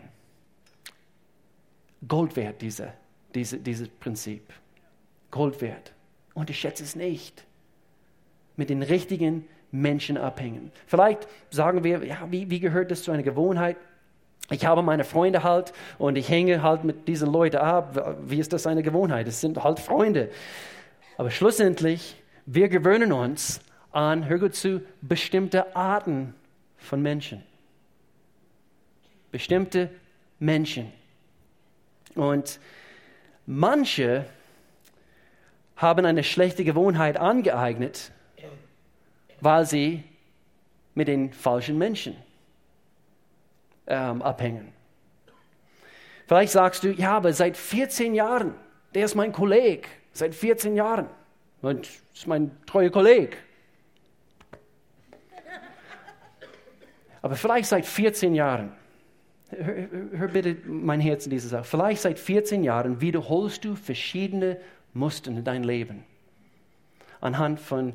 Gold 2.08 2.36
wert, 2.38 2.62
diese, 2.62 2.94
diese, 3.36 3.58
dieses 3.58 3.90
Prinzip. 3.90 4.42
Gold 5.32 5.62
wert. 5.62 5.92
Unterschätze 6.34 6.84
es 6.84 6.96
nicht. 6.96 7.44
Mit 8.56 8.70
den 8.70 8.82
richtigen 8.82 9.46
Menschen 9.72 10.18
abhängen. 10.18 10.72
Vielleicht 10.88 11.28
sagen 11.50 11.84
wir, 11.84 12.04
ja, 12.06 12.28
wie, 12.30 12.50
wie 12.50 12.60
gehört 12.60 12.92
das 12.92 13.04
zu 13.04 13.12
einer 13.12 13.24
Gewohnheit? 13.24 13.76
Ich 14.50 14.66
habe 14.66 14.82
meine 14.82 15.04
Freunde 15.04 15.44
halt 15.44 15.74
und 15.98 16.18
ich 16.18 16.30
hänge 16.30 16.64
halt 16.64 16.84
mit 16.84 17.08
diesen 17.08 17.32
Leuten 17.32 17.58
ab. 17.58 18.18
Wie 18.26 18.40
ist 18.40 18.52
das 18.54 18.66
eine 18.66 18.82
Gewohnheit? 18.82 19.28
Es 19.28 19.42
sind 19.42 19.64
halt 19.64 19.80
Freunde. 19.80 20.32
Aber 21.20 21.32
schlussendlich, 21.32 22.16
wir 22.46 22.70
gewöhnen 22.70 23.12
uns 23.12 23.60
an, 23.92 24.30
hör 24.30 24.40
gut 24.40 24.56
zu, 24.56 24.82
bestimmte 25.02 25.76
Arten 25.76 26.34
von 26.78 27.02
Menschen. 27.02 27.44
Bestimmte 29.30 29.90
Menschen. 30.40 30.94
Und 32.16 32.62
manche 33.46 34.28
haben 35.76 36.06
eine 36.06 36.24
schlechte 36.24 36.64
Gewohnheit 36.64 37.18
angeeignet, 37.18 38.14
weil 39.42 39.66
sie 39.66 40.06
mit 40.96 41.10
den 41.10 41.34
falschen 41.34 41.78
Menschen 41.78 42.16
ähm, 43.88 44.22
abhängen. 44.22 44.72
Vielleicht 46.28 46.54
sagst 46.54 46.86
du, 46.86 46.94
ja, 46.94 47.18
aber 47.18 47.34
seit 47.34 47.58
14 47.58 48.16
Jahren, 48.16 48.56
der 48.94 49.04
ist 49.04 49.16
mein 49.16 49.34
Kollege 49.34 49.90
Seit 50.20 50.36
14 50.36 50.76
Jahren. 50.76 51.08
Und 51.62 51.90
ist 52.14 52.28
mein 52.28 52.52
treuer 52.66 52.90
Kollege. 52.90 53.38
Aber 57.22 57.36
vielleicht 57.36 57.68
seit 57.70 57.86
14 57.86 58.34
Jahren 58.34 58.72
hör, 59.50 59.88
hör 60.18 60.28
bitte 60.30 60.56
mein 60.66 61.00
Herz 61.00 61.26
in 61.26 61.32
dieser 61.32 61.50
Sache. 61.50 61.64
Vielleicht 61.66 62.02
seit 62.02 62.20
14 62.20 62.64
Jahren 62.64 63.02
wiederholst 63.02 63.66
du 63.66 63.76
verschiedene 63.76 64.58
Muster 64.94 65.32
in 65.32 65.44
dein 65.44 65.64
Leben. 65.64 66.06
Anhand 67.22 67.60
von 67.60 67.94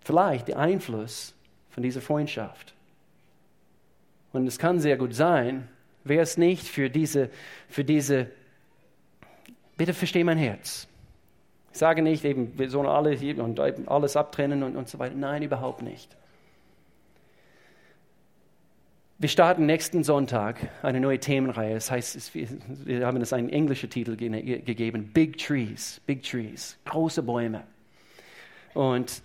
vielleicht 0.00 0.48
dem 0.48 0.56
Einfluss 0.56 1.34
von 1.70 1.82
dieser 1.82 2.00
Freundschaft. 2.00 2.74
Und 4.32 4.46
es 4.46 4.58
kann 4.58 4.80
sehr 4.80 4.96
gut 4.96 5.14
sein, 5.14 5.68
wäre 6.04 6.22
es 6.22 6.36
nicht 6.36 6.66
für 6.66 6.90
diese, 6.90 7.30
für 7.68 7.84
diese, 7.84 8.30
bitte 9.76 9.94
versteh 9.94 10.24
mein 10.24 10.38
Herz. 10.38 10.87
Sage 11.78 12.02
nicht, 12.02 12.24
eben, 12.24 12.58
wir 12.58 12.70
sollen 12.70 12.88
alle 12.88 13.12
hier 13.12 13.42
und 13.42 13.60
alles 13.60 14.16
abtrennen 14.16 14.62
und, 14.62 14.76
und 14.76 14.88
so 14.88 14.98
weiter. 14.98 15.14
Nein, 15.14 15.42
überhaupt 15.42 15.82
nicht. 15.82 16.14
Wir 19.20 19.28
starten 19.28 19.66
nächsten 19.66 20.04
Sonntag 20.04 20.68
eine 20.82 21.00
neue 21.00 21.18
Themenreihe. 21.18 21.74
Das 21.74 21.90
heißt, 21.90 22.32
wir 22.34 23.06
haben 23.06 23.20
es 23.20 23.32
einen 23.32 23.48
englischen 23.48 23.90
Titel 23.90 24.16
gegeben: 24.16 25.10
Big 25.12 25.38
Trees. 25.38 26.00
Big 26.06 26.22
Trees. 26.22 26.78
Große 26.84 27.22
Bäume. 27.22 27.64
Und 28.74 29.22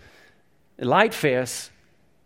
Leitvers 0.77 1.71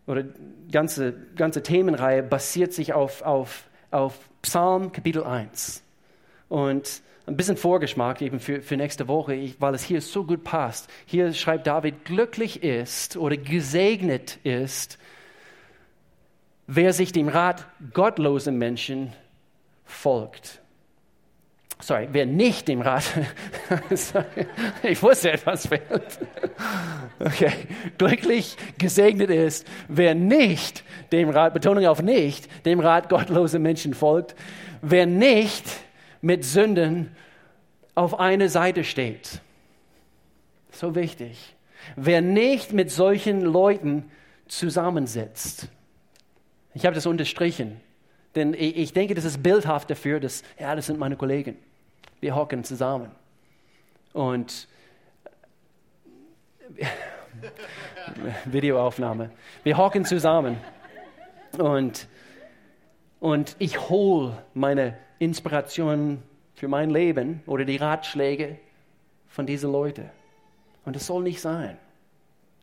oder 0.06 0.24
ganze 0.72 1.14
ganze 1.36 1.62
Themenreihe 1.64 2.24
basiert 2.24 2.72
sich 2.74 2.94
auf, 2.94 3.22
auf, 3.22 3.66
auf 3.92 4.30
Psalm 4.42 4.94
Kapitel 4.94 5.24
1. 5.24 5.84
Und 6.50 7.02
ein 7.28 7.36
bisschen 7.36 7.58
Vorgeschmack 7.58 8.22
eben 8.22 8.40
für, 8.40 8.62
für 8.62 8.78
nächste 8.78 9.08
Woche, 9.08 9.54
weil 9.60 9.76
es 9.76 9.84
hier 9.84 10.02
so 10.02 10.24
gut 10.24 10.44
passt. 10.44 10.90
Hier 11.06 11.34
schreibt 11.34 11.68
David, 11.68 12.06
glücklich 12.06 12.64
ist 12.64 13.18
oder 13.18 13.36
gesegnet 13.36 14.38
ist, 14.44 14.98
wer 16.68 16.94
sich 16.94 17.12
dem 17.12 17.28
Rat 17.28 17.68
gottloser 17.94 18.52
Menschen 18.52 19.14
folgt. 19.84 20.62
Sorry, 21.80 22.08
wer 22.12 22.26
nicht 22.26 22.68
dem 22.70 22.82
Rat, 22.82 23.04
ich 24.84 25.04
wusste 25.04 25.32
etwas 25.32 25.68
fehlt. 25.68 26.20
Okay, 27.20 27.52
glücklich 27.98 28.58
gesegnet 28.80 29.30
ist, 29.30 29.68
wer 29.88 30.16
nicht 30.16 30.84
dem 31.12 31.30
Rat, 31.30 31.54
Betonung 31.54 31.86
auf 31.86 32.02
nicht, 32.02 32.66
dem 32.66 32.80
Rat 32.80 33.10
gottloser 33.10 33.60
Menschen 33.60 33.94
folgt, 33.94 34.36
wer 34.82 35.06
nicht 35.06 35.66
mit 36.28 36.44
Sünden 36.44 37.16
auf 37.96 38.20
eine 38.20 38.50
Seite 38.50 38.84
steht. 38.84 39.40
So 40.72 40.94
wichtig. 40.94 41.56
Wer 41.96 42.20
nicht 42.22 42.74
mit 42.74 42.92
solchen 42.92 43.40
Leuten 43.40 44.12
zusammensitzt. 44.50 45.70
Ich 46.74 46.86
habe 46.86 46.96
das 46.96 47.06
unterstrichen, 47.06 47.80
denn 48.36 48.54
ich 48.54 48.92
denke, 48.92 49.16
das 49.16 49.24
ist 49.24 49.42
bildhaft 49.42 49.90
dafür, 49.90 50.20
dass, 50.20 50.44
ja, 50.60 50.76
das 50.76 50.88
sind 50.88 51.00
meine 51.00 51.16
Kollegen. 51.16 51.58
Wir 52.20 52.36
hocken 52.36 52.66
zusammen. 52.66 53.10
Und 54.12 54.68
Videoaufnahme. 58.46 59.32
Wir 59.64 59.78
hocken 59.78 60.04
zusammen. 60.04 60.58
Und, 61.58 62.06
und 63.22 63.56
ich 63.60 63.80
hole 63.88 64.38
meine 64.54 64.98
Inspiration 65.20 66.22
für 66.54 66.68
mein 66.68 66.90
Leben 66.90 67.42
oder 67.46 67.66
die 67.66 67.78
Ratschläge 67.78 68.58
von 69.28 69.46
diesen 69.46 69.72
Leuten. 69.72 70.10
Und 70.86 70.96
das 70.96 71.06
soll 71.06 71.24
nicht 71.24 71.42
sein. 71.42 71.78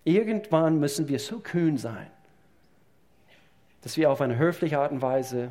Irgendwann 0.04 0.80
müssen 0.80 1.08
wir 1.08 1.18
so 1.18 1.40
kühn 1.40 1.78
sein, 1.78 2.10
dass 3.82 3.96
wir 3.96 4.10
auf 4.10 4.20
eine 4.20 4.36
höfliche 4.36 4.78
Art 4.78 4.92
und 4.92 5.02
Weise 5.02 5.50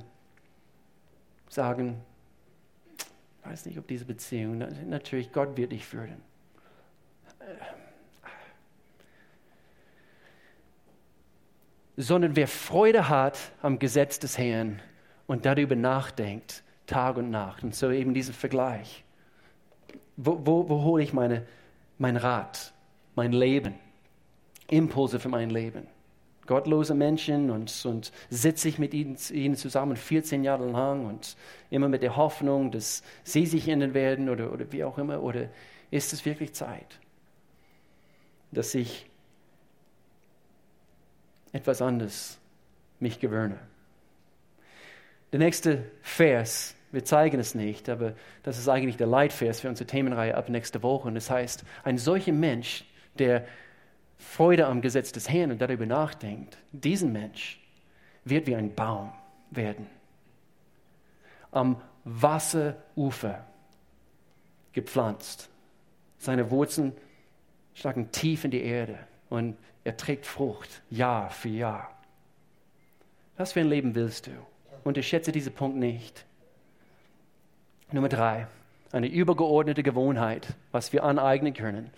sagen, 1.49 2.01
ich 3.43 3.49
weiß 3.49 3.65
nicht, 3.65 3.77
ob 3.77 3.87
diese 3.87 4.05
Beziehung, 4.05 4.57
natürlich, 4.87 5.31
Gott 5.31 5.57
wird 5.57 5.71
dich 5.71 5.85
führen. 5.85 6.21
Sondern 11.97 12.35
wer 12.35 12.47
Freude 12.47 13.09
hat 13.09 13.37
am 13.61 13.79
Gesetz 13.79 14.17
des 14.17 14.37
Herrn 14.37 14.81
und 15.27 15.45
darüber 15.45 15.75
nachdenkt, 15.75 16.62
Tag 16.85 17.17
und 17.17 17.29
Nacht. 17.29 17.63
Und 17.63 17.75
so 17.75 17.89
eben 17.91 18.13
dieser 18.13 18.33
Vergleich. 18.33 19.03
Wo, 20.17 20.39
wo, 20.45 20.69
wo 20.69 20.83
hole 20.83 21.03
ich 21.03 21.13
meine, 21.13 21.45
mein 21.97 22.17
Rat, 22.17 22.73
mein 23.15 23.31
Leben, 23.31 23.75
Impulse 24.69 25.19
für 25.19 25.29
mein 25.29 25.49
Leben? 25.49 25.87
Gottlose 26.45 26.93
Menschen 26.93 27.49
und, 27.49 27.85
und 27.85 28.11
sitze 28.29 28.67
ich 28.67 28.77
mit 28.77 28.93
ihnen, 28.93 29.17
ihnen, 29.31 29.55
zusammen 29.55 29.95
14 29.95 30.43
Jahre 30.43 30.69
lang 30.69 31.05
und 31.05 31.37
immer 31.69 31.87
mit 31.87 32.01
der 32.01 32.17
Hoffnung, 32.17 32.69
dass 32.69 33.01
sie 33.23 33.45
sich 33.45 33.69
ändern 33.69 33.93
werden 33.93 34.27
oder, 34.27 34.51
oder 34.51 34.69
wie 34.71 34.83
auch 34.83 34.97
immer? 34.97 35.23
Oder 35.23 35.47
ist 35.89 36.11
es 36.11 36.25
wirklich 36.25 36.53
Zeit, 36.53 36.99
dass 38.51 38.75
ich 38.75 39.09
etwas 41.53 41.81
anderes 41.81 42.39
mich 42.99 43.21
gewöhne? 43.21 43.57
Der 45.33 45.39
nächste 45.39 45.83
Vers, 46.03 46.75
wir 46.91 47.03
zeigen 47.05 47.39
es 47.39 47.55
nicht, 47.55 47.89
aber 47.89 48.13
das 48.43 48.59
ist 48.59 48.69
eigentlich 48.69 48.97
der 48.97 49.07
Leitvers 49.07 49.61
für 49.61 49.67
unsere 49.67 49.87
Themenreihe 49.87 50.35
ab 50.37 50.47
nächste 50.47 50.83
Woche. 50.83 51.07
Und 51.07 51.15
das 51.15 51.31
heißt, 51.31 51.65
ein 51.83 51.97
solcher 51.97 52.33
Mensch, 52.33 52.85
der 53.17 53.47
Freude 54.19 54.67
am 54.67 54.81
Gesetz 54.81 55.11
des 55.11 55.27
Herrn 55.27 55.49
und 55.49 55.59
darüber 55.59 55.87
nachdenkt, 55.87 56.59
diesen 56.71 57.11
Mensch 57.11 57.59
wird 58.25 58.45
wie 58.45 58.55
ein 58.55 58.75
Baum 58.75 59.11
werden. 59.49 59.87
Am 61.49 61.81
Wasserufer 62.03 63.43
gepflanzt. 64.71 65.49
Seine 66.19 66.51
Wurzeln 66.51 66.93
schlagen 67.73 68.11
tief 68.11 68.43
in 68.43 68.51
die 68.51 68.61
Erde 68.61 68.99
und 69.31 69.57
er 69.83 69.97
trägt 69.97 70.27
Frucht 70.27 70.83
Jahr 70.91 71.31
für 71.31 71.49
Jahr. 71.49 71.89
Was 73.35 73.53
für 73.53 73.61
ein 73.61 73.69
Leben 73.69 73.95
willst 73.95 74.27
du? 74.27 74.52
Unterschätze 74.83 75.31
diesen 75.31 75.53
Punkt 75.53 75.77
nicht. 75.77 76.25
Nummer 77.91 78.09
drei, 78.09 78.47
eine 78.91 79.07
übergeordnete 79.07 79.83
Gewohnheit, 79.83 80.47
was 80.71 80.93
wir 80.93 81.03
aneignen 81.03 81.53
können. 81.53 81.91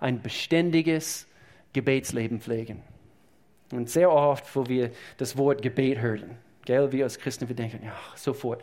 Ein 0.00 0.22
beständiges 0.22 1.26
Gebetsleben 1.72 2.40
pflegen. 2.40 2.82
Und 3.70 3.88
sehr 3.88 4.10
oft, 4.10 4.54
wo 4.54 4.66
wir 4.66 4.90
das 5.16 5.36
Wort 5.36 5.62
Gebet 5.62 5.98
hören, 5.98 6.36
gell, 6.64 6.92
wir 6.92 7.04
als 7.04 7.18
Christen, 7.18 7.48
wir 7.48 7.56
denken, 7.56 7.80
ja, 7.84 7.96
sofort, 8.16 8.62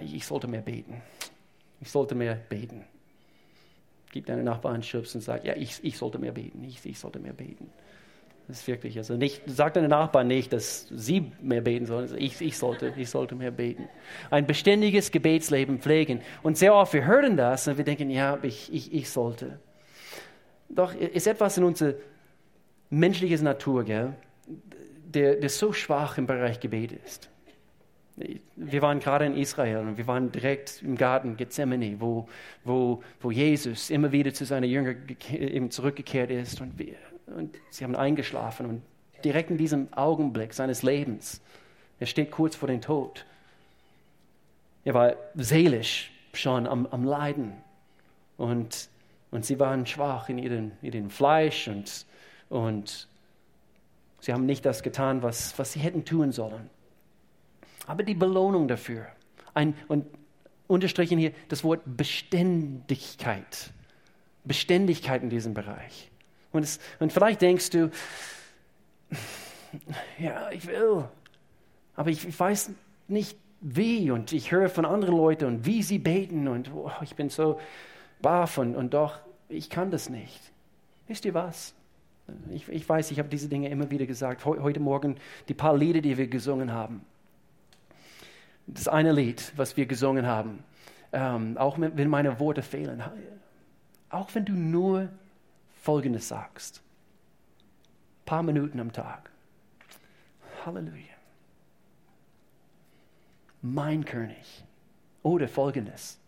ich 0.00 0.24
sollte 0.24 0.46
mehr 0.46 0.62
beten. 0.62 1.02
Ich 1.80 1.90
sollte 1.90 2.14
mehr 2.14 2.34
beten. 2.34 2.84
Gib 4.12 4.26
deinen 4.26 4.44
Nachbarn 4.44 4.74
einen 4.74 4.82
Schubs 4.82 5.14
und 5.14 5.20
sag, 5.20 5.44
ja, 5.44 5.54
ich, 5.54 5.82
ich 5.82 5.98
sollte 5.98 6.18
mehr 6.18 6.32
beten. 6.32 6.64
Ich, 6.64 6.84
ich 6.86 6.98
sollte 6.98 7.18
mehr 7.18 7.32
beten. 7.32 7.70
Das 8.48 8.60
ist 8.60 8.68
wirklich, 8.68 8.96
also 8.96 9.16
nicht, 9.16 9.42
sag 9.46 9.74
deinen 9.74 9.90
Nachbarn 9.90 10.28
nicht, 10.28 10.52
dass 10.52 10.86
sie 10.94 11.32
mehr 11.42 11.62
beten 11.62 11.86
sollen. 11.86 12.14
Ich, 12.16 12.40
ich, 12.40 12.56
sollte, 12.56 12.92
ich 12.96 13.10
sollte 13.10 13.34
mehr 13.34 13.50
beten. 13.50 13.88
Ein 14.30 14.46
beständiges 14.46 15.10
Gebetsleben 15.10 15.80
pflegen. 15.80 16.20
Und 16.44 16.56
sehr 16.56 16.72
oft, 16.74 16.92
wir 16.92 17.04
hören 17.04 17.36
das 17.36 17.66
und 17.66 17.76
wir 17.76 17.84
denken, 17.84 18.08
ja, 18.08 18.38
ich, 18.42 18.72
ich, 18.72 18.92
ich 18.92 19.10
sollte. 19.10 19.58
Doch 20.68 20.94
ist 20.94 21.26
etwas 21.26 21.58
in 21.58 21.64
unserer 21.64 21.94
menschlichen 22.88 23.42
Natur, 23.42 23.84
gell, 23.84 24.14
der, 25.06 25.36
der 25.36 25.48
so 25.48 25.72
schwach 25.72 26.18
im 26.18 26.26
Bereich 26.26 26.60
Gebet 26.60 26.92
ist. 26.92 27.28
Wir 28.54 28.80
waren 28.80 29.00
gerade 29.00 29.26
in 29.26 29.36
Israel 29.36 29.78
und 29.78 29.98
wir 29.98 30.06
waren 30.06 30.32
direkt 30.32 30.82
im 30.82 30.96
Garten 30.96 31.36
Gethsemane, 31.36 31.96
wo, 31.98 32.28
wo, 32.64 33.02
wo 33.20 33.30
Jesus 33.30 33.90
immer 33.90 34.10
wieder 34.10 34.32
zu 34.32 34.44
seinen 34.44 34.70
Jüngern 34.70 35.70
zurückgekehrt 35.70 36.30
ist 36.30 36.60
und 36.60 36.78
wir, 36.78 36.94
und 37.26 37.56
sie 37.70 37.84
haben 37.84 37.96
eingeschlafen 37.96 38.66
und 38.66 38.82
direkt 39.24 39.50
in 39.50 39.58
diesem 39.58 39.92
Augenblick 39.92 40.52
seines 40.52 40.82
Lebens, 40.82 41.40
er 41.98 42.06
steht 42.06 42.30
kurz 42.30 42.54
vor 42.54 42.68
dem 42.68 42.80
Tod. 42.80 43.24
Er 44.84 44.94
war 44.94 45.14
seelisch 45.34 46.12
schon 46.32 46.66
am, 46.66 46.86
am 46.86 47.04
Leiden 47.04 47.52
und, 48.36 48.88
und 49.30 49.44
sie 49.44 49.58
waren 49.58 49.86
schwach 49.86 50.28
in 50.28 50.38
ihrem, 50.38 50.72
in 50.82 50.92
ihrem 50.92 51.10
Fleisch 51.10 51.68
und, 51.68 52.06
und 52.50 53.08
sie 54.20 54.32
haben 54.32 54.46
nicht 54.46 54.64
das 54.64 54.82
getan, 54.82 55.22
was, 55.22 55.58
was 55.58 55.72
sie 55.72 55.80
hätten 55.80 56.04
tun 56.04 56.32
sollen. 56.32 56.70
Aber 57.86 58.02
die 58.02 58.14
Belohnung 58.14 58.68
dafür, 58.68 59.06
ein, 59.54 59.74
und 59.88 60.06
unterstrichen 60.66 61.18
hier 61.18 61.32
das 61.48 61.64
Wort 61.64 61.80
Beständigkeit, 61.84 63.70
Beständigkeit 64.44 65.22
in 65.22 65.30
diesem 65.30 65.54
Bereich. 65.54 66.10
Und, 66.56 66.62
es, 66.62 66.80
und 66.98 67.12
vielleicht 67.12 67.42
denkst 67.42 67.70
du, 67.70 67.90
ja, 70.18 70.50
ich 70.50 70.66
will, 70.66 71.04
aber 71.94 72.10
ich, 72.10 72.26
ich 72.26 72.38
weiß 72.38 72.70
nicht 73.08 73.36
wie 73.60 74.10
und 74.10 74.32
ich 74.32 74.52
höre 74.52 74.68
von 74.68 74.84
anderen 74.84 75.16
Leuten 75.16 75.46
und 75.46 75.66
wie 75.66 75.82
sie 75.82 75.98
beten 75.98 76.48
und 76.48 76.70
oh, 76.74 76.90
ich 77.02 77.14
bin 77.14 77.30
so 77.30 77.58
baff 78.20 78.58
und, 78.58 78.76
und 78.76 78.94
doch, 78.94 79.18
ich 79.48 79.70
kann 79.70 79.90
das 79.90 80.08
nicht. 80.08 80.40
Wisst 81.08 81.24
ihr 81.24 81.34
was? 81.34 81.74
Ich, 82.50 82.68
ich 82.68 82.88
weiß, 82.88 83.10
ich 83.12 83.18
habe 83.18 83.28
diese 83.28 83.48
Dinge 83.48 83.68
immer 83.68 83.90
wieder 83.90 84.06
gesagt. 84.06 84.44
Heute 84.44 84.80
Morgen 84.80 85.16
die 85.48 85.54
paar 85.54 85.76
Lieder, 85.76 86.00
die 86.00 86.18
wir 86.18 86.26
gesungen 86.26 86.72
haben. 86.72 87.02
das 88.66 88.88
eine 88.88 89.12
Lied, 89.12 89.52
was 89.56 89.76
wir 89.76 89.86
gesungen 89.86 90.26
haben, 90.26 90.64
ähm, 91.12 91.56
auch 91.56 91.78
wenn 91.78 92.08
meine 92.08 92.40
Worte 92.40 92.62
fehlen, 92.62 93.02
auch 94.10 94.34
wenn 94.34 94.44
du 94.44 94.52
nur 94.52 95.08
Folgendes 95.86 96.26
sagst, 96.26 96.82
paar 98.24 98.42
Minuten 98.42 98.80
am 98.80 98.92
Tag. 98.92 99.30
Halleluja. 100.64 101.14
Mein 103.62 104.04
König. 104.04 104.64
Oder 105.22 105.46
Folgendes. 105.46 106.18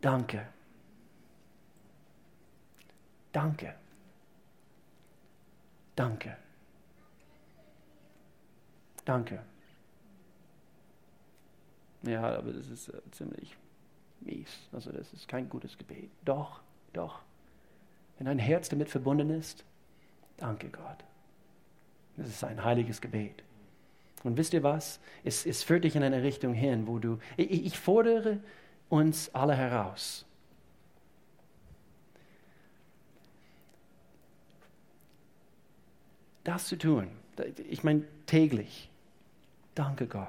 Danke. 0.00 0.46
Danke. 3.32 3.74
Danke. 5.96 6.36
Danke. 9.04 9.42
Ja, 12.02 12.38
aber 12.38 12.52
das 12.52 12.68
ist 12.68 12.90
äh, 12.90 13.02
ziemlich 13.10 13.56
mies. 14.20 14.68
Also 14.70 14.92
das 14.92 15.12
ist 15.12 15.26
kein 15.26 15.48
gutes 15.48 15.76
Gebet. 15.76 16.12
Doch, 16.24 16.62
doch. 16.92 17.20
Wenn 18.18 18.26
dein 18.26 18.38
Herz 18.38 18.68
damit 18.68 18.88
verbunden 18.88 19.30
ist, 19.30 19.64
danke 20.36 20.68
Gott. 20.68 21.04
Das 22.16 22.28
ist 22.28 22.44
ein 22.44 22.62
heiliges 22.62 23.00
Gebet. 23.00 23.42
Und 24.22 24.36
wisst 24.36 24.52
ihr 24.52 24.62
was? 24.62 25.00
Es, 25.24 25.46
es 25.46 25.62
führt 25.62 25.84
dich 25.84 25.96
in 25.96 26.02
eine 26.02 26.22
Richtung 26.22 26.54
hin, 26.54 26.86
wo 26.86 26.98
du, 26.98 27.18
ich, 27.36 27.66
ich 27.66 27.78
fordere 27.78 28.38
uns 28.88 29.34
alle 29.34 29.56
heraus. 29.56 30.24
Das 36.44 36.66
zu 36.66 36.76
tun, 36.76 37.08
ich 37.68 37.84
meine 37.84 38.04
täglich. 38.26 38.90
Danke 39.74 40.06
Gott. 40.06 40.28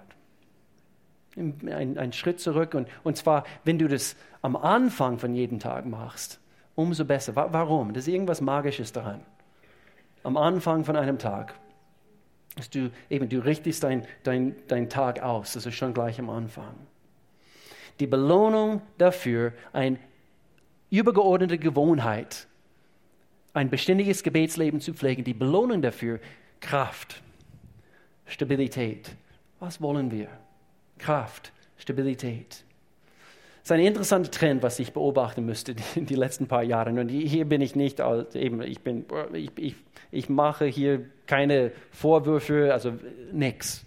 Ein, 1.36 1.98
ein 1.98 2.14
Schritt 2.14 2.40
zurück 2.40 2.76
und, 2.76 2.88
und 3.04 3.18
zwar, 3.18 3.44
wenn 3.64 3.80
du 3.80 3.88
das 3.88 4.16
am 4.44 4.56
Anfang 4.56 5.18
von 5.18 5.34
jedem 5.34 5.60
Tag 5.60 5.86
machst, 5.86 6.40
umso 6.76 7.06
besser. 7.06 7.36
Warum? 7.36 7.94
Das 7.94 8.08
ist 8.08 8.14
irgendwas 8.14 8.42
Magisches 8.42 8.92
daran. 8.92 9.22
Am 10.24 10.38
Anfang 10.38 10.84
von 10.86 10.96
einem 10.96 11.20
Tag. 11.20 11.56
Dass 12.56 12.70
du, 12.70 12.92
eben, 13.10 13.30
du 13.30 13.40
richtest 13.40 13.84
deinen 13.84 14.06
dein, 14.24 14.56
dein 14.68 14.90
Tag 14.90 15.22
aus, 15.22 15.54
das 15.54 15.66
ist 15.66 15.76
schon 15.76 15.94
gleich 15.94 16.20
am 16.20 16.30
Anfang. 16.30 16.76
Die 18.00 18.08
Belohnung 18.08 18.82
dafür, 18.98 19.54
eine 19.72 19.98
übergeordnete 20.92 21.58
Gewohnheit, 21.58 22.48
ein 23.54 23.70
beständiges 23.70 24.24
Gebetsleben 24.24 24.82
zu 24.82 24.94
pflegen, 24.94 25.24
die 25.24 25.34
Belohnung 25.34 25.82
dafür, 25.82 26.20
Kraft, 26.60 27.22
Stabilität. 28.26 29.16
Was 29.60 29.82
wollen 29.82 30.12
wir? 30.12 30.28
Kraft, 30.98 31.52
Stabilität. 31.78 32.64
Das 33.64 33.72
ist 33.72 33.80
ein 33.80 33.86
interessanter 33.86 34.30
Trend, 34.30 34.62
was 34.62 34.78
ich 34.80 34.92
beobachten 34.92 35.46
müsste 35.46 35.74
in 35.96 36.06
die 36.06 36.16
letzten 36.16 36.48
paar 36.48 36.64
Jahre. 36.64 36.90
Und 36.90 37.08
hier 37.08 37.46
bin 37.46 37.62
ich 37.62 37.78
nicht, 37.78 38.02
eben, 38.34 38.62
ich, 38.62 38.82
bin, 38.82 39.06
ich, 39.32 39.52
ich, 39.56 39.76
ich 40.12 40.28
mache 40.28 40.66
hier 40.66 41.06
keine 41.28 41.72
Vorwürfe, 41.90 42.74
also 42.74 42.92
nichts. 43.32 43.86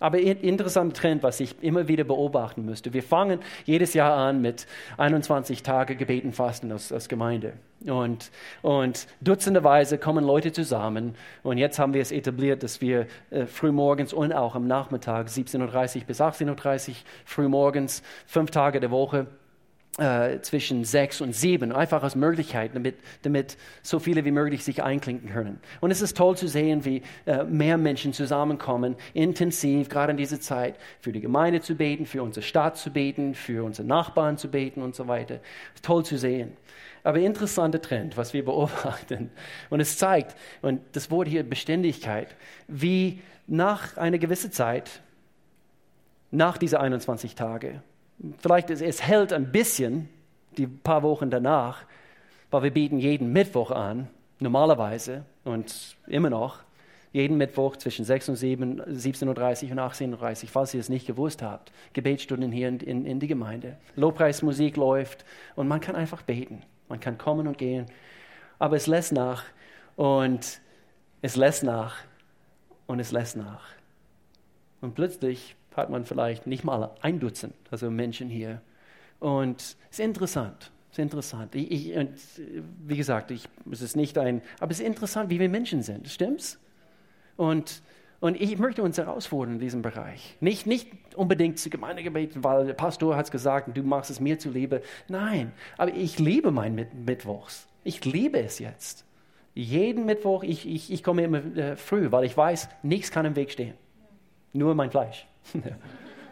Aber 0.00 0.18
interessanter 0.18 0.94
Trend, 0.94 1.22
was 1.22 1.40
ich 1.40 1.56
immer 1.60 1.88
wieder 1.88 2.04
beobachten 2.04 2.64
müsste. 2.64 2.92
Wir 2.92 3.02
fangen 3.02 3.40
jedes 3.64 3.94
Jahr 3.94 4.16
an 4.16 4.40
mit 4.40 4.66
21 4.96 5.62
Tage 5.62 5.96
Gebeten 5.96 6.32
Fasten 6.32 6.70
als, 6.70 6.92
als 6.92 7.08
Gemeinde. 7.08 7.54
Und, 7.86 8.30
und 8.62 9.06
dutzenderweise 9.20 9.98
kommen 9.98 10.24
Leute 10.24 10.52
zusammen. 10.52 11.14
Und 11.42 11.58
jetzt 11.58 11.78
haben 11.78 11.94
wir 11.94 12.02
es 12.02 12.12
etabliert, 12.12 12.62
dass 12.62 12.80
wir 12.80 13.06
äh, 13.30 13.46
frühmorgens 13.46 14.12
und 14.12 14.32
auch 14.32 14.54
am 14.54 14.66
Nachmittag 14.66 15.26
17.30 15.26 15.98
Uhr 15.98 16.04
bis 16.04 16.20
18.30 16.20 16.88
Uhr 16.88 16.94
frühmorgens, 17.24 18.02
fünf 18.26 18.50
Tage 18.50 18.78
der 18.78 18.90
Woche, 18.90 19.26
äh, 19.98 20.40
zwischen 20.40 20.84
sechs 20.84 21.20
und 21.20 21.34
sieben, 21.34 21.72
einfach 21.72 22.02
als 22.02 22.14
Möglichkeit, 22.14 22.70
damit, 22.74 22.96
damit 23.22 23.56
so 23.82 23.98
viele 23.98 24.24
wie 24.24 24.30
möglich 24.30 24.64
sich 24.64 24.82
einklinken 24.82 25.30
können. 25.30 25.60
Und 25.80 25.90
es 25.90 26.00
ist 26.00 26.16
toll 26.16 26.36
zu 26.36 26.48
sehen, 26.48 26.84
wie 26.84 27.02
äh, 27.26 27.44
mehr 27.44 27.76
Menschen 27.76 28.12
zusammenkommen, 28.12 28.96
intensiv, 29.12 29.88
gerade 29.88 30.12
in 30.12 30.16
dieser 30.16 30.40
Zeit, 30.40 30.76
für 31.00 31.12
die 31.12 31.20
Gemeinde 31.20 31.60
zu 31.60 31.74
beten, 31.74 32.06
für 32.06 32.22
unsere 32.22 32.44
Stadt 32.44 32.76
zu 32.76 32.90
beten, 32.90 33.34
für 33.34 33.64
unsere 33.64 33.86
Nachbarn 33.86 34.38
zu 34.38 34.48
beten 34.48 34.82
und 34.82 34.94
so 34.94 35.08
weiter. 35.08 35.40
Toll 35.82 36.04
zu 36.04 36.16
sehen. 36.16 36.56
Aber 37.02 37.18
interessanter 37.18 37.80
Trend, 37.80 38.16
was 38.16 38.32
wir 38.32 38.44
beobachten. 38.44 39.30
Und 39.70 39.80
es 39.80 39.98
zeigt, 39.98 40.36
und 40.62 40.80
das 40.92 41.10
Wort 41.10 41.28
hier 41.28 41.42
Beständigkeit, 41.42 42.36
wie 42.68 43.20
nach 43.46 43.96
einer 43.96 44.18
gewissen 44.18 44.52
Zeit, 44.52 45.00
nach 46.30 46.58
dieser 46.58 46.80
21 46.80 47.34
Tage, 47.34 47.82
Vielleicht 48.38 48.70
es, 48.70 48.80
es 48.80 49.02
hält 49.02 49.32
ein 49.32 49.52
bisschen 49.52 50.08
die 50.56 50.66
paar 50.66 51.02
Wochen 51.02 51.30
danach, 51.30 51.84
weil 52.50 52.64
wir 52.64 52.70
bieten 52.70 52.98
jeden 52.98 53.32
Mittwoch 53.32 53.70
an, 53.70 54.08
normalerweise 54.40 55.24
und 55.44 55.96
immer 56.06 56.30
noch, 56.30 56.60
jeden 57.12 57.38
Mittwoch 57.38 57.76
zwischen 57.76 58.04
6 58.04 58.30
und 58.30 58.36
7, 58.36 58.82
17.30 58.82 59.24
Uhr 59.24 59.70
und 59.72 59.78
18.30 59.78 60.42
Uhr, 60.42 60.48
falls 60.48 60.74
ihr 60.74 60.80
es 60.80 60.88
nicht 60.88 61.06
gewusst 61.06 61.42
habt. 61.42 61.72
Gebetsstunden 61.92 62.52
hier 62.52 62.68
in, 62.68 62.80
in, 62.80 63.06
in 63.06 63.20
die 63.20 63.26
Gemeinde. 63.26 63.76
Lobpreismusik 63.96 64.76
läuft 64.76 65.24
und 65.56 65.68
man 65.68 65.80
kann 65.80 65.96
einfach 65.96 66.22
beten. 66.22 66.62
Man 66.88 67.00
kann 67.00 67.16
kommen 67.16 67.46
und 67.46 67.56
gehen. 67.56 67.86
Aber 68.58 68.76
es 68.76 68.86
lässt 68.86 69.12
nach 69.12 69.44
und 69.96 70.60
es 71.22 71.36
lässt 71.36 71.62
nach 71.62 71.96
und 72.86 73.00
es 73.00 73.10
lässt 73.10 73.36
nach. 73.36 73.66
Und 74.80 74.94
plötzlich 74.94 75.56
hat 75.78 75.90
man 75.90 76.04
vielleicht 76.04 76.46
nicht 76.46 76.64
mal 76.64 76.90
ein 77.00 77.20
Dutzend, 77.20 77.54
also 77.70 77.90
Menschen 77.90 78.28
hier. 78.28 78.60
Und 79.20 79.60
es 79.60 79.76
ist 79.90 80.00
interessant, 80.00 80.70
es 80.90 80.98
ist 80.98 81.02
interessant. 81.02 81.54
Ich, 81.54 81.70
ich, 81.70 81.94
wie 82.86 82.96
gesagt, 82.96 83.30
ich, 83.30 83.48
es 83.70 83.80
ist 83.80 83.96
nicht 83.96 84.18
ein, 84.18 84.42
aber 84.60 84.72
es 84.72 84.80
ist 84.80 84.86
interessant, 84.86 85.30
wie 85.30 85.40
wir 85.40 85.48
Menschen 85.48 85.82
sind, 85.82 86.08
stimmt's? 86.08 86.58
Und, 87.36 87.82
und 88.20 88.40
ich 88.40 88.58
möchte 88.58 88.82
uns 88.82 88.98
herausfordern 88.98 89.54
in 89.54 89.60
diesem 89.60 89.82
Bereich. 89.82 90.36
Nicht, 90.40 90.66
nicht 90.66 90.88
unbedingt 91.14 91.58
zu 91.58 91.70
Gemeindegebeten, 91.70 92.42
weil 92.42 92.66
der 92.66 92.74
Pastor 92.74 93.16
hat 93.16 93.26
es 93.26 93.30
gesagt 93.30 93.76
du 93.76 93.82
machst 93.82 94.10
es 94.10 94.20
mir 94.20 94.38
zuliebe. 94.38 94.82
Nein, 95.08 95.52
aber 95.76 95.94
ich 95.94 96.18
liebe 96.18 96.50
mein 96.50 96.74
Mittwochs. 96.74 97.68
Ich 97.84 98.04
liebe 98.04 98.40
es 98.40 98.58
jetzt. 98.58 99.04
Jeden 99.54 100.04
Mittwoch, 100.04 100.42
ich, 100.42 100.68
ich, 100.68 100.92
ich 100.92 101.02
komme 101.02 101.22
immer 101.22 101.44
äh, 101.56 101.76
früh, 101.76 102.10
weil 102.10 102.24
ich 102.24 102.36
weiß, 102.36 102.68
nichts 102.82 103.10
kann 103.10 103.24
im 103.24 103.36
Weg 103.36 103.50
stehen. 103.50 103.74
Nur 104.52 104.74
mein 104.74 104.90
Fleisch. 104.90 105.26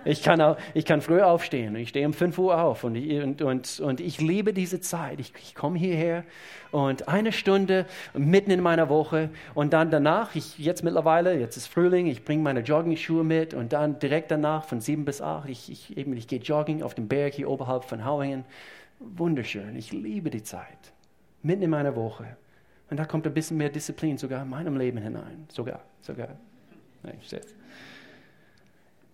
Ich 0.07 0.23
kann, 0.23 0.41
auch, 0.41 0.57
ich 0.73 0.85
kann 0.85 1.01
früh 1.01 1.21
aufstehen. 1.21 1.75
Ich 1.75 1.89
stehe 1.89 2.07
um 2.07 2.13
5 2.13 2.39
Uhr 2.39 2.63
auf 2.63 2.85
und 2.85 2.95
ich, 2.95 3.21
und, 3.21 3.43
und, 3.43 3.81
und 3.81 4.01
ich 4.01 4.21
liebe 4.21 4.53
diese 4.53 4.81
Zeit. 4.81 5.19
Ich, 5.19 5.33
ich 5.43 5.55
komme 5.57 5.79
hierher 5.79 6.23
und 6.71 7.09
eine 7.09 7.33
Stunde 7.33 7.87
mitten 8.15 8.53
in 8.53 8.61
meiner 8.61 8.89
Woche 8.89 9.31
und 9.55 9.73
dann 9.73 9.91
danach, 9.91 10.37
ich, 10.37 10.59
jetzt 10.61 10.85
mittlerweile, 10.85 11.37
jetzt 11.37 11.57
ist 11.57 11.67
Frühling, 11.67 12.07
ich 12.07 12.25
bringe 12.25 12.43
meine 12.43 12.61
Jogging-Schuhe 12.61 13.25
mit 13.25 13.53
und 13.53 13.73
dann 13.73 13.99
direkt 13.99 14.31
danach 14.31 14.65
von 14.65 14.81
7 14.81 15.05
bis 15.05 15.21
8, 15.21 15.49
ich, 15.49 15.73
ich, 15.73 15.99
ich 15.99 16.29
gehe 16.29 16.39
jogging 16.39 16.85
auf 16.85 16.95
dem 16.95 17.09
Berg 17.09 17.35
hier 17.35 17.51
oberhalb 17.51 17.85
von 17.85 18.05
Hauingen. 18.05 18.45
Wunderschön. 19.01 19.75
Ich 19.75 19.93
liebe 19.93 20.31
die 20.31 20.45
Zeit. 20.45 20.93
Mitten 21.43 21.63
in 21.63 21.71
meiner 21.71 21.97
Woche. 21.97 22.37
Und 22.91 22.99
da 22.99 23.05
kommt 23.05 23.27
ein 23.27 23.35
bisschen 23.35 23.57
mehr 23.57 23.71
Disziplin 23.71 24.17
sogar 24.17 24.43
in 24.43 24.49
meinem 24.49 24.77
Leben 24.77 24.99
hinein. 24.99 25.47
Sogar, 25.49 25.81
sogar. 26.01 26.29
Nein, 27.03 27.19
ich 27.21 27.29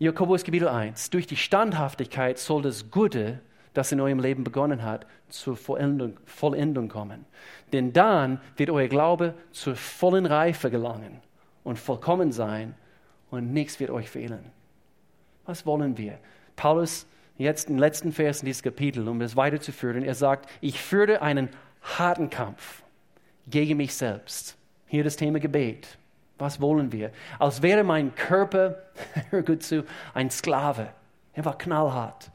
Jakobus 0.02 0.42
Kapitel 0.42 0.66
1. 0.66 1.10
Durch 1.10 1.28
die 1.28 1.36
Standhaftigkeit 1.36 2.36
soll 2.36 2.60
das 2.60 2.90
Gute, 2.90 3.38
das 3.72 3.92
in 3.92 4.00
eurem 4.00 4.18
Leben 4.18 4.42
begonnen 4.42 4.82
hat, 4.82 5.06
zur 5.28 5.56
Vollendung, 5.56 6.18
Vollendung 6.24 6.88
kommen. 6.88 7.24
Denn 7.72 7.92
dann 7.92 8.40
wird 8.56 8.70
euer 8.70 8.88
Glaube 8.88 9.34
zur 9.52 9.76
vollen 9.76 10.26
Reife 10.26 10.72
gelangen 10.72 11.20
und 11.62 11.78
vollkommen 11.78 12.32
sein 12.32 12.74
und 13.30 13.52
nichts 13.52 13.78
wird 13.78 13.90
euch 13.90 14.10
fehlen. 14.10 14.50
Was 15.46 15.66
wollen 15.66 15.96
wir? 15.96 16.18
Paulus, 16.56 17.06
jetzt 17.38 17.70
im 17.70 17.78
letzten 17.78 18.10
Vers 18.10 18.40
in 18.40 18.46
diesem 18.46 18.64
Kapitel, 18.64 19.06
um 19.06 19.20
es 19.20 19.36
weiterzuführen, 19.36 20.02
er 20.02 20.16
sagt, 20.16 20.50
ich 20.60 20.80
führe 20.80 21.22
einen 21.22 21.48
harten 21.80 22.28
Kampf 22.28 22.82
gegen 23.46 23.76
mich 23.76 23.94
selbst. 23.94 24.56
Hier 24.88 25.04
das 25.04 25.14
Thema 25.14 25.38
Gebet. 25.38 25.96
Was 26.42 26.60
wollen 26.60 26.90
wir? 26.90 27.12
Als 27.38 27.62
wäre 27.62 27.84
mein 27.84 28.16
Körper, 28.16 28.82
hör 29.30 29.42
gut 29.44 29.62
zu, 29.62 29.84
ein 30.12 30.28
Sklave. 30.28 30.88
Er 31.34 31.44
war 31.44 31.56
knallhart, 31.56 32.32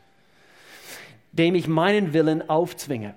dem 1.33 1.55
ich 1.55 1.67
meinen 1.67 2.13
Willen 2.13 2.49
aufzwinge. 2.49 3.15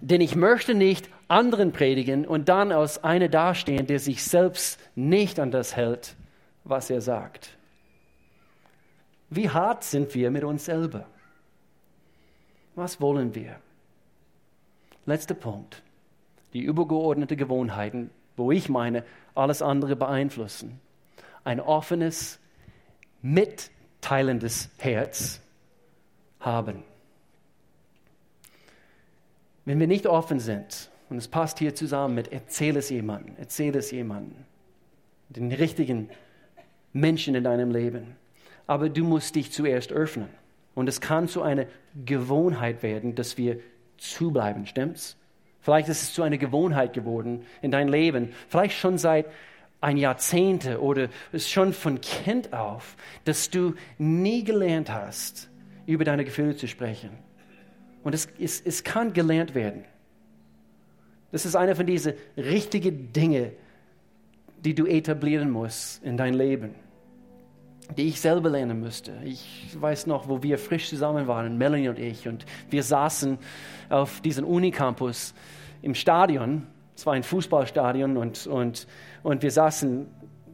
Denn 0.00 0.22
ich 0.22 0.36
möchte 0.36 0.72
nicht 0.74 1.10
anderen 1.28 1.72
predigen 1.72 2.26
und 2.26 2.48
dann 2.48 2.72
als 2.72 3.04
einer 3.04 3.28
dastehen, 3.28 3.86
der 3.86 3.98
sich 3.98 4.24
selbst 4.24 4.80
nicht 4.94 5.38
an 5.38 5.50
das 5.50 5.76
hält, 5.76 6.16
was 6.64 6.88
er 6.88 7.02
sagt. 7.02 7.50
Wie 9.28 9.50
hart 9.50 9.84
sind 9.84 10.14
wir 10.14 10.30
mit 10.30 10.44
uns 10.44 10.64
selber? 10.64 11.04
Was 12.74 13.02
wollen 13.02 13.34
wir? 13.34 13.56
Letzter 15.04 15.34
Punkt. 15.34 15.82
Die 16.54 16.62
übergeordnete 16.62 17.36
Gewohnheiten, 17.36 18.08
wo 18.34 18.50
ich 18.50 18.70
meine, 18.70 19.04
alles 19.34 19.62
andere 19.62 19.96
beeinflussen. 19.96 20.80
Ein 21.44 21.60
offenes, 21.60 22.38
mitteilendes 23.22 24.70
Herz 24.78 25.40
haben. 26.40 26.84
Wenn 29.64 29.80
wir 29.80 29.86
nicht 29.86 30.06
offen 30.06 30.40
sind, 30.40 30.90
und 31.10 31.18
es 31.18 31.28
passt 31.28 31.58
hier 31.58 31.74
zusammen 31.74 32.14
mit 32.14 32.32
erzähl 32.32 32.76
es 32.76 32.90
jemandem, 32.90 33.36
erzähl 33.38 33.76
es 33.76 33.90
jemandem, 33.90 34.44
den 35.28 35.52
richtigen 35.52 36.08
Menschen 36.92 37.34
in 37.34 37.44
deinem 37.44 37.70
Leben. 37.70 38.16
Aber 38.66 38.88
du 38.88 39.04
musst 39.04 39.34
dich 39.34 39.52
zuerst 39.52 39.92
öffnen. 39.92 40.28
Und 40.74 40.88
es 40.88 41.00
kann 41.00 41.28
zu 41.28 41.42
einer 41.42 41.66
Gewohnheit 42.04 42.82
werden, 42.82 43.14
dass 43.14 43.36
wir 43.38 43.60
zubleiben, 43.98 44.66
stimmt's? 44.66 45.16
Vielleicht 45.64 45.88
ist 45.88 46.02
es 46.02 46.12
zu 46.12 46.22
einer 46.22 46.36
Gewohnheit 46.36 46.92
geworden 46.92 47.46
in 47.62 47.70
dein 47.70 47.88
Leben, 47.88 48.34
vielleicht 48.50 48.78
schon 48.78 48.98
seit 48.98 49.24
ein 49.80 49.96
Jahrzehnte 49.96 50.82
oder 50.82 51.08
schon 51.38 51.72
von 51.72 52.02
Kind 52.02 52.52
auf, 52.52 52.96
dass 53.24 53.48
du 53.48 53.74
nie 53.96 54.44
gelernt 54.44 54.92
hast, 54.92 55.48
über 55.86 56.04
deine 56.04 56.26
Gefühle 56.26 56.54
zu 56.54 56.68
sprechen. 56.68 57.08
Und 58.02 58.14
es, 58.14 58.28
es, 58.38 58.60
es 58.60 58.84
kann 58.84 59.14
gelernt 59.14 59.54
werden. 59.54 59.86
Das 61.32 61.46
ist 61.46 61.56
einer 61.56 61.74
von 61.74 61.86
diesen 61.86 62.12
richtigen 62.36 63.10
Dingen, 63.14 63.52
die 64.58 64.74
du 64.74 64.84
etablieren 64.84 65.50
musst 65.50 66.04
in 66.04 66.18
dein 66.18 66.34
Leben 66.34 66.74
die 67.96 68.08
ich 68.08 68.20
selber 68.20 68.50
lernen 68.50 68.80
müsste. 68.80 69.12
Ich 69.24 69.76
weiß 69.78 70.06
noch, 70.06 70.28
wo 70.28 70.42
wir 70.42 70.58
frisch 70.58 70.88
zusammen 70.88 71.26
waren, 71.26 71.58
Melanie 71.58 71.88
und 71.88 71.98
ich, 71.98 72.26
und 72.26 72.46
wir 72.70 72.82
saßen 72.82 73.38
auf 73.90 74.20
diesem 74.20 74.44
Unicampus 74.44 75.34
im 75.82 75.94
Stadion. 75.94 76.66
Es 76.96 77.06
war 77.06 77.14
ein 77.14 77.22
Fußballstadion 77.22 78.16
und, 78.16 78.46
und, 78.46 78.86
und 79.22 79.42
wir 79.42 79.50
saßen 79.50 80.06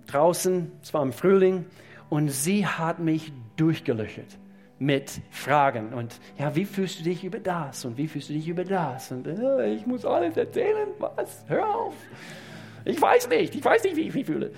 draußen, 0.06 0.72
es 0.82 0.92
war 0.92 1.02
im 1.02 1.12
Frühling, 1.12 1.66
und 2.08 2.28
sie 2.28 2.66
hat 2.66 2.98
mich 2.98 3.32
durchgelöchert 3.56 4.38
mit 4.80 5.20
Fragen. 5.30 5.92
Und 5.92 6.18
ja, 6.38 6.56
wie 6.56 6.64
fühlst 6.64 6.98
du 6.98 7.04
dich 7.04 7.22
über 7.22 7.38
das? 7.38 7.84
Und 7.84 7.96
wie 7.96 8.08
fühlst 8.08 8.30
du 8.30 8.32
dich 8.32 8.48
über 8.48 8.64
das? 8.64 9.12
Und 9.12 9.26
äh, 9.26 9.72
ich 9.72 9.86
muss 9.86 10.04
alles 10.04 10.36
erzählen. 10.36 10.88
Was? 10.98 11.44
Hör 11.46 11.68
auf. 11.68 11.94
Ich 12.84 13.00
weiß 13.00 13.28
nicht. 13.28 13.54
Ich 13.54 13.64
weiß 13.64 13.84
nicht, 13.84 13.96
wie 13.96 14.08
ich 14.08 14.14
mich 14.14 14.26
fühle. 14.26 14.50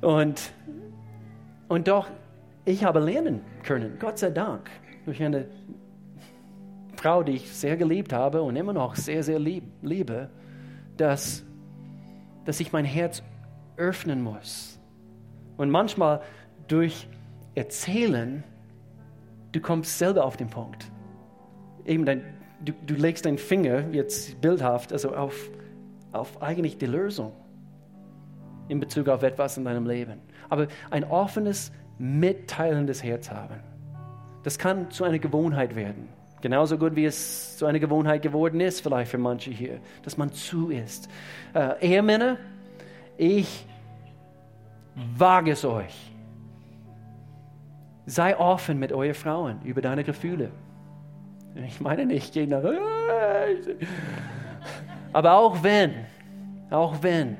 Und 0.00 0.50
und 1.68 1.88
doch, 1.88 2.08
ich 2.64 2.84
habe 2.84 3.00
lernen 3.00 3.40
können, 3.62 3.98
Gott 3.98 4.18
sei 4.18 4.30
Dank, 4.30 4.70
durch 5.04 5.22
eine 5.22 5.46
Frau, 6.96 7.22
die 7.22 7.32
ich 7.32 7.52
sehr 7.52 7.76
geliebt 7.76 8.12
habe 8.12 8.42
und 8.42 8.56
immer 8.56 8.72
noch 8.72 8.96
sehr, 8.96 9.22
sehr 9.22 9.38
lieb, 9.38 9.64
liebe, 9.82 10.28
dass, 10.96 11.44
dass 12.44 12.60
ich 12.60 12.72
mein 12.72 12.84
Herz 12.84 13.22
öffnen 13.76 14.22
muss. 14.22 14.80
Und 15.56 15.70
manchmal 15.70 16.22
durch 16.68 17.08
Erzählen, 17.54 18.44
du 19.52 19.60
kommst 19.60 19.98
selber 19.98 20.24
auf 20.24 20.36
den 20.36 20.48
Punkt. 20.48 20.90
Eben 21.84 22.04
dein, 22.04 22.22
du, 22.64 22.72
du 22.86 22.94
legst 22.94 23.24
deinen 23.24 23.38
Finger 23.38 23.88
jetzt 23.92 24.40
bildhaft, 24.40 24.92
also 24.92 25.14
auf, 25.14 25.50
auf 26.12 26.42
eigentlich 26.42 26.78
die 26.78 26.86
Lösung 26.86 27.32
in 28.68 28.80
Bezug 28.80 29.08
auf 29.08 29.22
etwas 29.22 29.56
in 29.56 29.64
deinem 29.64 29.86
Leben 29.86 30.20
aber 30.48 30.68
ein 30.90 31.04
offenes, 31.04 31.72
mitteilendes 31.98 33.02
Herz 33.02 33.30
haben. 33.30 33.60
Das 34.42 34.58
kann 34.58 34.90
zu 34.90 35.04
einer 35.04 35.18
Gewohnheit 35.18 35.74
werden. 35.74 36.08
Genauso 36.40 36.78
gut 36.78 36.94
wie 36.94 37.06
es 37.06 37.56
zu 37.56 37.66
einer 37.66 37.78
Gewohnheit 37.78 38.22
geworden 38.22 38.60
ist, 38.60 38.80
vielleicht 38.80 39.10
für 39.10 39.18
manche 39.18 39.50
hier, 39.50 39.80
dass 40.02 40.16
man 40.16 40.32
zu 40.32 40.70
ist. 40.70 41.08
Äh, 41.54 41.74
Ehemänner, 41.80 42.36
ich 43.16 43.66
wage 44.94 45.52
es 45.52 45.64
euch. 45.64 46.12
Sei 48.04 48.38
offen 48.38 48.78
mit 48.78 48.92
euren 48.92 49.14
Frauen 49.14 49.62
über 49.64 49.80
deine 49.80 50.04
Gefühle. 50.04 50.50
Ich 51.66 51.80
meine 51.80 52.06
nicht, 52.06 52.34
geh 52.34 52.46
nach. 52.46 52.62
Aber 55.12 55.32
auch 55.32 55.62
wenn, 55.62 55.94
auch 56.70 57.02
wenn, 57.02 57.36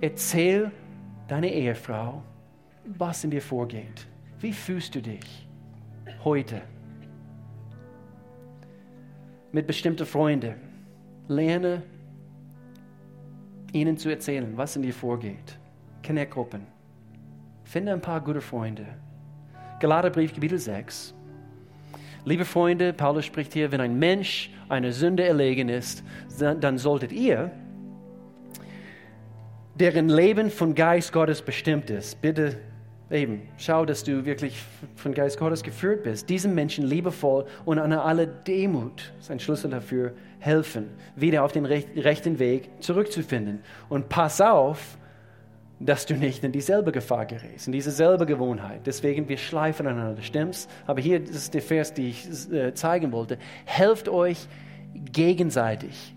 erzähl 0.00 0.72
deine 1.28 1.52
Ehefrau, 1.52 2.22
was 2.84 3.22
in 3.22 3.30
dir 3.30 3.42
vorgeht. 3.42 4.06
Wie 4.40 4.52
fühlst 4.52 4.94
du 4.94 5.02
dich 5.02 5.46
heute? 6.24 6.62
Mit 9.52 9.66
bestimmten 9.66 10.06
Freunden. 10.06 10.54
Lerne 11.28 11.82
ihnen 13.72 13.98
zu 13.98 14.08
erzählen, 14.08 14.56
was 14.56 14.76
in 14.76 14.82
dir 14.82 14.94
vorgeht. 14.94 15.58
Connect-Gruppen. 16.04 16.66
Finde 17.64 17.92
ein 17.92 18.00
paar 18.00 18.22
gute 18.22 18.40
Freunde. 18.40 18.86
Galaterbrief, 19.80 20.32
Kapitel 20.32 20.58
6. 20.58 21.14
Liebe 22.24 22.46
Freunde, 22.46 22.92
Paulus 22.94 23.26
spricht 23.26 23.52
hier, 23.52 23.70
wenn 23.70 23.80
ein 23.80 23.98
Mensch 23.98 24.50
eine 24.68 24.92
Sünde 24.92 25.24
erlegen 25.24 25.68
ist, 25.68 26.02
dann 26.38 26.78
solltet 26.78 27.12
ihr 27.12 27.50
deren 29.78 30.08
Leben 30.08 30.50
von 30.50 30.74
Geist 30.74 31.12
Gottes 31.12 31.42
bestimmt 31.42 31.90
ist. 31.90 32.20
Bitte 32.20 32.56
eben, 33.10 33.42
schau, 33.56 33.84
dass 33.84 34.02
du 34.04 34.24
wirklich 34.24 34.60
von 34.96 35.14
Geist 35.14 35.38
Gottes 35.38 35.62
geführt 35.62 36.02
bist. 36.02 36.28
Diesen 36.28 36.54
Menschen 36.54 36.84
liebevoll 36.84 37.46
und 37.64 37.78
an 37.78 37.92
alle 37.92 38.26
Demut, 38.26 39.12
ist 39.20 39.30
ein 39.30 39.40
Schlüssel 39.40 39.70
dafür, 39.70 40.12
helfen, 40.40 40.88
wieder 41.16 41.44
auf 41.44 41.52
den 41.52 41.64
rechten 41.64 42.38
Weg 42.38 42.70
zurückzufinden. 42.80 43.60
Und 43.88 44.08
pass 44.08 44.40
auf, 44.40 44.98
dass 45.80 46.06
du 46.06 46.14
nicht 46.14 46.42
in 46.42 46.50
dieselbe 46.50 46.90
Gefahr 46.90 47.24
gerätst, 47.24 47.68
in 47.68 47.72
dieselbe 47.72 48.26
Gewohnheit. 48.26 48.80
Deswegen, 48.84 49.28
wir 49.28 49.38
schleifen 49.38 49.86
aneinander, 49.86 50.22
stimmt's? 50.22 50.66
Aber 50.86 51.00
hier 51.00 51.22
ist 51.22 51.54
der 51.54 51.62
Vers, 51.62 51.94
den 51.94 52.06
ich 52.06 52.52
äh, 52.52 52.74
zeigen 52.74 53.12
wollte. 53.12 53.38
Helft 53.64 54.08
euch 54.08 54.48
gegenseitig 55.12 56.14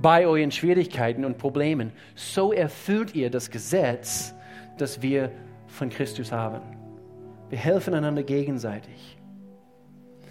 bei 0.00 0.26
euren 0.26 0.50
Schwierigkeiten 0.50 1.24
und 1.24 1.38
Problemen. 1.38 1.92
So 2.14 2.52
erfüllt 2.52 3.14
ihr 3.14 3.30
das 3.30 3.50
Gesetz, 3.50 4.34
das 4.78 5.02
wir 5.02 5.30
von 5.66 5.90
Christus 5.90 6.32
haben. 6.32 6.62
Wir 7.48 7.58
helfen 7.58 7.94
einander 7.94 8.22
gegenseitig. 8.22 9.18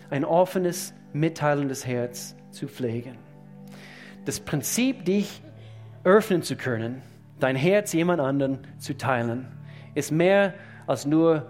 Ein 0.09 0.25
offenes, 0.25 0.93
mitteilendes 1.13 1.85
Herz 1.85 2.35
zu 2.51 2.67
pflegen. 2.67 3.17
Das 4.25 4.39
Prinzip, 4.39 5.05
dich 5.05 5.41
öffnen 6.03 6.43
zu 6.43 6.55
können, 6.55 7.01
dein 7.39 7.55
Herz 7.55 7.93
jemand 7.93 8.19
anderen 8.19 8.59
zu 8.77 8.97
teilen, 8.97 9.47
ist 9.95 10.11
mehr 10.11 10.53
als 10.87 11.05
nur 11.05 11.47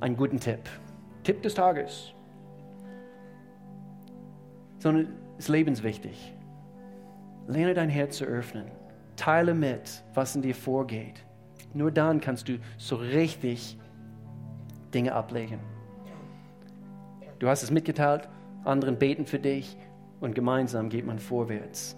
ein 0.00 0.16
guten 0.16 0.40
Tipp. 0.40 0.60
Tipp 1.24 1.42
des 1.42 1.54
Tages. 1.54 2.12
Sondern 4.78 5.08
ist 5.38 5.48
lebenswichtig. 5.48 6.34
Lerne 7.50 7.74
dein 7.74 7.88
Herz 7.88 8.16
zu 8.18 8.24
öffnen. 8.24 8.66
Teile 9.16 9.54
mit, 9.54 10.02
was 10.14 10.36
in 10.36 10.42
dir 10.42 10.54
vorgeht. 10.54 11.24
Nur 11.74 11.90
dann 11.90 12.20
kannst 12.20 12.48
du 12.48 12.58
so 12.78 12.96
richtig 12.96 13.76
Dinge 14.94 15.14
ablegen. 15.14 15.58
Du 17.38 17.48
hast 17.48 17.62
es 17.62 17.70
mitgeteilt, 17.70 18.28
anderen 18.64 18.98
beten 18.98 19.26
für 19.26 19.38
dich 19.38 19.76
und 20.20 20.34
gemeinsam 20.34 20.88
geht 20.90 21.06
man 21.06 21.18
vorwärts. 21.18 21.96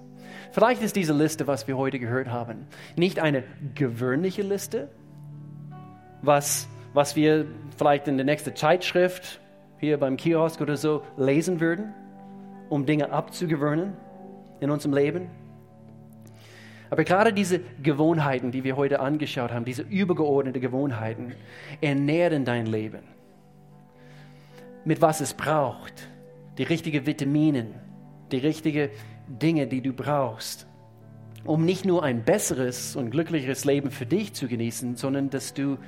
Vielleicht 0.52 0.82
ist 0.82 0.96
diese 0.96 1.12
Liste, 1.12 1.46
was 1.46 1.68
wir 1.68 1.76
heute 1.76 1.98
gehört 1.98 2.28
haben, 2.28 2.66
nicht 2.96 3.18
eine 3.18 3.44
gewöhnliche 3.74 4.42
Liste, 4.42 4.88
was, 6.22 6.68
was 6.94 7.16
wir 7.16 7.46
vielleicht 7.76 8.08
in 8.08 8.16
der 8.16 8.24
nächsten 8.24 8.54
Zeitschrift 8.54 9.40
hier 9.78 9.98
beim 9.98 10.16
Kiosk 10.16 10.60
oder 10.60 10.76
so 10.76 11.02
lesen 11.16 11.60
würden, 11.60 11.92
um 12.68 12.86
Dinge 12.86 13.10
abzugewöhnen 13.10 13.94
in 14.60 14.70
unserem 14.70 14.94
Leben. 14.94 15.41
Aber 16.92 17.04
gerade 17.04 17.32
diese 17.32 17.60
Gewohnheiten, 17.82 18.50
die 18.50 18.64
wir 18.64 18.76
heute 18.76 19.00
angeschaut 19.00 19.50
haben, 19.50 19.64
diese 19.64 19.80
übergeordneten 19.80 20.60
Gewohnheiten, 20.60 21.32
ernähren 21.80 22.44
dein 22.44 22.66
Leben. 22.66 23.00
Mit 24.84 25.00
was 25.00 25.22
es 25.22 25.32
braucht, 25.32 26.06
die 26.58 26.64
richtigen 26.64 27.06
Vitaminen, 27.06 27.68
die 28.30 28.36
richtigen 28.36 28.90
Dinge, 29.26 29.66
die 29.66 29.80
du 29.80 29.94
brauchst, 29.94 30.66
um 31.46 31.64
nicht 31.64 31.86
nur 31.86 32.02
ein 32.02 32.24
besseres 32.24 32.94
und 32.94 33.10
glücklicheres 33.10 33.64
Leben 33.64 33.90
für 33.90 34.04
dich 34.04 34.34
zu 34.34 34.46
genießen, 34.46 34.96
sondern 34.96 35.30
dass 35.30 35.54
du 35.54 35.78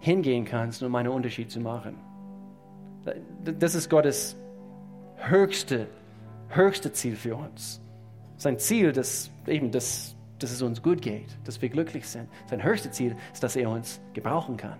hingehen 0.00 0.44
kannst, 0.44 0.82
um 0.82 0.94
einen 0.96 1.08
Unterschied 1.08 1.50
zu 1.50 1.60
machen. 1.60 1.94
Das 3.42 3.74
ist 3.74 3.88
Gottes 3.88 4.36
höchste, 5.16 5.86
höchste 6.50 6.92
Ziel 6.92 7.16
für 7.16 7.36
uns. 7.36 7.80
Sein 8.36 8.58
Ziel, 8.58 8.92
dass 8.92 9.30
eben 9.46 9.70
das 9.70 10.14
dass 10.42 10.52
es 10.52 10.62
uns 10.62 10.82
gut 10.82 11.02
geht, 11.02 11.26
dass 11.44 11.60
wir 11.62 11.68
glücklich 11.68 12.06
sind. 12.06 12.28
Sein 12.46 12.62
höchstes 12.62 12.92
Ziel 12.92 13.16
ist, 13.32 13.42
dass 13.42 13.56
er 13.56 13.68
uns 13.70 14.00
gebrauchen 14.14 14.56
kann. 14.56 14.78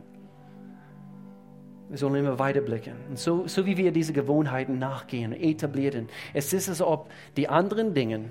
Wir 1.89 1.99
sollen 1.99 2.15
immer 2.15 2.39
weiter 2.39 2.61
blicken. 2.61 2.95
Und 3.11 3.19
so, 3.19 3.47
so 3.47 3.67
wie 3.67 3.77
wir 3.77 3.93
diese 3.93 4.13
Gewohnheiten 4.13 4.79
nachgehen, 4.79 5.33
etablieren, 5.33 6.09
es 6.33 6.53
ist, 6.53 6.69
als 6.69 6.81
ob 6.81 7.11
die 7.37 7.49
anderen 7.49 7.93
Dinge, 7.93 8.31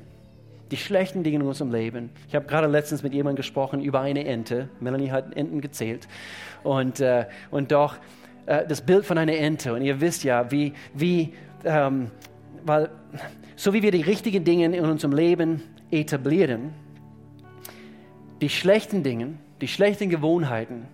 die 0.72 0.78
schlechten 0.78 1.22
Dinge 1.22 1.38
in 1.38 1.42
unserem 1.44 1.72
Leben. 1.72 2.10
Ich 2.28 2.36
habe 2.36 2.46
gerade 2.48 2.68
letztens 2.68 3.04
mit 3.04 3.14
jemandem 3.14 3.38
gesprochen 3.38 3.82
über 3.82 4.00
eine 4.00 4.26
Ente. 4.26 4.70
Melanie 4.80 5.12
hat 5.12 5.36
Enten 5.36 5.62
gezählt. 5.62 6.08
Und, 6.64 7.02
äh, 7.02 7.26
und 7.52 7.72
doch 7.72 7.98
äh, 8.46 8.66
das 8.66 8.82
Bild 8.82 9.06
von 9.06 9.18
einer 9.18 9.36
Ente. 9.36 9.74
Und 9.74 9.82
ihr 9.82 10.02
wisst 10.02 10.24
ja, 10.24 10.50
wie, 10.50 10.74
wie 10.94 11.34
ähm, 11.66 12.10
weil 12.66 12.90
so 13.56 13.74
wie 13.74 13.82
wir 13.82 13.92
die 13.92 14.02
richtigen 14.02 14.44
Dinge 14.44 14.66
in 14.76 14.86
unserem 14.86 15.14
Leben 15.14 15.62
etablieren, 15.92 16.74
die 18.42 18.50
schlechten 18.50 19.04
Dinge, 19.04 19.36
die 19.62 19.68
schlechten 19.68 20.10
Gewohnheiten, 20.10 20.88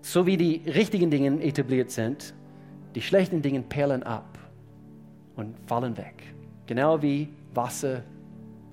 so 0.00 0.26
wie 0.26 0.36
die 0.36 0.62
richtigen 0.68 1.10
Dinge 1.10 1.42
etabliert 1.42 1.90
sind, 1.90 2.34
die 2.94 3.02
schlechten 3.02 3.42
Dinge 3.42 3.60
perlen 3.60 4.02
ab 4.02 4.38
und 5.36 5.54
fallen 5.66 5.96
weg. 5.98 6.22
Genau 6.66 7.02
wie 7.02 7.28
Wasser 7.54 8.02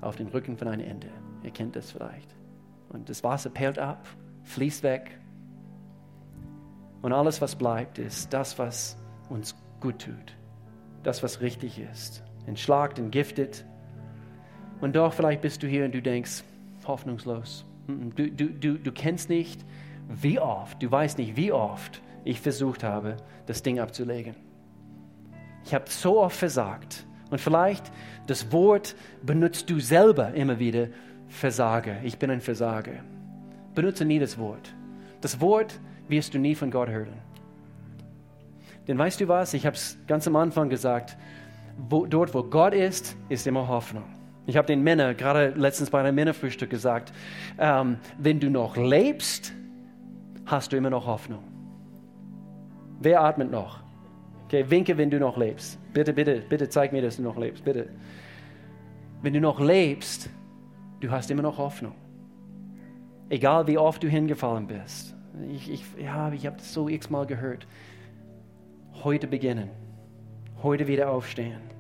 auf 0.01 0.15
den 0.15 0.27
Rücken 0.27 0.57
von 0.57 0.67
einer 0.67 0.85
Ente. 0.85 1.09
Ihr 1.43 1.51
kennt 1.51 1.75
das 1.75 1.91
vielleicht. 1.91 2.33
Und 2.89 3.09
das 3.09 3.23
Wasser 3.23 3.49
perlt 3.49 3.79
ab, 3.79 4.07
fließt 4.43 4.83
weg. 4.83 5.19
Und 7.01 7.11
alles, 7.11 7.41
was 7.41 7.55
bleibt, 7.55 7.99
ist 7.99 8.33
das, 8.33 8.57
was 8.57 8.97
uns 9.29 9.55
gut 9.81 9.99
tut. 10.05 10.35
Das, 11.03 11.21
was 11.21 11.41
richtig 11.41 11.79
ist. 11.79 12.23
Entschlagt, 12.45 12.97
entgiftet. 12.97 13.65
Und 14.81 14.95
doch 14.95 15.13
vielleicht 15.13 15.41
bist 15.41 15.61
du 15.61 15.67
hier 15.67 15.85
und 15.85 15.93
du 15.93 16.01
denkst, 16.01 16.43
hoffnungslos. 16.87 17.65
Du, 17.87 18.29
du, 18.31 18.49
du, 18.49 18.79
du 18.79 18.91
kennst 18.91 19.29
nicht, 19.29 19.63
wie 20.09 20.39
oft, 20.39 20.81
du 20.81 20.91
weißt 20.91 21.17
nicht, 21.17 21.35
wie 21.35 21.51
oft 21.51 22.01
ich 22.23 22.39
versucht 22.41 22.83
habe, 22.83 23.17
das 23.45 23.63
Ding 23.63 23.79
abzulegen. 23.79 24.35
Ich 25.63 25.73
habe 25.73 25.85
so 25.87 26.21
oft 26.21 26.37
versagt. 26.37 27.05
Und 27.31 27.41
vielleicht 27.41 27.91
das 28.27 28.51
Wort 28.51 28.95
benutzt 29.23 29.69
du 29.69 29.79
selber 29.79 30.33
immer 30.33 30.59
wieder, 30.59 30.87
Versager. 31.27 32.01
Ich 32.03 32.17
bin 32.17 32.29
ein 32.29 32.41
Versager. 32.41 33.03
Benutze 33.73 34.05
nie 34.05 34.19
das 34.19 34.37
Wort. 34.37 34.73
Das 35.21 35.41
Wort 35.41 35.79
wirst 36.07 36.33
du 36.33 36.39
nie 36.39 36.55
von 36.55 36.71
Gott 36.71 36.89
hören. 36.89 37.17
Denn 38.87 38.97
weißt 38.97 39.19
du 39.19 39.27
was? 39.27 39.53
Ich 39.53 39.65
habe 39.65 39.75
es 39.75 39.97
ganz 40.07 40.27
am 40.27 40.35
Anfang 40.35 40.69
gesagt. 40.69 41.17
Wo, 41.89 42.05
dort, 42.05 42.33
wo 42.33 42.43
Gott 42.43 42.73
ist, 42.73 43.17
ist 43.27 43.47
immer 43.47 43.67
Hoffnung. 43.67 44.03
Ich 44.47 44.57
habe 44.57 44.67
den 44.67 44.83
Männern 44.83 45.17
gerade 45.17 45.53
letztens 45.55 45.89
bei 45.89 45.99
einem 45.99 46.15
Männerfrühstück 46.15 46.69
gesagt, 46.69 47.11
ähm, 47.57 47.97
wenn 48.17 48.39
du 48.39 48.49
noch 48.49 48.77
lebst, 48.77 49.53
hast 50.45 50.71
du 50.71 50.77
immer 50.77 50.89
noch 50.89 51.07
Hoffnung. 51.07 51.43
Wer 52.99 53.21
atmet 53.21 53.51
noch? 53.51 53.79
Okay, 54.45 54.65
winke, 54.69 54.97
wenn 54.97 55.09
du 55.09 55.19
noch 55.19 55.37
lebst. 55.37 55.79
Bitte, 55.93 56.13
bitte, 56.13 56.43
bitte 56.47 56.69
zeig 56.69 56.91
mir, 56.91 57.01
dass 57.01 57.17
du 57.17 57.23
noch 57.23 57.37
lebst. 57.37 57.65
Bitte. 57.65 57.89
Wenn 59.21 59.33
du 59.33 59.41
noch 59.41 59.59
lebst, 59.59 60.29
du 60.99 61.09
hast 61.09 61.31
immer 61.31 61.41
noch 61.41 61.57
Hoffnung. 61.57 61.95
Egal 63.29 63.65
wie 63.67 63.79
oft 63.79 64.03
du 64.03 64.07
hingefallen 64.07 64.67
bist. 64.67 65.15
Ich, 65.51 65.71
ich, 65.71 65.83
ja, 65.99 66.31
ich 66.31 66.45
habe 66.45 66.57
das 66.57 66.71
so 66.71 66.87
x-mal 66.87 67.25
gehört. 67.25 67.65
Heute 69.03 69.25
beginnen. 69.27 69.69
Heute 70.61 70.87
wieder 70.87 71.09
aufstehen. 71.09 71.74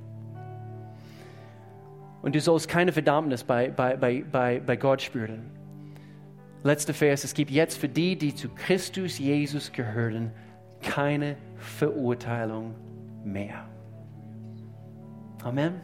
Und 2.25 2.33
du 2.33 2.41
sollst 2.41 2.67
keine 2.67 2.91
Verdammnis 2.91 3.43
bei, 3.43 3.69
bei, 3.69 3.95
bei, 3.95 4.59
bei, 4.59 4.75
Gott 4.77 5.03
spüren. 5.03 5.43
Letzter 6.63 6.95
Vers, 6.95 7.23
es 7.23 7.35
gibt 7.35 7.51
jetzt 7.51 7.77
für 7.77 7.87
die, 7.87 8.17
die 8.17 8.33
zu 8.33 8.49
Christus 8.49 9.19
Jesus 9.19 9.71
gehören, 9.71 10.31
keine 10.81 11.37
Verurteilung 11.57 12.73
mehr. 13.23 13.69
Amen. 15.43 15.79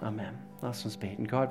Amen. 0.00 0.32
Lass 0.62 0.82
uns 0.86 0.96
beten. 0.96 1.26
Gott, 1.26 1.50